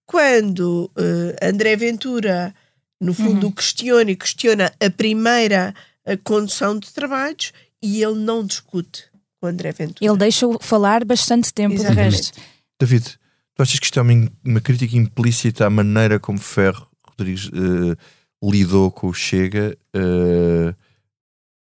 quando 0.05 0.91
eh, 0.95 1.49
André 1.49 1.75
Ventura, 1.75 2.53
no 3.01 3.13
fundo, 3.13 3.47
Uhum. 3.47 3.49
o 3.51 3.55
questiona 3.55 4.11
e 4.11 4.15
questiona 4.15 4.71
a 4.79 4.89
primeira 4.89 5.73
eh, 6.05 6.17
condução 6.17 6.77
de 6.77 6.91
trabalhos 6.93 7.51
e 7.81 8.03
ele 8.03 8.19
não 8.19 8.45
discute 8.45 9.05
com 9.41 9.47
André 9.47 9.71
Ventura. 9.71 10.09
Ele 10.09 10.17
deixa-o 10.17 10.59
falar 10.61 11.03
bastante 11.03 11.53
tempo, 11.53 11.75
de 11.75 11.83
resto. 11.83 12.39
David, 12.79 13.17
tu 13.55 13.61
achas 13.63 13.79
que 13.79 13.85
isto 13.85 13.99
é 13.99 14.01
uma, 14.03 14.31
uma 14.45 14.61
crítica 14.61 14.95
implícita 14.95 15.65
à 15.65 15.69
maneira 15.69 16.19
como 16.19 16.37
Ferro 16.37 16.87
Rodrigues 17.07 17.49
eh, 17.53 17.97
lidou 18.43 18.91
com 18.91 19.07
o 19.07 19.13
Chega 19.13 19.75
eh, 19.93 20.75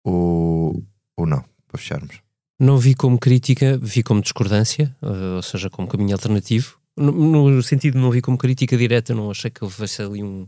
ou, 0.03 0.83
ou 1.17 1.25
não? 1.25 1.43
Para 1.67 1.77
fecharmos. 1.79 2.21
Não 2.59 2.77
vi 2.77 2.93
como 2.93 3.17
crítica, 3.17 3.77
vi 3.81 4.03
como 4.03 4.21
discordância, 4.21 4.95
eh, 5.01 5.35
ou 5.35 5.41
seja, 5.41 5.69
como 5.69 5.87
caminho 5.87 6.13
alternativo. 6.13 6.77
No, 6.95 7.49
no 7.49 7.63
sentido 7.63 7.99
não 7.99 8.11
vi 8.11 8.21
como 8.21 8.37
crítica 8.37 8.77
direta, 8.77 9.13
não 9.15 9.31
achei 9.31 9.49
que 9.49 9.63
houvesse 9.63 10.01
ali 10.01 10.23
um. 10.23 10.47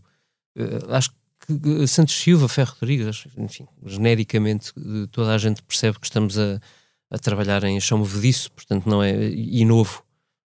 eh, 0.58 0.80
acho 0.90 1.10
que 1.46 1.84
eh, 1.84 1.88
Santos 1.88 2.16
Silva, 2.16 2.48
Ferro 2.48 2.76
Rodrigues, 2.80 3.28
enfim, 3.38 3.68
genericamente 3.86 4.72
toda 5.12 5.34
a 5.34 5.38
gente 5.38 5.62
percebe 5.64 6.00
que 6.00 6.06
estamos 6.06 6.38
a, 6.38 6.60
a 7.12 7.18
trabalhar 7.18 7.64
em 7.64 7.80
chão 7.80 7.98
movediço, 7.98 8.52
portanto 8.52 8.88
não 8.88 9.02
é. 9.04 9.12
e 9.30 9.66
novo, 9.66 10.04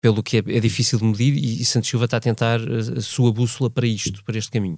pelo 0.01 0.23
que 0.23 0.37
é, 0.37 0.39
é 0.39 0.59
difícil 0.59 0.99
de 0.99 1.05
medir, 1.05 1.33
e, 1.35 1.61
e 1.61 1.65
Santos 1.65 1.89
Silva 1.89 2.05
está 2.05 2.17
a 2.17 2.21
tentar 2.21 2.59
a, 2.61 2.99
a 2.99 3.01
sua 3.01 3.31
bússola 3.33 3.69
para 3.69 3.87
isto, 3.87 4.23
para 4.23 4.37
este 4.37 4.51
caminho. 4.51 4.77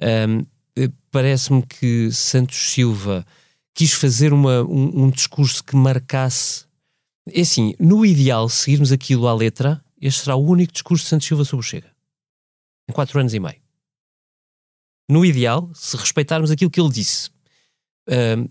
Eh, 0.00 0.26
Parece-me 1.10 1.62
que 1.62 2.10
Santos 2.12 2.58
Silva 2.72 3.24
quis 3.76 3.92
fazer 3.92 4.32
uma, 4.32 4.62
um, 4.62 5.04
um 5.04 5.10
discurso 5.10 5.62
que 5.62 5.76
marcasse. 5.76 6.64
É 7.28 7.42
assim, 7.42 7.74
no 7.78 8.06
ideal, 8.06 8.48
se 8.48 8.64
seguirmos 8.64 8.90
aquilo 8.90 9.28
à 9.28 9.34
letra, 9.34 9.84
este 10.00 10.22
será 10.22 10.34
o 10.34 10.44
único 10.44 10.72
discurso 10.72 11.04
de 11.04 11.10
Santos 11.10 11.26
Silva 11.26 11.44
sobre 11.44 11.60
o 11.60 11.68
Chega. 11.68 11.94
Em 12.88 12.92
quatro 12.92 13.20
anos 13.20 13.34
e 13.34 13.38
meio. 13.38 13.60
No 15.08 15.24
ideal, 15.24 15.70
se 15.74 15.94
respeitarmos 15.94 16.50
aquilo 16.50 16.70
que 16.70 16.80
ele 16.80 16.90
disse. 16.90 17.30
Ahm, 18.08 18.48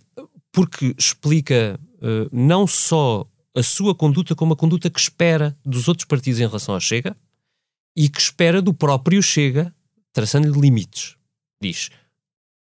porque 0.51 0.93
explica 0.97 1.79
ah, 2.01 2.29
não 2.31 2.67
só 2.67 3.27
a 3.55 3.63
sua 3.63 3.95
conduta, 3.95 4.35
como 4.35 4.53
a 4.53 4.57
conduta 4.57 4.91
que 4.91 4.99
espera 4.99 5.57
dos 5.65 5.87
outros 5.87 6.05
partidos 6.05 6.39
em 6.39 6.45
relação 6.45 6.75
ao 6.75 6.79
Chega 6.79 7.17
e 7.95 8.07
que 8.09 8.19
espera 8.19 8.61
do 8.61 8.73
próprio 8.73 9.23
Chega, 9.23 9.73
traçando-lhe 10.13 10.59
limites. 10.59 11.15
Diz: 11.59 11.89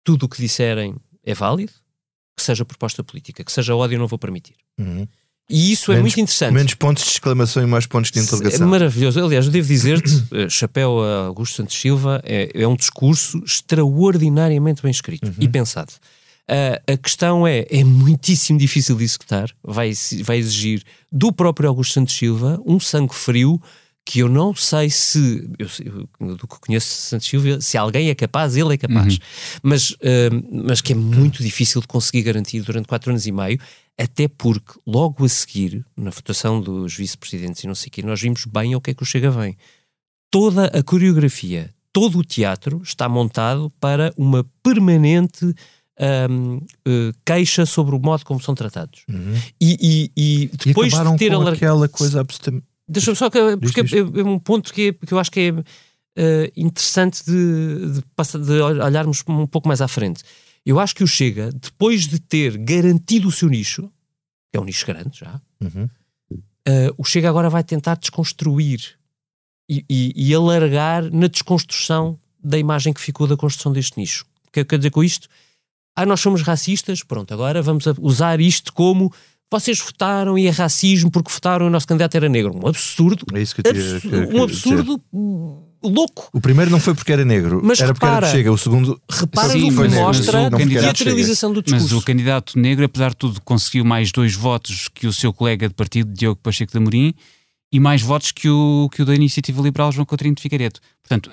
tudo 0.02 0.26
o 0.26 0.28
que 0.28 0.42
disserem 0.42 0.96
é 1.22 1.32
válido, 1.32 1.72
que 2.40 2.46
seja 2.46 2.64
proposta 2.64 3.04
política, 3.04 3.44
que 3.44 3.52
seja 3.52 3.74
ódio, 3.74 3.96
eu 3.96 4.00
não 4.00 4.06
vou 4.08 4.18
permitir. 4.18 4.54
Uhum. 4.78 5.06
E 5.52 5.72
isso 5.72 5.90
é 5.90 5.96
Menos- 5.96 6.12
muito 6.14 6.20
interessante. 6.22 6.54
Menos 6.54 6.74
pontos 6.74 7.02
de 7.04 7.10
exclamação 7.10 7.62
e 7.62 7.66
mais 7.66 7.84
pontos 7.84 8.10
de 8.12 8.18
É 8.20 8.22
interrogação. 8.22 8.68
maravilhoso. 8.68 9.18
Aliás, 9.24 9.46
eu 9.46 9.50
devo 9.52 9.66
dizer-te, 9.66 10.22
eh, 10.32 10.48
chapéu 10.48 11.02
a 11.02 11.26
Augusto 11.26 11.56
Santos 11.56 11.76
Silva, 11.80 12.20
é, 12.24 12.50
é 12.54 12.68
um 12.68 12.76
discurso 12.76 13.42
extraordinariamente 13.44 14.82
bem 14.82 14.90
escrito 14.90 15.32
e 15.38 15.48
pensado. 15.48 15.92
Ah, 16.48 16.80
a 16.92 16.96
questão 16.96 17.46
é, 17.46 17.64
é 17.70 17.84
muitíssimo 17.84 18.58
difícil 18.58 18.96
de 18.96 19.04
executar, 19.04 19.50
vai, 19.62 19.92
vai 20.24 20.38
exigir 20.38 20.82
do 21.10 21.32
próprio 21.32 21.68
Augusto 21.68 21.94
Santos 21.94 22.14
Silva 22.14 22.60
um 22.66 22.78
sangue 22.80 23.14
frio 23.14 23.60
que 24.04 24.20
eu 24.20 24.28
não 24.28 24.54
sei 24.54 24.90
se, 24.90 25.48
eu, 25.58 26.08
do 26.36 26.48
que 26.48 26.58
conheço 26.60 26.88
Santos 26.88 27.28
Silva, 27.28 27.60
se 27.60 27.76
alguém 27.78 28.08
é 28.08 28.14
capaz, 28.14 28.56
ele 28.56 28.74
é 28.74 28.76
capaz, 28.76 29.18
mas, 29.62 29.94
ah, 30.02 30.42
mas 30.66 30.80
que 30.80 30.92
é 30.92 30.96
muito 30.96 31.42
difícil 31.42 31.80
de 31.80 31.86
conseguir 31.86 32.22
garantir 32.22 32.60
durante 32.62 32.88
quatro 32.88 33.10
anos 33.10 33.26
e 33.26 33.30
meio, 33.32 33.58
até 33.98 34.26
porque 34.26 34.72
logo 34.86 35.24
a 35.24 35.28
seguir, 35.28 35.84
na 35.96 36.10
votação 36.10 36.60
dos 36.60 36.94
vice-presidentes 36.96 37.62
e 37.62 37.66
não 37.66 37.74
sei 37.74 37.88
o 37.88 37.90
quê, 37.92 38.02
nós 38.02 38.20
vimos 38.20 38.44
bem 38.46 38.72
ao 38.74 38.80
que 38.80 38.90
é 38.90 38.94
que 38.94 39.02
o 39.02 39.06
Chega 39.06 39.30
vem. 39.30 39.56
Toda 40.30 40.66
a 40.66 40.82
coreografia, 40.82 41.70
todo 41.92 42.18
o 42.18 42.24
teatro 42.24 42.80
está 42.82 43.08
montado 43.08 43.70
para 43.78 44.12
uma 44.16 44.44
permanente 44.62 45.52
ahm, 45.98 46.60
eh, 46.86 47.12
queixa 47.26 47.66
sobre 47.66 47.94
o 47.94 47.98
modo 48.00 48.24
como 48.24 48.40
são 48.40 48.54
tratados. 48.54 49.02
Uhum. 49.08 49.34
E, 49.60 49.76
e- 49.80 50.12
e 50.16 50.42
E 50.44 50.50
depois 50.68 50.92
acabaram 50.94 51.12
de 51.12 51.18
ter 51.18 51.32
alargado. 51.32 51.56
aquela 51.56 51.88
coisa 51.88 52.20
absolutamente. 52.22 52.64
Deixa-me 52.90 53.16
só 53.16 53.30
que, 53.30 53.38
porque 53.56 53.82
diz. 53.82 53.92
é, 53.92 53.98
é 53.98 54.24
um 54.24 54.38
ponto 54.38 54.72
que, 54.72 54.88
é- 54.88 55.06
que 55.06 55.12
eu 55.14 55.18
acho 55.18 55.30
que 55.30 55.40
é 55.40 55.64
eh, 56.16 56.52
interessante 56.56 57.24
de, 57.24 57.92
de, 58.00 58.44
de 58.46 58.52
olharmos 58.60 59.22
um 59.28 59.46
pouco 59.46 59.68
mais 59.68 59.80
à 59.80 59.88
frente. 59.88 60.22
Eu 60.66 60.78
acho 60.80 60.94
que 60.94 61.04
o 61.04 61.06
Chega, 61.06 61.50
depois 61.52 62.06
de 62.06 62.18
ter 62.20 62.56
garantido 62.58 63.28
o 63.28 63.32
seu 63.32 63.48
nicho, 63.48 63.82
que 64.52 64.58
é 64.58 64.60
um 64.60 64.64
nicho 64.64 64.84
grande 64.86 65.16
já, 65.18 65.40
Uhum. 65.60 65.88
eh, 66.66 66.90
o 66.98 67.04
Chega 67.04 67.28
agora 67.28 67.48
vai 67.48 67.62
tentar 67.64 67.96
desconstruir 67.96 68.80
e, 69.68 69.84
e- 69.88 70.12
e 70.16 70.34
alargar 70.34 71.04
na 71.12 71.28
desconstrução 71.28 72.18
da 72.42 72.58
imagem 72.58 72.92
que 72.92 73.00
ficou 73.00 73.26
da 73.26 73.36
construção 73.36 73.72
deste 73.72 73.98
nicho. 73.98 74.24
O 74.48 74.50
que 74.50 74.60
eu 74.60 74.66
quero 74.66 74.80
dizer 74.80 74.90
com 74.90 75.04
isto? 75.04 75.28
Ah, 75.94 76.04
nós 76.06 76.20
somos 76.20 76.42
racistas, 76.42 77.02
pronto, 77.02 77.32
agora 77.32 77.60
vamos 77.62 77.84
usar 78.00 78.40
isto 78.40 78.72
como 78.72 79.12
vocês 79.50 79.78
votaram 79.80 80.38
e 80.38 80.46
é 80.46 80.50
racismo 80.50 81.10
porque 81.10 81.30
votaram 81.32 81.66
e 81.66 81.68
o 81.68 81.70
nosso 81.72 81.86
candidato 81.86 82.14
era 82.16 82.28
negro. 82.28 82.54
Um 82.62 82.68
absurdo. 82.68 83.24
É 83.34 83.40
isso 83.42 83.54
que 83.54 83.60
eu 83.60 83.64
queria- 83.64 83.96
absu- 83.96 84.00
queria- 84.08 84.18
um 84.20 84.26
queria 84.28 84.42
absurdo 84.44 85.00
hum, 85.12 85.62
louco. 85.82 86.28
O 86.32 86.40
primeiro 86.40 86.70
não 86.70 86.78
foi 86.78 86.94
porque 86.94 87.12
era 87.12 87.24
negro, 87.24 87.60
Mas 87.64 87.80
era 87.80 87.92
porque 87.92 88.06
era 88.06 88.14
repara- 88.16 88.32
Chega. 88.32 88.52
O 88.52 88.58
segundo 88.58 89.00
Repara 89.10 89.48
Sim, 89.48 89.70
foi 89.72 89.86
que 89.88 89.94
negro, 89.94 90.06
mostra 90.06 90.38
não 90.38 90.46
a 90.46 90.50
do 90.50 90.68
teatralização 90.68 91.52
do 91.52 91.62
Mas 91.66 91.72
discurso. 91.82 91.98
o 91.98 92.02
candidato 92.02 92.58
negro, 92.58 92.84
apesar 92.84 93.10
de 93.10 93.16
tudo, 93.16 93.40
conseguiu 93.42 93.84
mais 93.84 94.12
dois 94.12 94.34
votos 94.34 94.88
que 94.94 95.06
o 95.06 95.12
seu 95.12 95.32
colega 95.32 95.68
de 95.68 95.74
partido, 95.74 96.12
Diogo 96.12 96.40
Pacheco 96.42 96.70
de 96.72 96.78
Amorim, 96.78 97.14
e 97.72 97.78
mais 97.80 98.02
votos 98.02 98.32
que 98.32 98.48
o, 98.48 98.88
que 98.92 99.02
o 99.02 99.04
da 99.04 99.14
Iniciativa 99.14 99.60
Liberal, 99.62 99.90
João 99.92 100.04
Coutinho 100.04 100.34
de 100.34 100.42
Figueiredo. 100.42 100.80
Portanto, 101.02 101.30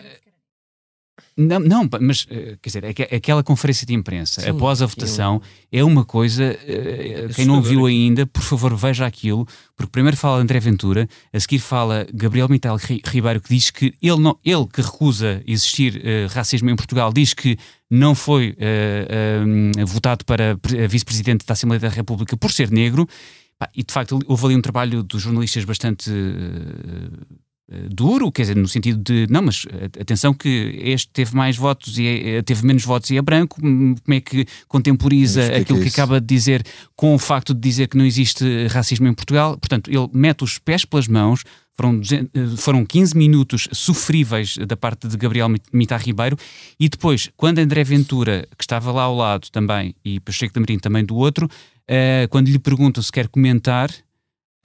não, 1.37 1.59
não 1.59 1.89
mas, 2.01 2.25
eh, 2.29 2.57
quer 2.61 2.69
dizer, 2.69 2.85
aque- 2.85 3.15
aquela 3.15 3.43
conferência 3.43 3.85
de 3.85 3.93
imprensa 3.93 4.41
Sim, 4.41 4.49
após 4.49 4.81
a 4.81 4.85
eu- 4.85 4.87
votação 4.89 5.41
é 5.71 5.83
uma 5.83 6.03
coisa, 6.03 6.43
eh, 6.65 7.27
quem 7.35 7.45
não 7.45 7.61
viu 7.61 7.85
ainda, 7.85 8.25
por 8.25 8.41
favor 8.41 8.75
veja 8.75 9.05
aquilo, 9.05 9.45
porque 9.75 9.91
primeiro 9.91 10.17
fala 10.17 10.39
André 10.41 10.59
Ventura, 10.59 11.07
a 11.31 11.39
seguir 11.39 11.59
fala 11.59 12.07
Gabriel 12.13 12.49
Mital 12.49 12.75
Ri- 12.77 13.01
Ribeiro, 13.05 13.39
que 13.39 13.49
diz 13.49 13.69
que 13.69 13.93
ele, 14.01 14.19
não, 14.19 14.37
ele 14.43 14.65
que 14.65 14.81
recusa 14.81 15.43
existir 15.45 16.01
eh, 16.03 16.27
racismo 16.31 16.69
em 16.69 16.75
Portugal, 16.75 17.13
diz 17.13 17.33
que 17.33 17.57
não 17.89 18.15
foi 18.15 18.55
eh, 18.59 19.07
eh, 19.77 19.85
votado 19.85 20.25
para 20.25 20.57
vice-presidente 20.89 21.45
da 21.45 21.53
Assembleia 21.53 21.79
da 21.79 21.89
República 21.89 22.35
por 22.35 22.51
ser 22.51 22.71
negro, 22.71 23.07
e 23.75 23.83
de 23.83 23.91
facto 23.93 24.19
houve 24.27 24.45
ali 24.45 24.55
um 24.55 24.61
trabalho 24.61 25.01
dos 25.03 25.21
jornalistas 25.21 25.63
bastante 25.65 26.11
eh, 26.11 26.13
eh, 26.13 27.35
duro, 27.89 28.31
quer 28.31 28.43
dizer, 28.43 28.55
no 28.55 28.67
sentido 28.67 29.01
de 29.03 29.27
não, 29.29 29.41
mas 29.41 29.65
eh, 29.69 29.85
atenção 30.01 30.33
que 30.33 30.79
este 30.81 31.09
teve 31.11 31.35
mais 31.35 31.57
votos 31.57 31.97
e 31.97 32.07
é- 32.07 32.41
teve 32.41 32.65
menos 32.65 32.83
votos 32.85 33.09
e 33.09 33.17
é 33.17 33.21
branco, 33.21 33.59
hum, 33.61 33.93
como 34.03 34.15
é 34.15 34.21
que 34.21 34.45
contemporiza 34.67 35.45
aquilo 35.57 35.81
que 35.81 35.89
acaba 35.89 36.21
de 36.21 36.27
dizer 36.27 36.65
com 36.95 37.13
o 37.13 37.19
facto 37.19 37.53
de 37.53 37.59
dizer 37.59 37.87
que 37.87 37.97
não 37.97 38.05
existe 38.05 38.67
racismo 38.67 39.07
em 39.07 39.13
Portugal? 39.13 39.57
Portanto, 39.57 39.89
ele 39.91 40.07
mete 40.13 40.43
os 40.43 40.57
pés 40.57 40.85
pelas 40.85 41.07
mãos, 41.07 41.43
Foram, 41.79 42.01
foram 42.57 42.83
15 42.83 43.15
minutos 43.15 43.67
sofríveis 43.71 44.57
da 44.65 44.75
parte 44.75 45.07
de 45.07 45.15
Gabriel 45.15 45.47
Mitar 45.71 46.01
Ribeiro 46.01 46.35
e 46.79 46.89
depois, 46.89 47.29
quando 47.37 47.59
André 47.59 47.83
Ventura, 47.83 48.47
que 48.57 48.63
estava 48.63 48.91
lá 48.91 49.03
ao 49.03 49.15
lado 49.15 49.47
também, 49.51 49.93
e 50.03 50.19
Pacheco 50.19 50.55
de 50.55 50.59
Marinho 50.59 50.79
também 50.79 51.05
do 51.05 51.15
outro, 51.15 51.47
quando 52.31 52.47
lhe 52.47 52.57
perguntam 52.57 53.03
se 53.03 53.11
quer 53.11 53.27
comentar, 53.27 53.91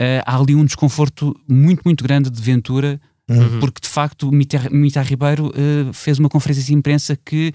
uh, 0.03 0.23
há 0.27 0.37
ali 0.37 0.55
um 0.55 0.65
desconforto 0.65 1.39
muito, 1.49 1.83
muito 1.85 2.03
grande 2.03 2.31
de 2.31 2.43
Ventura, 2.43 3.01
uhum. 3.29 3.61
porque 3.61 3.81
de 3.81 3.89
facto 3.89 4.31
Mitar, 4.33 4.73
Mitar 4.73 5.07
Ribeiro 5.07 5.49
uh, 5.49 5.93
fez 5.93 6.19
uma 6.19 6.29
conferência 6.29 6.65
de 6.65 6.75
imprensa 6.75 7.17
que 7.17 7.53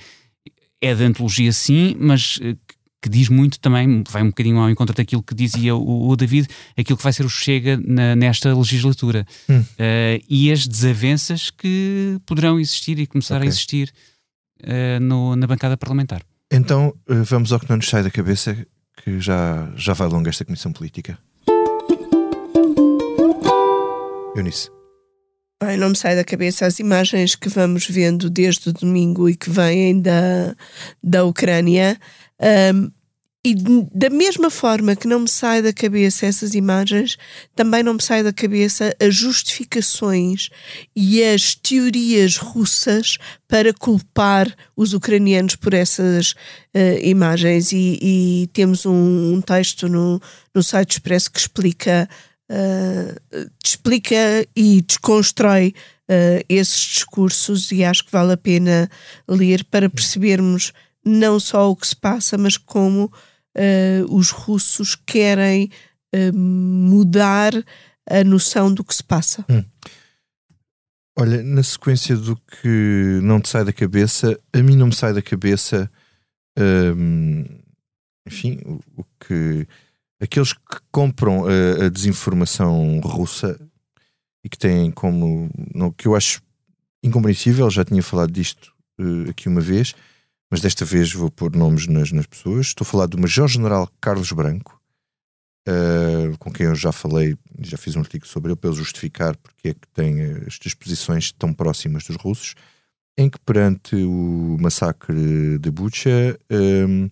é 0.82 0.93
de 0.93 1.04
antologia 1.04 1.52
sim, 1.52 1.95
mas 2.00 2.39
que 3.02 3.10
diz 3.10 3.30
muito 3.30 3.60
também, 3.60 4.04
vai 4.10 4.24
um 4.24 4.28
bocadinho 4.28 4.60
ao 4.60 4.70
encontro 4.70 4.95
daquilo 4.95 5.24
que 5.24 5.36
dizia 5.36 5.76
o, 5.76 6.10
o 6.10 6.16
David, 6.16 6.48
aquilo 6.76 6.98
que 6.98 7.04
vai 7.04 7.14
ser 7.14 7.26
o 7.26 7.30
Chega 7.30 7.78
na, 7.78 8.16
nesta 8.16 8.54
legislatura. 8.56 9.26
Hum. 9.50 9.60
Uh, 9.60 10.24
e 10.30 10.52
as 10.52 10.68
desavenças 10.68 11.50
que 11.50 12.20
poderão 12.26 12.60
existir 12.60 13.00
e 13.00 13.08
começar 13.08 13.38
okay. 13.38 13.48
a 13.48 13.50
existir 13.50 13.93
uh, 14.64 15.00
no, 15.00 15.36
na 15.36 15.48
bancada 15.48 15.78
parlamentar. 15.78 16.22
Então 16.52 16.93
uh, 17.10 17.24
vamos 17.24 17.52
ao 17.52 17.60
que 17.60 17.70
não 17.70 17.78
nos 17.78 17.88
sai 17.88 18.04
da 18.04 18.12
cabeça, 18.12 18.58
que 19.04 19.20
já, 19.20 19.72
já 19.76 19.93
vai 19.93 20.08
longa 20.08 20.30
esta 20.30 20.43
comissão 20.43 20.72
política. 20.72 21.18
Eunice. 24.40 24.70
Ai, 25.60 25.76
não 25.76 25.90
me 25.90 25.96
sai 25.96 26.16
da 26.16 26.24
cabeça 26.24 26.66
as 26.66 26.80
imagens 26.80 27.36
que 27.36 27.50
vamos 27.50 27.88
vendo 27.88 28.30
desde 28.30 28.70
o 28.70 28.74
domingo 28.74 29.28
e 29.28 29.36
que 29.36 29.50
vêm 29.50 30.00
da, 30.00 30.56
da 31.04 31.24
Ucrânia. 31.24 32.00
Um, 32.74 32.92
e 33.48 33.56
da 33.94 34.10
mesma 34.10 34.50
forma 34.50 34.94
que 34.94 35.08
não 35.08 35.22
me 35.22 35.30
sai 35.30 35.62
da 35.62 35.72
cabeça 35.72 36.26
essas 36.26 36.54
imagens, 36.54 37.18
também 37.56 37.82
não 37.82 37.94
me 37.94 38.04
sai 38.04 38.22
da 38.22 38.34
cabeça 38.34 38.94
as 39.00 39.16
justificações 39.16 40.50
e 40.94 41.24
as 41.24 41.56
teorias 41.56 42.36
russas 42.36 43.18
para 43.48 43.74
culpar 43.74 44.54
os 44.76 44.94
ucranianos 44.94 45.56
por 45.56 45.74
essas 45.74 46.32
uh, 46.76 47.00
imagens. 47.02 47.72
E, 47.72 47.98
e 48.02 48.50
temos 48.52 48.86
um, 48.86 49.36
um, 49.36 49.40
texto 49.40 49.88
no, 49.88 50.22
no 50.54 50.62
site 50.62 50.94
Expresso 50.94 51.32
que 51.32 51.40
explica, 51.40 52.10
uh, 52.52 53.50
explica 53.64 54.48
e 54.56 54.82
desconstrói 54.82 55.74
uh, 56.10 56.43
esses 56.50 56.80
discursos, 56.80 57.72
e 57.72 57.84
acho 57.84 58.06
que 58.06 58.12
vale 58.12 58.34
a 58.34 58.38
pena 58.38 58.89
ler 59.28 59.64
para 59.66 59.89
percebermos 59.89 60.74
não 61.06 61.39
só 61.39 61.72
o 61.72 61.76
que 61.76 61.88
se 61.88 61.95
passa, 61.95 62.38
mas 62.38 62.58
como 62.58 63.06
uh, 63.06 64.16
os 64.16 64.30
russos 64.30 64.95
querem 64.95 65.70
mudar 66.34 67.52
a 68.10 68.24
noção 68.24 68.74
do 68.74 68.84
que 68.84 68.95
se 68.95 69.04
passa. 69.04 69.45
Hum. 69.50 69.64
Olha, 71.20 71.41
na 71.41 71.64
sequência 71.64 72.16
do 72.16 72.36
que 72.36 73.20
não 73.24 73.41
te 73.41 73.50
sai 73.50 73.66
da 73.66 73.74
cabeça, 73.74 74.39
a 74.54 74.62
mim 74.62 74.76
não 74.76 74.88
me 74.88 74.95
sai 74.95 75.14
da 75.14 75.22
cabeça, 75.22 75.91
hum, 76.95 77.43
enfim, 78.26 78.60
o, 78.66 78.80
o, 79.02 79.06
que 79.20 79.68
aqueles 80.20 80.53
que 80.53 80.80
compram 80.91 81.45
a, 81.45 81.86
a, 81.86 81.89
desinformação 81.89 82.99
russa 83.01 83.59
e 84.43 84.49
que 84.49 84.57
têm 84.57 84.91
como, 84.91 85.49
que 85.97 86.07
eu 86.07 86.15
acho 86.15 86.41
incompreensível, 87.03 87.70
já 87.70 87.86
tinha 87.86 88.01
falado 88.01 88.32
disto 88.32 88.74
uh, 88.99 89.30
aqui 89.30 89.47
uma 89.47 89.61
vez, 89.61 89.93
mas 90.49 90.61
desta 90.61 90.86
vez 90.86 91.11
vou 91.13 91.30
pôr 91.30 91.55
nomes 91.55 91.88
nas, 91.88 92.11
nas 92.11 92.26
pessoas. 92.26 92.68
Estou 92.68 92.86
a 92.86 92.89
falar 92.89 93.05
do 93.07 93.18
Major-General 93.18 93.89
Carlos 93.99 94.32
Branco, 94.32 94.82
uh, 95.68 96.38
com 96.38 96.51
quem 96.51 96.65
eu 96.65 96.76
já 96.76 96.91
falei, 96.91 97.38
já 97.59 97.78
fiz 97.78 97.95
um 97.95 97.99
artigo 97.99 98.28
sobre 98.28 98.51
ele, 98.51 98.59
para 98.59 98.70
ele 98.70 98.78
justificar 98.78 99.36
porque 99.38 99.70
é 99.70 99.74
que 99.74 99.88
tem 99.93 100.22
estas 100.45 100.74
posições 100.74 101.32
tão 101.32 101.53
próximas 101.53 102.05
dos 102.05 102.15
russos, 102.15 102.55
em 103.18 103.30
que 103.30 103.39
perante 103.39 103.95
o 103.95 104.57
massacre 104.59 105.57
de 105.59 105.72
Bucha, 105.72 106.38
um, 106.51 107.05
eh, 107.05 107.09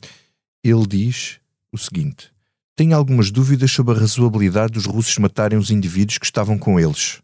ele 0.63 0.85
diz 0.87 1.39
o 1.71 1.77
seguinte: 1.77 2.31
Tenho 2.75 2.95
algumas 2.95 3.31
dúvidas 3.31 3.71
sobre 3.71 3.95
a 3.95 3.99
razoabilidade 3.99 4.73
dos 4.73 4.85
russos 4.85 5.17
matarem 5.17 5.57
os 5.57 5.71
indivíduos 5.71 6.17
que 6.17 6.25
estavam 6.25 6.57
com 6.57 6.77
eles. 6.77 7.21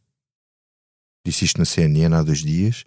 Disse 1.25 1.43
isto 1.43 1.57
na 1.57 1.65
CNN 1.65 2.15
há 2.15 2.23
dois 2.23 2.39
dias 2.39 2.85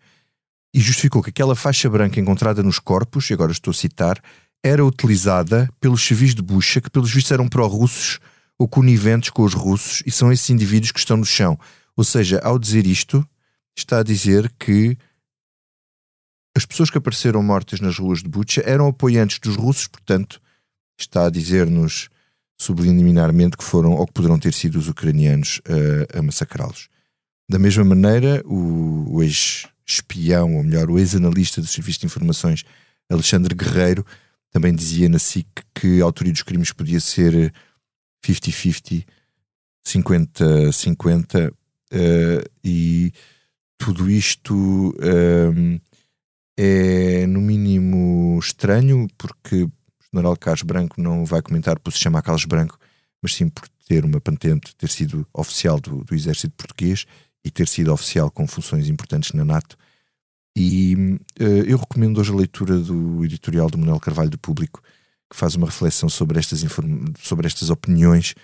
e 0.73 0.81
justificou 0.81 1.23
que 1.23 1.29
aquela 1.31 1.55
faixa 1.55 1.89
branca 1.91 2.19
encontrada 2.19 2.63
nos 2.63 2.79
corpos, 2.79 3.29
e 3.29 3.35
agora 3.35 3.53
estou 3.53 3.71
a 3.71 3.75
citar, 3.75 4.21
era 4.63 4.85
utilizada 4.85 5.71
pelos 5.79 6.03
civis 6.03 6.35
de 6.35 6.43
bucha 6.43 6.81
que, 6.81 6.91
pelos 6.91 7.13
vistos, 7.13 7.31
eram 7.31 7.47
pró-russos 7.47 8.19
ou 8.59 8.67
coniventes 8.67 9.31
com 9.31 9.43
os 9.43 9.53
russos, 9.53 10.03
e 10.07 10.11
são 10.11 10.33
esses 10.33 10.49
indivíduos 10.49 10.91
que 10.91 10.99
estão 10.99 11.17
no 11.17 11.25
chão. 11.25 11.59
Ou 11.95 12.03
seja, 12.03 12.41
ao 12.43 12.59
dizer 12.59 12.87
isto, 12.87 13.25
está 13.77 13.99
a 13.99 14.03
dizer 14.03 14.51
que 14.59 14.97
as 16.57 16.65
pessoas 16.65 16.91
que 16.91 16.99
apareceram 16.99 17.43
mortas 17.43 17.79
nas 17.79 17.99
ruas 17.99 18.23
de 18.23 18.29
Bucha 18.29 18.63
eram 18.65 18.89
apoiantes 18.89 19.39
dos 19.39 19.55
russos, 19.55 19.87
portanto, 19.87 20.41
está 20.99 21.27
a 21.27 21.31
dizer-nos 21.31 22.09
subliminarmente 22.57 23.57
que 23.57 23.65
foram 23.65 23.93
ou 23.93 24.07
que 24.07 24.13
poderão 24.13 24.39
ter 24.39 24.53
sido 24.55 24.79
os 24.79 24.89
ucranianos 24.89 25.61
a, 26.15 26.19
a 26.19 26.23
massacrá-los. 26.23 26.89
Da 27.49 27.59
mesma 27.59 27.85
maneira, 27.85 28.43
o, 28.47 29.17
o 29.17 29.23
ex 29.23 29.67
espião, 29.87 30.57
ou 30.57 30.63
melhor, 30.63 30.91
o 30.91 30.99
ex-analista 30.99 31.61
do 31.61 31.67
Serviço 31.67 32.01
de 32.01 32.07
Informações, 32.07 32.65
Alexandre 33.11 33.55
Guerreiro, 33.55 34.05
também 34.51 34.75
dizia 34.75 35.09
na 35.09 35.19
SIC 35.19 35.47
que 35.75 36.01
a 36.01 36.05
autoria 36.05 36.33
dos 36.33 36.43
crimes 36.43 36.73
podia 36.73 37.01
ser 37.01 37.53
50-50, 38.25 39.05
50-50, 39.85 41.51
uh, 41.51 41.55
e 42.63 43.13
tudo 43.77 44.09
isto 44.09 44.91
uh, 44.91 45.81
é 46.57 47.27
no 47.27 47.41
mínimo 47.41 48.39
estranho, 48.39 49.07
porque 49.19 49.69
general 50.15 50.37
Carlos 50.37 50.63
Branco 50.63 51.01
não 51.01 51.25
vai 51.25 51.43
comentar 51.43 51.79
por 51.79 51.93
se 51.93 51.99
chamar 51.99 52.23
Carlos 52.23 52.45
Branco, 52.45 52.79
mas 53.23 53.35
sim 53.35 53.49
por 53.49 53.69
ter 53.87 54.05
uma 54.05 54.21
patente, 54.21 54.75
ter 54.77 54.89
sido 54.89 55.27
oficial 55.33 55.81
do, 55.81 56.05
do 56.05 56.15
exército 56.15 56.55
português 56.57 57.07
e 57.45 57.51
ter 57.51 57.69
sido 57.69 57.93
oficial 57.93 58.31
com 58.31 58.47
funções 58.47 58.89
importantes 58.89 59.33
na 59.33 59.45
NATO. 59.45 59.77
E 60.57 61.19
uh, 61.41 61.45
eu 61.67 61.77
recomendo 61.77 62.19
hoje 62.19 62.33
a 62.33 62.37
leitura 62.37 62.79
do 62.79 63.25
editorial 63.25 63.69
do 63.69 63.77
Manuel 63.77 64.01
Carvalho 64.01 64.31
do 64.31 64.39
Público, 64.39 64.83
que 65.31 65.37
faz 65.37 65.55
uma 65.55 65.67
reflexão 65.67 66.09
sobre 66.09 66.39
estas, 66.39 66.65
sobre 67.19 67.47
estas 67.47 67.71
opiniões 67.71 68.35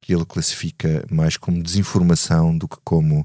que 0.00 0.14
ele 0.14 0.24
classifica 0.24 1.04
mais 1.10 1.36
como 1.36 1.62
desinformação 1.62 2.56
do 2.56 2.68
que 2.68 2.78
como 2.84 3.20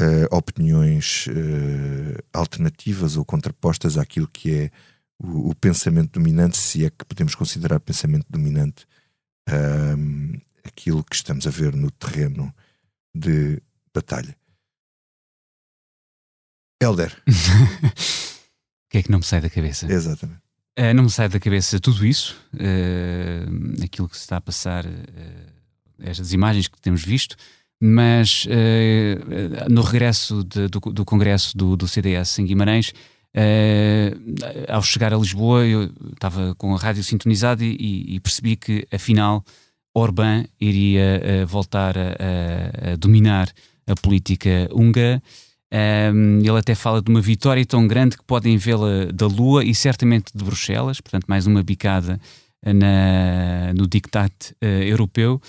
uh, 0.00 0.36
opiniões 0.36 1.26
uh, 1.28 2.22
alternativas 2.32 3.16
ou 3.16 3.24
contrapostas 3.24 3.96
àquilo 3.96 4.28
que 4.28 4.52
é 4.52 4.70
o, 5.20 5.50
o, 5.50 5.54
pensamento 5.54 6.12
dominante, 6.12 6.56
se 6.56 6.84
é 6.84 6.90
que 6.90 7.04
podemos 7.04 7.34
considerar 7.34 7.78
pensamento 7.80 8.26
dominante 8.28 8.86
ehm, 9.48 10.40
aquilo 10.64 11.04
que 11.04 11.14
estamos 11.14 11.46
a 11.46 11.50
ver 11.50 11.74
no 11.76 11.90
terreno 11.90 12.52
de 13.14 13.60
batalha. 13.94 14.36
Helder. 16.82 17.14
o 17.28 18.88
que 18.88 18.98
é 18.98 19.02
que 19.02 19.10
não 19.10 19.18
me 19.18 19.24
sai 19.24 19.40
da 19.42 19.50
cabeça? 19.50 19.90
Exatamente. 19.92 20.40
Uh, 20.78 20.94
não 20.94 21.02
me 21.02 21.10
sai 21.10 21.28
da 21.28 21.38
cabeça 21.38 21.78
tudo 21.78 22.06
isso, 22.06 22.40
uh, 22.54 23.84
aquilo 23.84 24.08
que 24.08 24.16
se 24.16 24.22
está 24.22 24.38
a 24.38 24.40
passar, 24.40 24.86
uh, 24.86 24.90
estas 25.98 26.32
imagens 26.32 26.68
que 26.68 26.80
temos 26.80 27.04
visto, 27.04 27.36
mas 27.82 28.46
no 29.70 29.80
regresso 29.80 30.44
de, 30.44 30.68
do, 30.68 30.80
do, 30.80 31.04
congresso 31.04 31.56
do, 31.56 31.76
do, 31.76 31.88
CDS 31.88 32.38
em 32.38 32.44
Guimarães, 32.44 32.92
ao 34.68 34.82
chegar 34.82 35.12
a 35.14 35.16
Lisboa, 35.16 35.64
eu 35.66 35.90
estava 36.12 36.54
com 36.56 36.74
a 36.74 36.78
rádio 36.78 37.04
sintonizada 37.04 37.64
e, 37.64 38.16
e 38.16 38.20
percebi 38.20 38.56
que, 38.56 38.86
afinal, 38.92 39.44
Orbán 39.94 40.44
iria 40.60 41.46
voltar 41.46 41.96
a, 41.96 42.92
a, 42.92 42.96
dominar 42.96 43.48
a 43.86 43.94
política 43.94 44.68
húngara. 44.72 45.22
Um, 45.72 46.40
ele 46.40 46.58
até 46.58 46.74
fala 46.74 47.00
de 47.00 47.08
uma 47.08 47.20
vitória 47.20 47.64
tão 47.64 47.86
grande 47.86 48.16
que 48.16 48.24
podem 48.24 48.56
vê-la 48.56 49.06
da 49.14 49.26
Lua 49.26 49.64
e 49.64 49.72
certamente 49.72 50.32
de 50.34 50.44
Bruxelas, 50.44 51.00
portanto, 51.00 51.26
mais 51.28 51.46
uma 51.46 51.62
bicada 51.62 52.20
na, 52.64 53.72
no 53.74 53.86
diktat 53.86 54.32
uh, 54.62 54.66
europeu. 54.66 55.40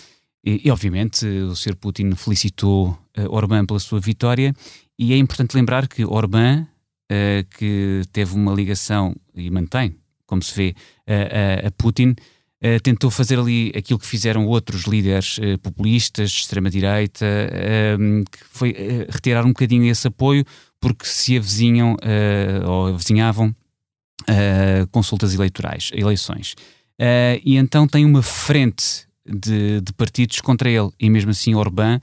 E, 0.45 0.61
e, 0.67 0.71
obviamente, 0.71 1.25
o 1.25 1.55
Sr. 1.55 1.75
Putin 1.75 2.11
felicitou 2.15 2.97
uh, 3.17 3.29
Orbán 3.29 3.65
pela 3.65 3.79
sua 3.79 3.99
vitória. 3.99 4.53
E 4.97 5.13
é 5.13 5.17
importante 5.17 5.55
lembrar 5.55 5.87
que 5.87 6.05
Orbán, 6.05 6.67
uh, 7.11 7.57
que 7.57 8.01
teve 8.13 8.33
uma 8.33 8.53
ligação 8.53 9.15
e 9.35 9.51
mantém, 9.51 9.95
como 10.25 10.41
se 10.41 10.55
vê, 10.55 10.75
a, 11.05 11.67
a 11.67 11.71
Putin, 11.71 12.15
Uh, 12.63 12.79
tentou 12.79 13.09
fazer 13.09 13.39
ali 13.39 13.71
aquilo 13.75 13.97
que 13.97 14.05
fizeram 14.05 14.45
outros 14.45 14.83
líderes 14.83 15.39
uh, 15.39 15.57
populistas 15.63 16.29
de 16.29 16.41
extrema-direita, 16.41 17.25
uh, 17.25 18.23
que 18.31 18.37
foi 18.51 18.69
eh, 18.77 19.07
retirar 19.09 19.43
um 19.43 19.47
bocadinho 19.47 19.89
esse 19.89 20.07
apoio, 20.07 20.45
porque 20.79 21.07
se 21.07 21.35
avizinham 21.35 21.97
ou 22.65 22.87
avizinhavam 22.87 23.55
consultas 24.91 25.33
eleitorais, 25.33 25.91
eleições. 25.93 26.55
e 27.43 27.55
então 27.55 27.87
tem 27.87 28.03
uma 28.03 28.23
frente 28.23 29.07
de, 29.23 29.79
de, 29.81 29.93
partidos 29.93 30.41
contra 30.41 30.69
ele, 30.69 30.89
e 30.99 31.07
mesmo 31.07 31.29
assim 31.29 31.53
Orbán, 31.53 31.99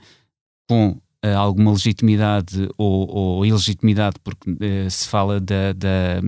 com 0.67 0.91
uh, 0.91 1.01
alguma 1.35 1.71
legitimidade 1.71 2.69
ou, 2.77 3.09
ou 3.09 3.45
ilegitimidade, 3.45 4.15
porque 4.23 4.49
uh, 4.49 4.89
se 4.89 5.07
fala 5.07 5.39
da, 5.39 5.73
da, 5.73 6.21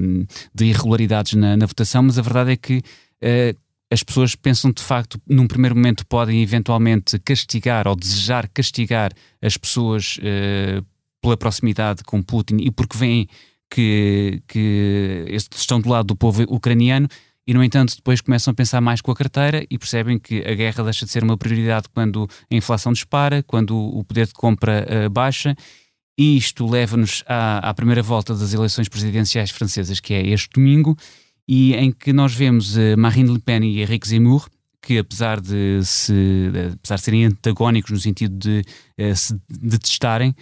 de 0.54 0.66
irregularidades 0.66 1.34
na, 1.34 1.56
na, 1.56 1.66
votação, 1.66 2.04
mas 2.04 2.20
a 2.20 2.22
verdade 2.22 2.52
é 2.52 2.58
que 2.58 2.78
uh, 2.78 3.60
as 3.90 4.04
pessoas 4.04 4.36
pensam 4.36 4.72
de 4.72 4.82
facto, 4.82 5.22
num 5.28 5.48
primeiro 5.48 5.76
momento, 5.76 6.06
podem 6.06 6.42
eventualmente 6.42 7.20
castigar 7.20 7.88
ou 7.88 7.96
desejar 7.96 8.48
castigar 8.50 9.12
as 9.42 9.58
pessoas 9.58 10.18
pela 11.22 11.36
proximidade 11.36 12.02
com 12.06 12.24
Putin 12.24 12.58
e 12.62 12.72
porque 12.72 12.98
veem 12.98 13.28
que, 13.70 14.42
que 14.48 15.26
estão 15.54 15.82
do 15.82 15.90
lado 15.90 16.08
do 16.08 16.16
povo 16.16 16.44
ucraniano 16.44 17.10
e, 17.46 17.54
no 17.54 17.64
entanto, 17.64 17.96
depois 17.96 18.22
começam 18.22 18.52
a 18.52 18.56
pensar 18.56 18.82
mais 18.82 19.02
com 19.02 19.12
a 19.12 19.16
carteira 19.16 19.66
e 19.70 19.78
percebem 19.78 20.20
que 20.20 20.42
a 20.42 20.54
guerra 20.54 20.84
deixa 20.84 21.06
de 21.06 21.12
ser 21.12 21.24
uma 21.24 21.38
prioridade 21.38 21.88
quando 21.94 22.30
a 22.50 22.56
inflação 22.56 22.94
dispara, 22.94 23.42
quando 23.44 23.76
o 23.76 24.04
poder 24.04 24.28
de 24.28 24.34
compra 24.34 24.86
uh, 24.88 25.10
baixa. 25.10 25.56
E 26.18 26.38
isto 26.38 26.68
leva-nos 26.68 27.24
à, 27.28 27.70
à, 27.70 27.74
primeira 27.74 28.04
volta 28.04 28.36
das 28.36 28.54
eleições 28.54 28.88
presidenciais 28.88 29.50
francesas, 29.50 30.00
que 30.00 30.14
é 30.14 30.28
este 30.28 30.50
domingo, 30.54 30.96
e 31.48 31.74
em 31.74 31.92
que 31.92 32.14
nós 32.14 32.34
vemos 32.34 32.78
uh, 32.78 32.96
Marine 32.98 33.34
Le 33.34 33.40
Pen 33.40 33.64
e 33.64 33.82
Henrique 33.82 34.08
Zemmour, 34.08 34.48
que 34.80 35.00
apesar 35.00 35.42
de, 35.42 35.84
se, 35.84 36.52
apesar 36.76 36.96
de 36.96 37.02
serem 37.02 37.26
antagónicos 37.26 37.92
no 37.92 38.00
sentido 38.00 38.38
de 38.38 38.62
uh, 39.00 39.16
se 39.16 39.36
detestarem, 39.50 40.36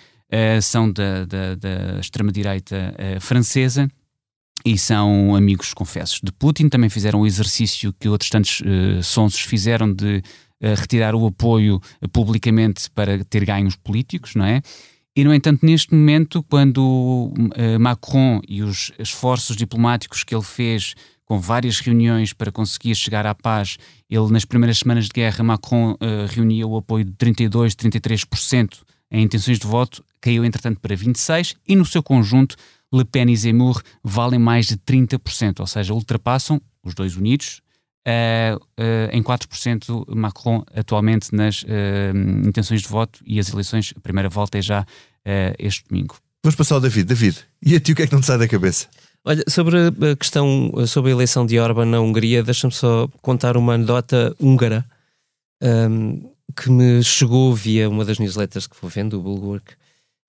são 0.61 0.91
da, 0.91 1.25
da, 1.25 1.55
da 1.55 1.99
extrema-direita 1.99 2.93
francesa 3.19 3.89
e 4.65 4.77
são 4.77 5.35
amigos 5.35 5.73
confessos 5.73 6.19
de 6.23 6.31
Putin. 6.31 6.69
Também 6.69 6.89
fizeram 6.89 7.21
o 7.21 7.27
exercício 7.27 7.93
que 7.99 8.09
outros 8.09 8.29
tantos 8.29 8.61
uh, 8.61 9.03
sonsos 9.03 9.41
fizeram 9.41 9.93
de 9.93 10.17
uh, 10.17 10.75
retirar 10.75 11.15
o 11.15 11.25
apoio 11.25 11.81
uh, 12.01 12.09
publicamente 12.09 12.89
para 12.91 13.23
ter 13.25 13.45
ganhos 13.45 13.75
políticos, 13.75 14.35
não 14.35 14.45
é? 14.45 14.61
E, 15.15 15.23
no 15.23 15.33
entanto, 15.33 15.65
neste 15.65 15.93
momento, 15.93 16.41
quando 16.43 17.33
Macron 17.77 18.39
e 18.47 18.61
os 18.61 18.89
esforços 18.97 19.57
diplomáticos 19.57 20.23
que 20.23 20.33
ele 20.33 20.43
fez 20.43 20.95
com 21.25 21.37
várias 21.39 21.79
reuniões 21.79 22.31
para 22.31 22.51
conseguir 22.51 22.95
chegar 22.95 23.25
à 23.25 23.35
paz, 23.35 23.77
ele, 24.09 24.31
nas 24.31 24.45
primeiras 24.45 24.77
semanas 24.77 25.05
de 25.05 25.11
guerra, 25.11 25.43
Macron 25.43 25.97
reunia 26.29 26.65
o 26.65 26.77
apoio 26.77 27.03
de 27.03 27.11
32%, 27.13 27.75
33% 27.75 28.77
em 29.11 29.23
intenções 29.23 29.59
de 29.59 29.67
voto, 29.67 30.03
caiu, 30.21 30.45
entretanto, 30.45 30.79
para 30.79 30.95
26%, 30.95 31.55
e 31.67 31.75
no 31.75 31.85
seu 31.85 32.03
conjunto 32.03 32.55
Le 32.93 33.05
Pen 33.05 33.29
e 33.29 33.35
Zemmour 33.35 33.81
valem 34.03 34.39
mais 34.39 34.67
de 34.67 34.77
30%, 34.77 35.59
ou 35.59 35.67
seja, 35.67 35.93
ultrapassam 35.93 36.61
os 36.83 36.93
dois 36.93 37.15
unidos 37.15 37.61
uh, 38.07 38.55
uh, 38.57 39.09
em 39.11 39.21
4% 39.21 40.05
Macron 40.15 40.63
atualmente 40.73 41.33
nas 41.33 41.63
uh, 41.63 41.67
intenções 42.45 42.81
de 42.81 42.87
voto 42.87 43.19
e 43.25 43.39
as 43.39 43.49
eleições, 43.49 43.93
a 43.95 43.99
primeira 43.99 44.29
volta 44.29 44.57
é 44.57 44.61
já 44.61 44.85
este 45.59 45.83
domingo. 45.87 46.15
Vamos 46.43 46.55
passar 46.55 46.75
ao 46.75 46.81
David. 46.81 47.05
David, 47.05 47.37
e 47.61 47.75
a 47.75 47.79
ti 47.79 47.91
o 47.91 47.95
que 47.95 48.01
é 48.01 48.07
que 48.07 48.13
não 48.13 48.21
te 48.21 48.25
sai 48.25 48.37
da 48.39 48.47
cabeça? 48.47 48.87
Olha, 49.23 49.43
sobre 49.47 49.77
a 49.77 50.15
questão, 50.15 50.71
sobre 50.87 51.11
a 51.11 51.13
eleição 51.13 51.45
de 51.45 51.59
Orban 51.59 51.85
na 51.85 51.99
Hungria, 51.99 52.41
deixa-me 52.41 52.73
só 52.73 53.07
contar 53.21 53.55
uma 53.57 53.73
anedota 53.73 54.35
húngara 54.39 54.83
um, 55.61 56.31
que 56.55 56.71
me 56.71 57.03
chegou 57.03 57.53
via 57.53 57.87
uma 57.87 58.03
das 58.03 58.17
newsletters 58.17 58.65
que 58.65 58.75
vou 58.81 58.89
vendo, 58.89 59.19
o 59.19 59.21
Bulwark, 59.21 59.75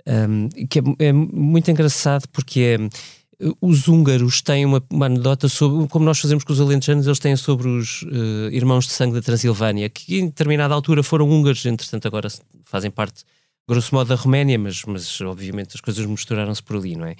um, 0.06 0.48
que 0.66 0.78
é, 0.78 0.82
é, 1.08 1.12
muito 1.12 1.70
engraçado 1.70 2.28
porque 2.28 2.78
é, 2.78 3.54
os 3.60 3.88
húngaros 3.88 4.42
têm 4.42 4.66
uma, 4.66 4.82
uma, 4.90 5.06
anedota 5.06 5.48
sobre, 5.48 5.88
como 5.88 6.04
nós 6.04 6.18
fazemos 6.18 6.44
com 6.44 6.52
os 6.52 6.60
alentejanos, 6.60 7.06
eles 7.06 7.18
têm 7.18 7.34
sobre 7.36 7.68
os 7.68 8.02
uh, 8.02 8.50
irmãos 8.52 8.86
de 8.86 8.92
sangue 8.92 9.14
da 9.14 9.22
Transilvânia, 9.22 9.88
que 9.88 10.18
em 10.18 10.26
determinada 10.26 10.74
altura 10.74 11.02
foram 11.02 11.28
húngaros, 11.28 11.64
entretanto 11.64 12.06
agora 12.06 12.28
fazem 12.64 12.90
parte, 12.90 13.24
grosso 13.68 13.94
modo, 13.94 14.08
da 14.08 14.14
Roménia, 14.14 14.58
mas, 14.58 14.84
mas 14.84 15.20
obviamente 15.22 15.74
as 15.74 15.80
coisas 15.80 16.04
misturaram-se 16.04 16.62
por 16.62 16.76
ali, 16.76 16.96
não 16.96 17.06
é? 17.06 17.12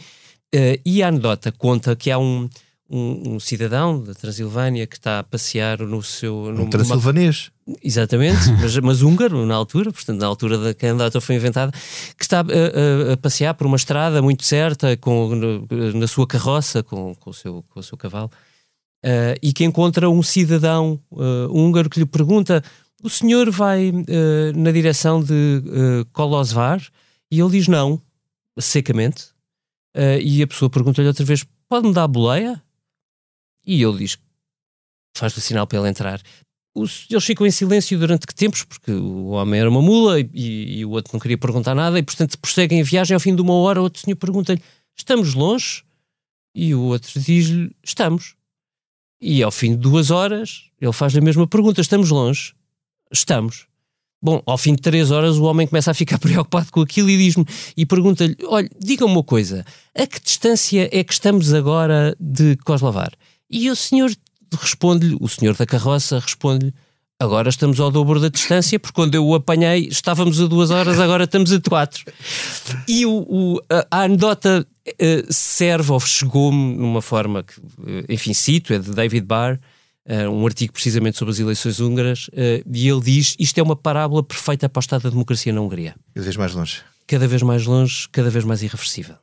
Uh, 0.54 0.80
e 0.84 1.02
a 1.02 1.08
anedota 1.08 1.52
conta 1.52 1.96
que 1.96 2.10
há 2.10 2.18
um, 2.18 2.48
um, 2.90 3.34
um, 3.34 3.40
cidadão 3.40 4.02
da 4.02 4.14
Transilvânia 4.14 4.86
que 4.86 4.96
está 4.96 5.20
a 5.20 5.22
passear 5.22 5.78
no 5.78 6.02
seu. 6.02 6.46
Um 6.46 6.68
transilvanês. 6.68 7.52
Exatamente, 7.82 8.50
mas, 8.60 8.76
mas 8.78 9.02
húngaro 9.02 9.46
na 9.46 9.54
altura, 9.54 9.92
portanto, 9.92 10.18
na 10.18 10.26
altura 10.26 10.58
da 10.58 10.74
que 10.74 10.84
a 10.86 10.90
andata 10.90 11.20
foi 11.20 11.36
inventada, 11.36 11.70
que 12.18 12.24
está 12.24 12.40
a, 12.40 12.42
a, 12.42 13.12
a, 13.12 13.16
passear 13.16 13.54
por 13.54 13.66
uma 13.66 13.76
estrada 13.76 14.20
muito 14.20 14.44
certa, 14.44 14.96
com, 14.96 15.34
na, 15.36 16.00
na 16.00 16.06
sua 16.08 16.26
carroça, 16.26 16.82
com, 16.82 17.14
com, 17.14 17.30
o 17.30 17.34
seu, 17.34 17.64
com 17.68 17.78
o 17.78 17.82
seu 17.82 17.96
cavalo, 17.96 18.30
uh, 19.04 19.38
e 19.40 19.52
que 19.52 19.64
encontra 19.64 20.10
um 20.10 20.22
cidadão 20.22 21.00
uh, 21.12 21.46
húngaro 21.48 21.88
que 21.88 22.00
lhe 22.00 22.06
pergunta: 22.06 22.60
O 23.04 23.08
senhor 23.08 23.48
vai 23.50 23.90
uh, 23.90 24.04
na 24.56 24.72
direção 24.72 25.22
de 25.22 25.62
uh, 25.64 26.04
Kolozvar? 26.12 26.82
E 27.30 27.38
ele 27.38 27.50
diz 27.50 27.68
não, 27.68 28.02
secamente. 28.58 29.26
e 30.20 30.42
a 30.42 30.46
pessoa 30.48 30.68
pergunta-lhe 30.68 31.06
outra 31.06 31.24
vez: 31.24 31.46
Pode-me 31.68 31.94
dar 31.94 32.02
a 32.02 32.08
boleia? 32.08 32.60
E 33.70 33.84
ele 33.84 33.98
diz, 33.98 34.18
faz-lhe 35.16 35.40
sinal 35.40 35.64
para 35.64 35.78
ele 35.78 35.88
entrar. 35.88 36.20
Os, 36.74 37.06
eles 37.08 37.24
ficam 37.24 37.46
em 37.46 37.52
silêncio 37.52 37.96
durante 37.96 38.26
que 38.26 38.34
tempos, 38.34 38.64
porque 38.64 38.90
o 38.90 39.28
homem 39.28 39.60
era 39.60 39.70
uma 39.70 39.80
mula 39.80 40.18
e, 40.18 40.80
e, 40.80 40.84
o 40.84 40.90
outro 40.90 41.12
não 41.12 41.20
queria 41.20 41.38
perguntar 41.38 41.72
nada, 41.72 41.96
e 41.96 42.02
portanto 42.02 42.36
prosseguem 42.36 42.80
a 42.80 42.84
viagem. 42.84 43.14
Ao 43.14 43.20
fim 43.20 43.32
de 43.32 43.40
uma 43.40 43.54
hora, 43.54 43.78
o 43.78 43.84
outro 43.84 44.02
senhor 44.02 44.16
pergunta-lhe: 44.16 44.60
Estamos 44.98 45.34
longe? 45.34 45.84
E 46.52 46.74
o 46.74 46.80
outro 46.80 47.20
diz-lhe: 47.20 47.70
Estamos. 47.80 48.34
E 49.22 49.40
ao 49.40 49.52
fim 49.52 49.70
de 49.70 49.76
duas 49.76 50.10
horas, 50.10 50.64
ele 50.80 50.92
faz 50.92 51.16
a 51.16 51.20
mesma 51.20 51.46
pergunta: 51.46 51.80
Estamos 51.80 52.10
longe? 52.10 52.52
Estamos. 53.12 53.68
Bom, 54.20 54.42
ao 54.44 54.58
fim 54.58 54.74
de 54.74 54.82
três 54.82 55.12
horas, 55.12 55.36
o 55.36 55.44
homem 55.44 55.68
começa 55.68 55.92
a 55.92 55.94
ficar 55.94 56.18
preocupado 56.20 56.72
com 56.72 56.80
aquilo 56.80 57.08
e 57.08 57.16
diz-me 57.16 57.46
e 57.76 57.86
pergunta-lhe: 57.86 58.36
Olha, 58.48 58.68
diga-me 58.80 59.12
uma 59.12 59.22
coisa, 59.22 59.64
a 59.94 60.06
que 60.08 60.20
distância 60.20 60.88
é 60.92 61.04
que 61.04 61.12
estamos 61.12 61.54
agora 61.54 62.16
de 62.18 62.56
Coslavar? 62.64 63.12
E 63.50 63.68
o 63.70 63.76
senhor 63.76 64.10
responde-lhe, 64.58 65.16
o 65.20 65.28
senhor 65.28 65.56
da 65.56 65.66
carroça 65.66 66.18
responde-lhe: 66.18 66.72
agora 67.18 67.48
estamos 67.48 67.80
ao 67.80 67.90
dobro 67.90 68.20
da 68.20 68.28
distância, 68.28 68.78
porque 68.78 68.94
quando 68.94 69.14
eu 69.14 69.26
o 69.26 69.34
apanhei 69.34 69.88
estávamos 69.88 70.40
a 70.40 70.46
duas 70.46 70.70
horas, 70.70 70.98
agora 70.98 71.24
estamos 71.24 71.52
a 71.52 71.60
quatro. 71.60 72.04
E 72.88 73.04
o, 73.04 73.26
o 73.28 73.60
a, 73.90 74.04
anedota 74.04 74.66
uh, 74.88 75.32
serve 75.32 75.92
ou 75.92 76.00
chegou-me 76.00 76.76
numa 76.76 77.02
forma 77.02 77.42
que, 77.42 77.58
uh, 77.60 78.04
enfim, 78.08 78.32
cito, 78.32 78.72
é 78.72 78.78
de 78.78 78.90
David 78.92 79.26
Barr. 79.26 79.58
Uh, 80.08 80.30
um 80.30 80.46
artigo 80.46 80.72
precisamente 80.72 81.18
sobre 81.18 81.32
as 81.32 81.38
eleições 81.38 81.78
húngaras, 81.78 82.30
e 82.34 82.88
ele 82.88 83.00
diz: 83.00 83.36
Isto 83.38 83.58
é 83.58 83.62
uma 83.62 83.76
parábola 83.76 84.22
perfeita 84.22 84.68
para 84.68 84.80
o 84.80 84.82
estado 84.82 85.02
da 85.02 85.10
democracia 85.10 85.52
na 85.52 85.60
Hungria. 85.60 85.94
Cada 86.14 86.24
vez 86.24 86.36
mais 86.36 86.54
longe. 86.54 86.82
Cada 87.06 87.28
vez 87.28 87.42
mais 87.42 87.66
longe, 87.66 88.08
cada 88.10 88.30
vez 88.30 88.44
mais 88.44 88.62
irreversível. 88.62 89.16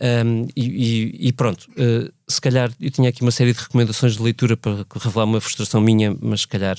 Um, 0.00 0.46
e, 0.56 1.28
e, 1.28 1.32
pronto, 1.32 1.68
uh, 1.72 2.12
se 2.28 2.40
calhar 2.40 2.70
eu 2.80 2.90
tinha 2.90 3.08
aqui 3.08 3.22
uma 3.22 3.32
série 3.32 3.52
de 3.52 3.58
recomendações 3.58 4.16
de 4.16 4.22
leitura 4.22 4.56
para 4.56 4.86
revelar 4.94 5.24
uma 5.24 5.40
frustração 5.40 5.80
minha, 5.80 6.16
mas 6.20 6.42
se 6.42 6.48
calhar 6.48 6.78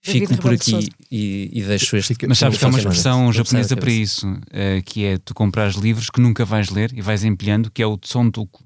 fico 0.00 0.36
por 0.38 0.52
aqui 0.52 0.88
e, 1.10 1.50
e, 1.52 1.62
deixo 1.62 1.96
este. 1.96 2.14
Mas 2.28 2.38
sabes 2.38 2.58
que 2.58 2.64
há 2.64 2.68
uma 2.68 2.78
expressão 2.78 3.32
japonesa 3.32 3.76
para 3.76 3.90
isso, 3.90 4.26
uh, 4.28 4.82
que 4.84 5.04
é 5.04 5.18
tu 5.18 5.34
compras 5.34 5.74
livros 5.74 6.10
que 6.10 6.20
nunca 6.20 6.44
vais 6.44 6.70
ler 6.70 6.92
e 6.94 7.02
vais 7.02 7.24
empilhando, 7.24 7.70
que 7.72 7.82
é 7.82 7.86
o 7.86 7.98
Tsundoku. 7.98 8.64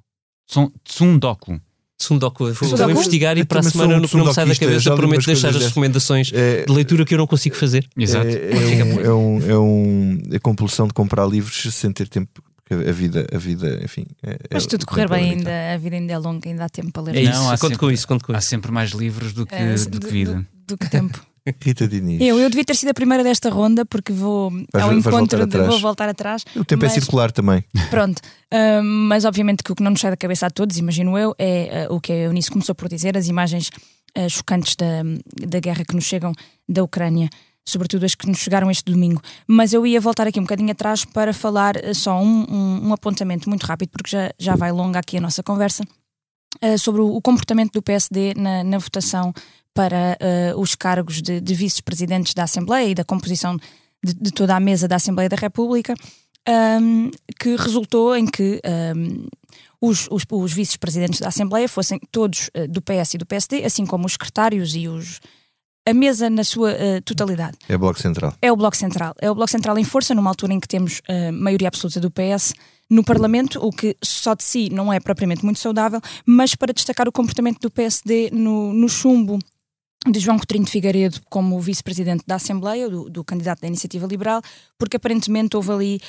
Tsundoku. 0.84 1.58
Tsundoku. 1.96 2.52
Vou 2.52 2.90
investigar 2.90 3.38
e 3.38 3.44
para 3.44 3.60
a 3.60 3.62
semana 3.62 3.98
no 3.98 4.06
que 4.06 4.16
não 4.16 4.26
me 4.26 4.34
sai 4.34 4.46
da 4.46 4.54
cabeça 4.54 4.94
prometo 4.94 5.24
deixar 5.24 5.48
as 5.48 5.64
recomendações 5.64 6.30
é, 6.34 6.66
de 6.66 6.72
leitura 6.72 7.06
que 7.06 7.14
eu 7.14 7.18
não 7.18 7.26
consigo 7.26 7.56
fazer. 7.56 7.88
Exato. 7.96 8.26
É, 8.44 8.80
é, 8.80 8.84
um, 8.84 9.00
é, 9.00 9.14
um, 9.14 9.50
é, 9.50 9.58
um, 9.58 10.22
é 10.32 10.38
compulsão 10.38 10.86
de 10.86 10.92
comprar 10.92 11.26
livros 11.26 11.62
sem 11.74 11.90
ter 11.92 12.08
tempo 12.08 12.42
a 12.70 12.92
vida, 12.92 13.26
a 13.32 13.38
vida 13.38 13.80
enfim. 13.82 14.06
É, 14.22 14.38
Mas 14.52 14.66
tudo 14.66 14.86
correr 14.86 15.08
bem 15.08 15.32
ainda, 15.32 15.74
a 15.74 15.76
vida 15.76 15.96
ainda 15.96 16.12
é 16.12 16.18
longa, 16.18 16.48
ainda 16.48 16.64
há 16.64 16.68
tempo 16.68 16.92
para 16.92 17.02
ler. 17.02 17.16
É 17.16 17.22
isso, 17.22 17.32
não, 17.32 17.50
conto 17.50 17.60
sempre, 17.60 17.78
com 17.78 17.90
isso, 17.90 18.08
conto 18.08 18.24
com 18.24 18.32
há 18.32 18.38
isso. 18.38 18.48
sempre 18.48 18.72
mais 18.72 18.90
livros 18.90 19.32
do 19.32 19.46
que, 19.46 19.54
é, 19.54 19.74
do, 19.74 19.90
do, 19.90 20.00
que 20.00 20.06
vida. 20.06 20.34
Do, 20.34 20.46
do 20.68 20.78
que 20.78 20.88
tempo. 20.88 21.20
Rita 21.60 21.86
Diniz. 21.86 22.22
Eu, 22.22 22.38
eu 22.38 22.48
devia 22.48 22.64
ter 22.64 22.74
sido 22.74 22.88
a 22.88 22.94
primeira 22.94 23.22
desta 23.22 23.50
ronda 23.50 23.84
porque 23.84 24.12
vou 24.12 24.50
vais, 24.50 24.84
ao 24.84 24.92
encontro 24.92 25.38
voltar 25.38 25.46
de, 25.46 25.66
vou 25.66 25.78
voltar 25.78 26.08
atrás. 26.08 26.42
O 26.56 26.64
tempo 26.64 26.84
é 26.84 26.88
mas, 26.88 26.96
é 26.96 27.00
circular 27.00 27.30
também. 27.30 27.62
Pronto, 27.90 28.18
uh, 28.18 28.82
mas 28.82 29.26
obviamente 29.26 29.62
que 29.62 29.70
o 29.70 29.74
que 29.74 29.82
não 29.82 29.90
nos 29.90 30.00
sai 30.00 30.10
da 30.10 30.16
cabeça 30.16 30.46
a 30.46 30.50
todos, 30.50 30.78
imagino 30.78 31.18
eu, 31.18 31.34
é 31.38 31.86
uh, 31.90 31.94
o 31.94 32.00
que 32.00 32.12
a 32.12 32.16
Eunice 32.16 32.50
começou 32.50 32.74
por 32.74 32.88
dizer, 32.88 33.16
as 33.16 33.28
imagens 33.28 33.68
uh, 34.16 34.28
chocantes 34.30 34.74
da, 34.74 35.02
da 35.46 35.60
guerra 35.60 35.84
que 35.84 35.94
nos 35.94 36.04
chegam 36.04 36.32
da 36.66 36.82
Ucrânia 36.82 37.28
sobretudo 37.64 38.04
as 38.04 38.14
que 38.14 38.26
nos 38.26 38.38
chegaram 38.38 38.70
este 38.70 38.90
domingo. 38.90 39.20
Mas 39.46 39.72
eu 39.72 39.86
ia 39.86 40.00
voltar 40.00 40.26
aqui 40.26 40.38
um 40.38 40.42
bocadinho 40.42 40.70
atrás 40.70 41.04
para 41.04 41.32
falar 41.32 41.76
eh, 41.76 41.94
só 41.94 42.20
um, 42.20 42.46
um, 42.48 42.88
um 42.88 42.92
apontamento 42.92 43.48
muito 43.48 43.64
rápido, 43.64 43.90
porque 43.90 44.10
já, 44.10 44.32
já 44.38 44.54
vai 44.54 44.70
longa 44.70 44.98
aqui 44.98 45.16
a 45.16 45.20
nossa 45.20 45.42
conversa, 45.42 45.84
uh, 46.62 46.78
sobre 46.78 47.00
o, 47.00 47.14
o, 47.14 47.22
comportamento 47.22 47.72
do 47.72 47.82
PSD 47.82 48.34
na, 48.34 48.62
na 48.62 48.78
votação 48.78 49.32
para 49.72 50.16
uh, 50.54 50.60
os 50.60 50.74
cargos 50.74 51.20
de, 51.22 51.40
de 51.40 51.54
vice-presidentes 51.54 52.34
da 52.34 52.44
Assembleia 52.44 52.88
e 52.88 52.94
da 52.94 53.04
composição 53.04 53.56
de, 54.04 54.14
de, 54.14 54.30
toda 54.30 54.54
a 54.54 54.60
mesa 54.60 54.86
da 54.86 54.96
Assembleia 54.96 55.28
da 55.28 55.36
República, 55.36 55.94
um, 56.80 57.10
que 57.40 57.56
resultou 57.56 58.16
em 58.16 58.26
que. 58.26 58.60
Um, 58.96 59.26
os, 59.80 60.08
os, 60.10 60.24
os 60.30 60.52
vice-presidentes 60.52 61.20
da 61.20 61.28
Assembleia 61.28 61.68
fossem 61.68 62.00
todos 62.10 62.48
uh, 62.56 62.66
do 62.66 62.80
PS 62.80 63.14
e 63.14 63.18
do 63.18 63.26
PSD, 63.26 63.64
assim 63.64 63.84
como 63.84 64.06
os 64.06 64.12
secretários 64.12 64.74
e 64.74 64.88
os 64.88 65.20
a 65.86 65.92
mesa 65.92 66.30
na 66.30 66.44
sua 66.44 66.72
uh, 66.72 67.02
totalidade. 67.04 67.58
É 67.68 67.74
o 67.74 67.78
Bloco 67.78 68.00
Central. 68.00 68.34
É 68.40 68.50
o 68.50 68.56
Bloco 68.56 68.76
Central. 68.76 69.14
É 69.20 69.30
o 69.30 69.34
Bloco 69.34 69.50
Central 69.50 69.78
em 69.78 69.84
força, 69.84 70.14
numa 70.14 70.30
altura 70.30 70.52
em 70.52 70.60
que 70.60 70.68
temos 70.68 71.02
a 71.08 71.30
uh, 71.30 71.32
maioria 71.32 71.68
absoluta 71.68 72.00
do 72.00 72.10
PS 72.10 72.54
no 72.88 73.02
Parlamento, 73.02 73.58
o 73.64 73.70
que 73.70 73.96
só 74.02 74.34
de 74.34 74.42
si 74.44 74.68
não 74.70 74.92
é 74.92 75.00
propriamente 75.00 75.44
muito 75.44 75.58
saudável, 75.58 76.00
mas 76.26 76.54
para 76.54 76.72
destacar 76.72 77.08
o 77.08 77.12
comportamento 77.12 77.60
do 77.60 77.70
PSD 77.70 78.30
no, 78.32 78.72
no 78.72 78.88
chumbo 78.88 79.38
de 80.06 80.20
João 80.20 80.36
Coutinho 80.36 80.64
de 80.64 80.70
Figueiredo 80.70 81.18
como 81.30 81.58
vice-presidente 81.58 82.24
da 82.26 82.34
Assembleia, 82.34 82.88
do, 82.90 83.08
do, 83.08 83.24
candidato 83.24 83.60
da 83.60 83.66
Iniciativa 83.66 84.06
Liberal, 84.06 84.42
porque 84.78 84.96
aparentemente 84.96 85.56
houve 85.56 85.72
ali 85.72 86.00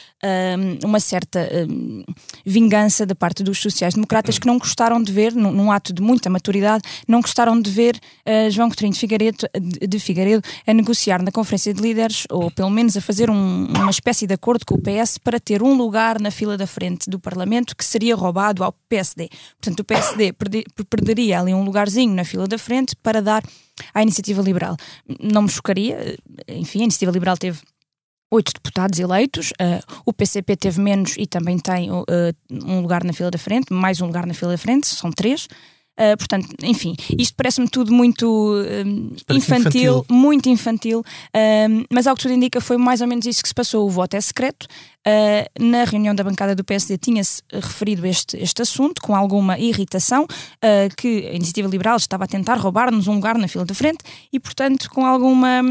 um, 0.84 0.88
uma 0.88 1.00
certa 1.00 1.50
um, 1.70 2.04
vingança 2.46 3.06
da 3.06 3.16
parte 3.16 3.42
dos 3.42 3.58
sociais-democratas 3.60 4.38
que 4.38 4.48
não 4.48 4.58
gostaram 4.58 5.02
de 5.02 5.12
ver, 5.12 5.34
num, 5.34 5.52
num, 5.52 5.72
ato 5.72 5.94
de 5.94 6.02
muita 6.02 6.30
maturidade, 6.30 6.84
não 7.08 7.22
gostaram 7.22 7.60
de 7.60 7.70
ver 7.70 7.96
uh, 7.96 8.52
João 8.52 8.68
Coutinho 8.68 8.92
de 8.92 9.00
Figueiredo, 9.00 9.48
de, 9.60 9.88
de, 9.88 10.00
Figueiredo 10.00 10.46
a 10.68 10.74
negociar 10.74 11.22
na 11.22 11.32
Conferência 11.32 11.74
de 11.74 11.82
Líderes, 11.82 12.26
ou 12.30 12.52
pelo 12.52 12.70
menos 12.70 12.98
a 12.98 13.02
fazer 13.02 13.30
um, 13.30 13.68
uma 13.68 13.92
espécie 13.92 14.28
de 14.28 14.34
acordo 14.34 14.66
com 14.66 14.76
o 14.76 14.82
PS 14.82 15.18
para 15.18 15.40
ter 15.40 15.64
um 15.64 15.74
lugar 15.74 16.20
na 16.20 16.32
fila 16.32 16.58
da 16.58 16.68
frente 16.68 17.10
do 17.10 17.18
Parlamento 17.18 17.76
que 17.76 17.86
seria 17.86 18.16
roubado 18.16 18.62
ao 18.62 18.74
PSD. 18.90 19.30
Portanto, 19.62 19.80
o 19.80 19.84
PSD 19.86 20.34
perderia 20.90 21.40
ali 21.40 21.54
um 21.54 21.64
lugarzinho 21.64 22.14
na 22.14 22.26
fila 22.26 22.46
da 22.46 22.58
frente 22.58 22.94
para 22.98 23.22
dar 23.22 23.42
à 23.94 24.02
Iniciativa 24.02 24.42
Liberal. 24.42 24.76
Não 25.20 25.44
me 25.44 25.50
chocaria, 25.50 26.18
enfim, 26.48 26.80
a 26.80 26.84
Iniciativa 26.84 27.12
Liberal 27.12 27.38
teve 27.38 27.60
oito 28.32 28.54
deputados 28.54 29.00
eleitos, 29.00 29.52
uh, 29.52 30.02
o 30.06 30.14
PCP 30.14 30.56
teve 30.56 30.82
menos 30.82 31.16
e 31.18 31.26
também 31.26 31.58
tem 31.58 31.92
uh, 31.92 32.06
um 32.52 32.82
lugar 32.82 33.04
na 33.04 33.14
fila 33.14 33.32
da 33.32 33.38
frente, 33.38 33.72
mais 33.72 34.02
um 34.02 34.08
lugar 34.08 34.26
na 34.26 34.34
fila 34.34 34.52
da 34.52 34.58
frente, 34.58 34.88
são 34.88 35.12
três. 35.12 35.48
Uh, 35.98 36.18
portanto, 36.18 36.50
enfim, 36.62 36.94
isto 37.18 37.34
parece-me 37.38 37.70
tudo 37.70 37.94
muito 37.94 38.54
infantil, 39.30 39.56
infantil, 39.56 40.06
muito 40.10 40.50
infantil, 40.50 41.04
mas 41.90 42.06
ao 42.06 42.16
que 42.16 42.24
tudo 42.24 42.34
indica 42.34 42.60
foi 42.60 42.76
mais 42.76 43.00
ou 43.00 43.08
menos 43.08 43.26
isso 43.26 43.42
que 43.42 43.48
se 43.48 43.56
passou. 43.56 43.88
O 43.88 43.90
voto 43.90 44.14
é 44.16 44.20
secreto, 44.20 44.68
Uh, 45.08 45.64
na 45.64 45.84
reunião 45.84 46.16
da 46.16 46.24
bancada 46.24 46.56
do 46.56 46.64
PSD 46.64 46.98
tinha-se 46.98 47.44
referido 47.54 48.08
este, 48.08 48.38
este 48.38 48.64
assunto 48.64 49.00
com 49.04 49.16
alguma 49.16 49.60
irritação, 49.60 50.24
uh, 50.24 50.96
que 50.98 51.28
a 51.28 51.34
Iniciativa 51.34 51.68
Liberal 51.68 51.98
estava 51.98 52.24
a 52.24 52.28
tentar 52.28 52.56
roubar-nos 52.56 53.08
um 53.08 53.14
lugar 53.14 53.38
na 53.38 53.48
fila 53.48 53.64
da 53.66 53.76
frente 53.76 54.00
e, 54.34 54.40
portanto, 54.40 54.90
com 54.90 55.06
alguma, 55.06 55.62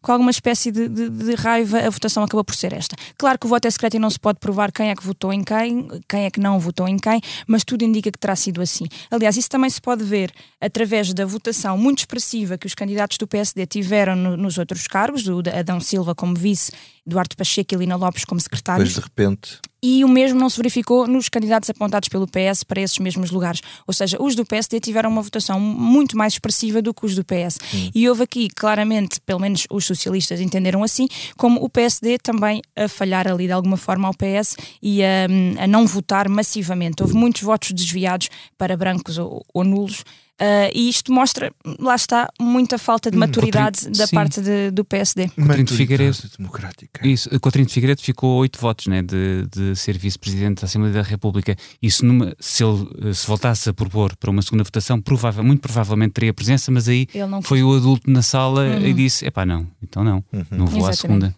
com 0.00 0.12
alguma 0.12 0.30
espécie 0.30 0.70
de, 0.70 0.88
de, 0.88 1.10
de, 1.10 1.34
raiva, 1.34 1.80
a 1.80 1.90
votação 1.90 2.22
acabou 2.22 2.44
por 2.44 2.54
ser 2.54 2.72
esta. 2.72 2.94
Claro 3.18 3.36
que 3.36 3.46
o 3.46 3.48
voto 3.48 3.66
é 3.66 3.70
secreto 3.72 3.96
e 3.96 3.98
não 3.98 4.08
se 4.08 4.20
pode 4.20 4.38
provar 4.38 4.70
quem 4.70 4.90
é 4.90 4.94
que 4.94 5.04
votou 5.04 5.32
em 5.32 5.42
quem, 5.42 5.88
quem 6.08 6.26
é 6.26 6.30
que 6.30 6.38
não 6.38 6.60
votou 6.60 6.86
em 6.86 6.96
quem, 6.96 7.20
mas 7.48 7.64
tudo 7.64 7.82
indica 7.82 8.12
que 8.12 8.18
terá 8.18 8.36
sido 8.36 8.62
assim. 8.62 8.86
Aliás, 9.10 9.36
isso 9.36 9.50
também 9.50 9.70
se 9.70 9.80
pode 9.80 10.04
ver 10.04 10.32
através 10.60 11.12
da 11.12 11.26
votação 11.26 11.76
muito 11.76 11.98
expressiva 11.98 12.56
que 12.56 12.66
os 12.68 12.76
candidatos 12.76 13.18
do 13.18 13.26
PSD 13.26 13.66
tiveram 13.66 14.14
no, 14.14 14.36
nos 14.36 14.56
outros 14.56 14.86
cargos, 14.86 15.26
o 15.26 15.40
Adão 15.52 15.80
Silva 15.80 16.14
como 16.14 16.36
vice 16.36 16.70
Duarte 17.06 17.36
Pacheco 17.36 17.74
e 17.74 17.78
Lina 17.78 17.96
Lopes 17.96 18.24
como 18.24 18.40
secretários. 18.40 18.88
Depois 18.88 19.04
de 19.04 19.10
repente. 19.10 19.58
E 19.86 20.02
o 20.02 20.08
mesmo 20.08 20.40
não 20.40 20.48
se 20.48 20.56
verificou 20.56 21.06
nos 21.06 21.28
candidatos 21.28 21.68
apontados 21.68 22.08
pelo 22.08 22.26
PS 22.26 22.64
para 22.64 22.80
esses 22.80 22.98
mesmos 22.98 23.30
lugares. 23.30 23.60
Ou 23.86 23.92
seja, 23.92 24.16
os 24.18 24.34
do 24.34 24.42
PSD 24.42 24.80
tiveram 24.80 25.10
uma 25.10 25.20
votação 25.20 25.60
muito 25.60 26.16
mais 26.16 26.32
expressiva 26.32 26.80
do 26.80 26.94
que 26.94 27.04
os 27.04 27.14
do 27.14 27.22
PS. 27.22 27.58
Hum. 27.74 27.90
E 27.94 28.08
houve 28.08 28.22
aqui, 28.22 28.48
claramente, 28.48 29.20
pelo 29.20 29.38
menos 29.38 29.66
os 29.70 29.84
socialistas 29.84 30.40
entenderam 30.40 30.82
assim, 30.82 31.06
como 31.36 31.62
o 31.62 31.68
PSD 31.68 32.16
também 32.16 32.62
a 32.74 32.88
falhar 32.88 33.28
ali 33.28 33.44
de 33.46 33.52
alguma 33.52 33.76
forma 33.76 34.08
ao 34.08 34.14
PS 34.14 34.56
e 34.82 35.02
a, 35.04 35.26
a 35.62 35.66
não 35.66 35.86
votar 35.86 36.30
massivamente. 36.30 37.02
Houve 37.02 37.14
muitos 37.14 37.42
votos 37.42 37.72
desviados 37.72 38.30
para 38.56 38.78
brancos 38.78 39.18
ou, 39.18 39.44
ou 39.52 39.64
nulos. 39.64 40.02
Uh, 40.40 40.66
e 40.74 40.88
isto 40.88 41.12
mostra, 41.12 41.52
lá 41.78 41.94
está, 41.94 42.28
muita 42.40 42.76
falta 42.76 43.08
de 43.08 43.16
hum, 43.16 43.20
maturidade 43.20 43.88
da 43.90 44.04
sim. 44.04 44.16
parte 44.16 44.40
de, 44.40 44.72
do 44.72 44.84
PSD. 44.84 45.28
Coutinho 45.28 45.64
de 45.64 45.76
Figueiredo, 45.76 46.18
democrática. 46.36 47.06
Isso, 47.06 47.30
Coutinho 47.38 47.66
de 47.66 47.72
Figueiredo 47.72 48.02
ficou 48.02 48.38
oito 48.38 48.58
votos 48.58 48.88
né, 48.88 49.00
de, 49.00 49.46
de 49.46 49.76
ser 49.76 49.96
vice-presidente 49.96 50.62
da 50.62 50.66
Assembleia 50.66 50.92
da 50.92 51.02
República. 51.02 51.56
Isso, 51.80 52.04
numa, 52.04 52.34
se 52.40 52.64
ele 52.64 53.14
se 53.14 53.24
voltasse 53.28 53.68
a 53.68 53.72
propor 53.72 54.16
para 54.16 54.28
uma 54.28 54.42
segunda 54.42 54.64
votação, 54.64 55.00
provável, 55.00 55.44
muito 55.44 55.60
provavelmente 55.60 56.12
teria 56.14 56.34
presença, 56.34 56.68
mas 56.72 56.88
aí 56.88 57.06
foi 57.44 57.62
o 57.62 57.72
adulto 57.72 58.10
na 58.10 58.20
sala 58.20 58.64
uhum. 58.64 58.86
e 58.86 58.92
disse: 58.92 59.24
epá, 59.24 59.46
não, 59.46 59.64
então 59.80 60.02
não, 60.02 60.24
uhum. 60.32 60.44
não 60.50 60.66
vou 60.66 60.88
Exatamente. 60.88 60.90
à 60.90 60.96
segunda. 60.96 61.36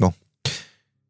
Bom, 0.00 0.14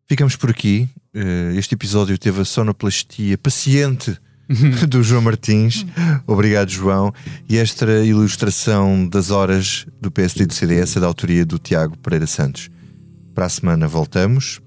ficamos 0.06 0.34
por 0.34 0.48
aqui. 0.48 0.88
Eh, 1.12 1.52
este 1.56 1.74
episódio 1.74 2.16
teve 2.16 2.40
a 2.40 2.44
sonoplastia 2.44 3.36
paciente 3.36 4.16
do 4.88 5.02
João 5.02 5.22
Martins. 5.22 5.84
Obrigado, 6.26 6.70
João. 6.70 7.12
E 7.48 7.58
esta 7.58 8.04
ilustração 8.04 9.06
das 9.06 9.30
horas 9.30 9.86
do 10.00 10.10
PSD 10.10 10.44
e 10.44 10.46
do 10.46 10.54
CDS 10.54 10.96
é 10.96 11.00
da 11.00 11.06
autoria 11.06 11.44
do 11.44 11.58
Tiago 11.58 11.96
Pereira 11.98 12.26
Santos. 12.26 12.70
Para 13.34 13.46
a 13.46 13.48
semana 13.48 13.86
voltamos. 13.86 14.60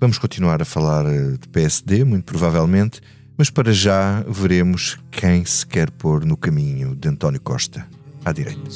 Vamos 0.00 0.18
continuar 0.18 0.62
a 0.62 0.64
falar 0.64 1.04
eh, 1.06 1.36
de 1.38 1.46
PSD, 1.48 2.04
muito 2.04 2.24
provavelmente, 2.24 3.02
mas 3.36 3.50
para 3.50 3.70
já 3.70 4.24
veremos 4.26 4.98
quem 5.10 5.44
se 5.44 5.66
quer 5.66 5.90
pôr 5.90 6.24
no 6.24 6.38
caminho 6.38 6.96
de 6.96 7.06
António 7.06 7.40
Costa 7.40 7.86
à 8.24 8.32
direita. 8.32 8.70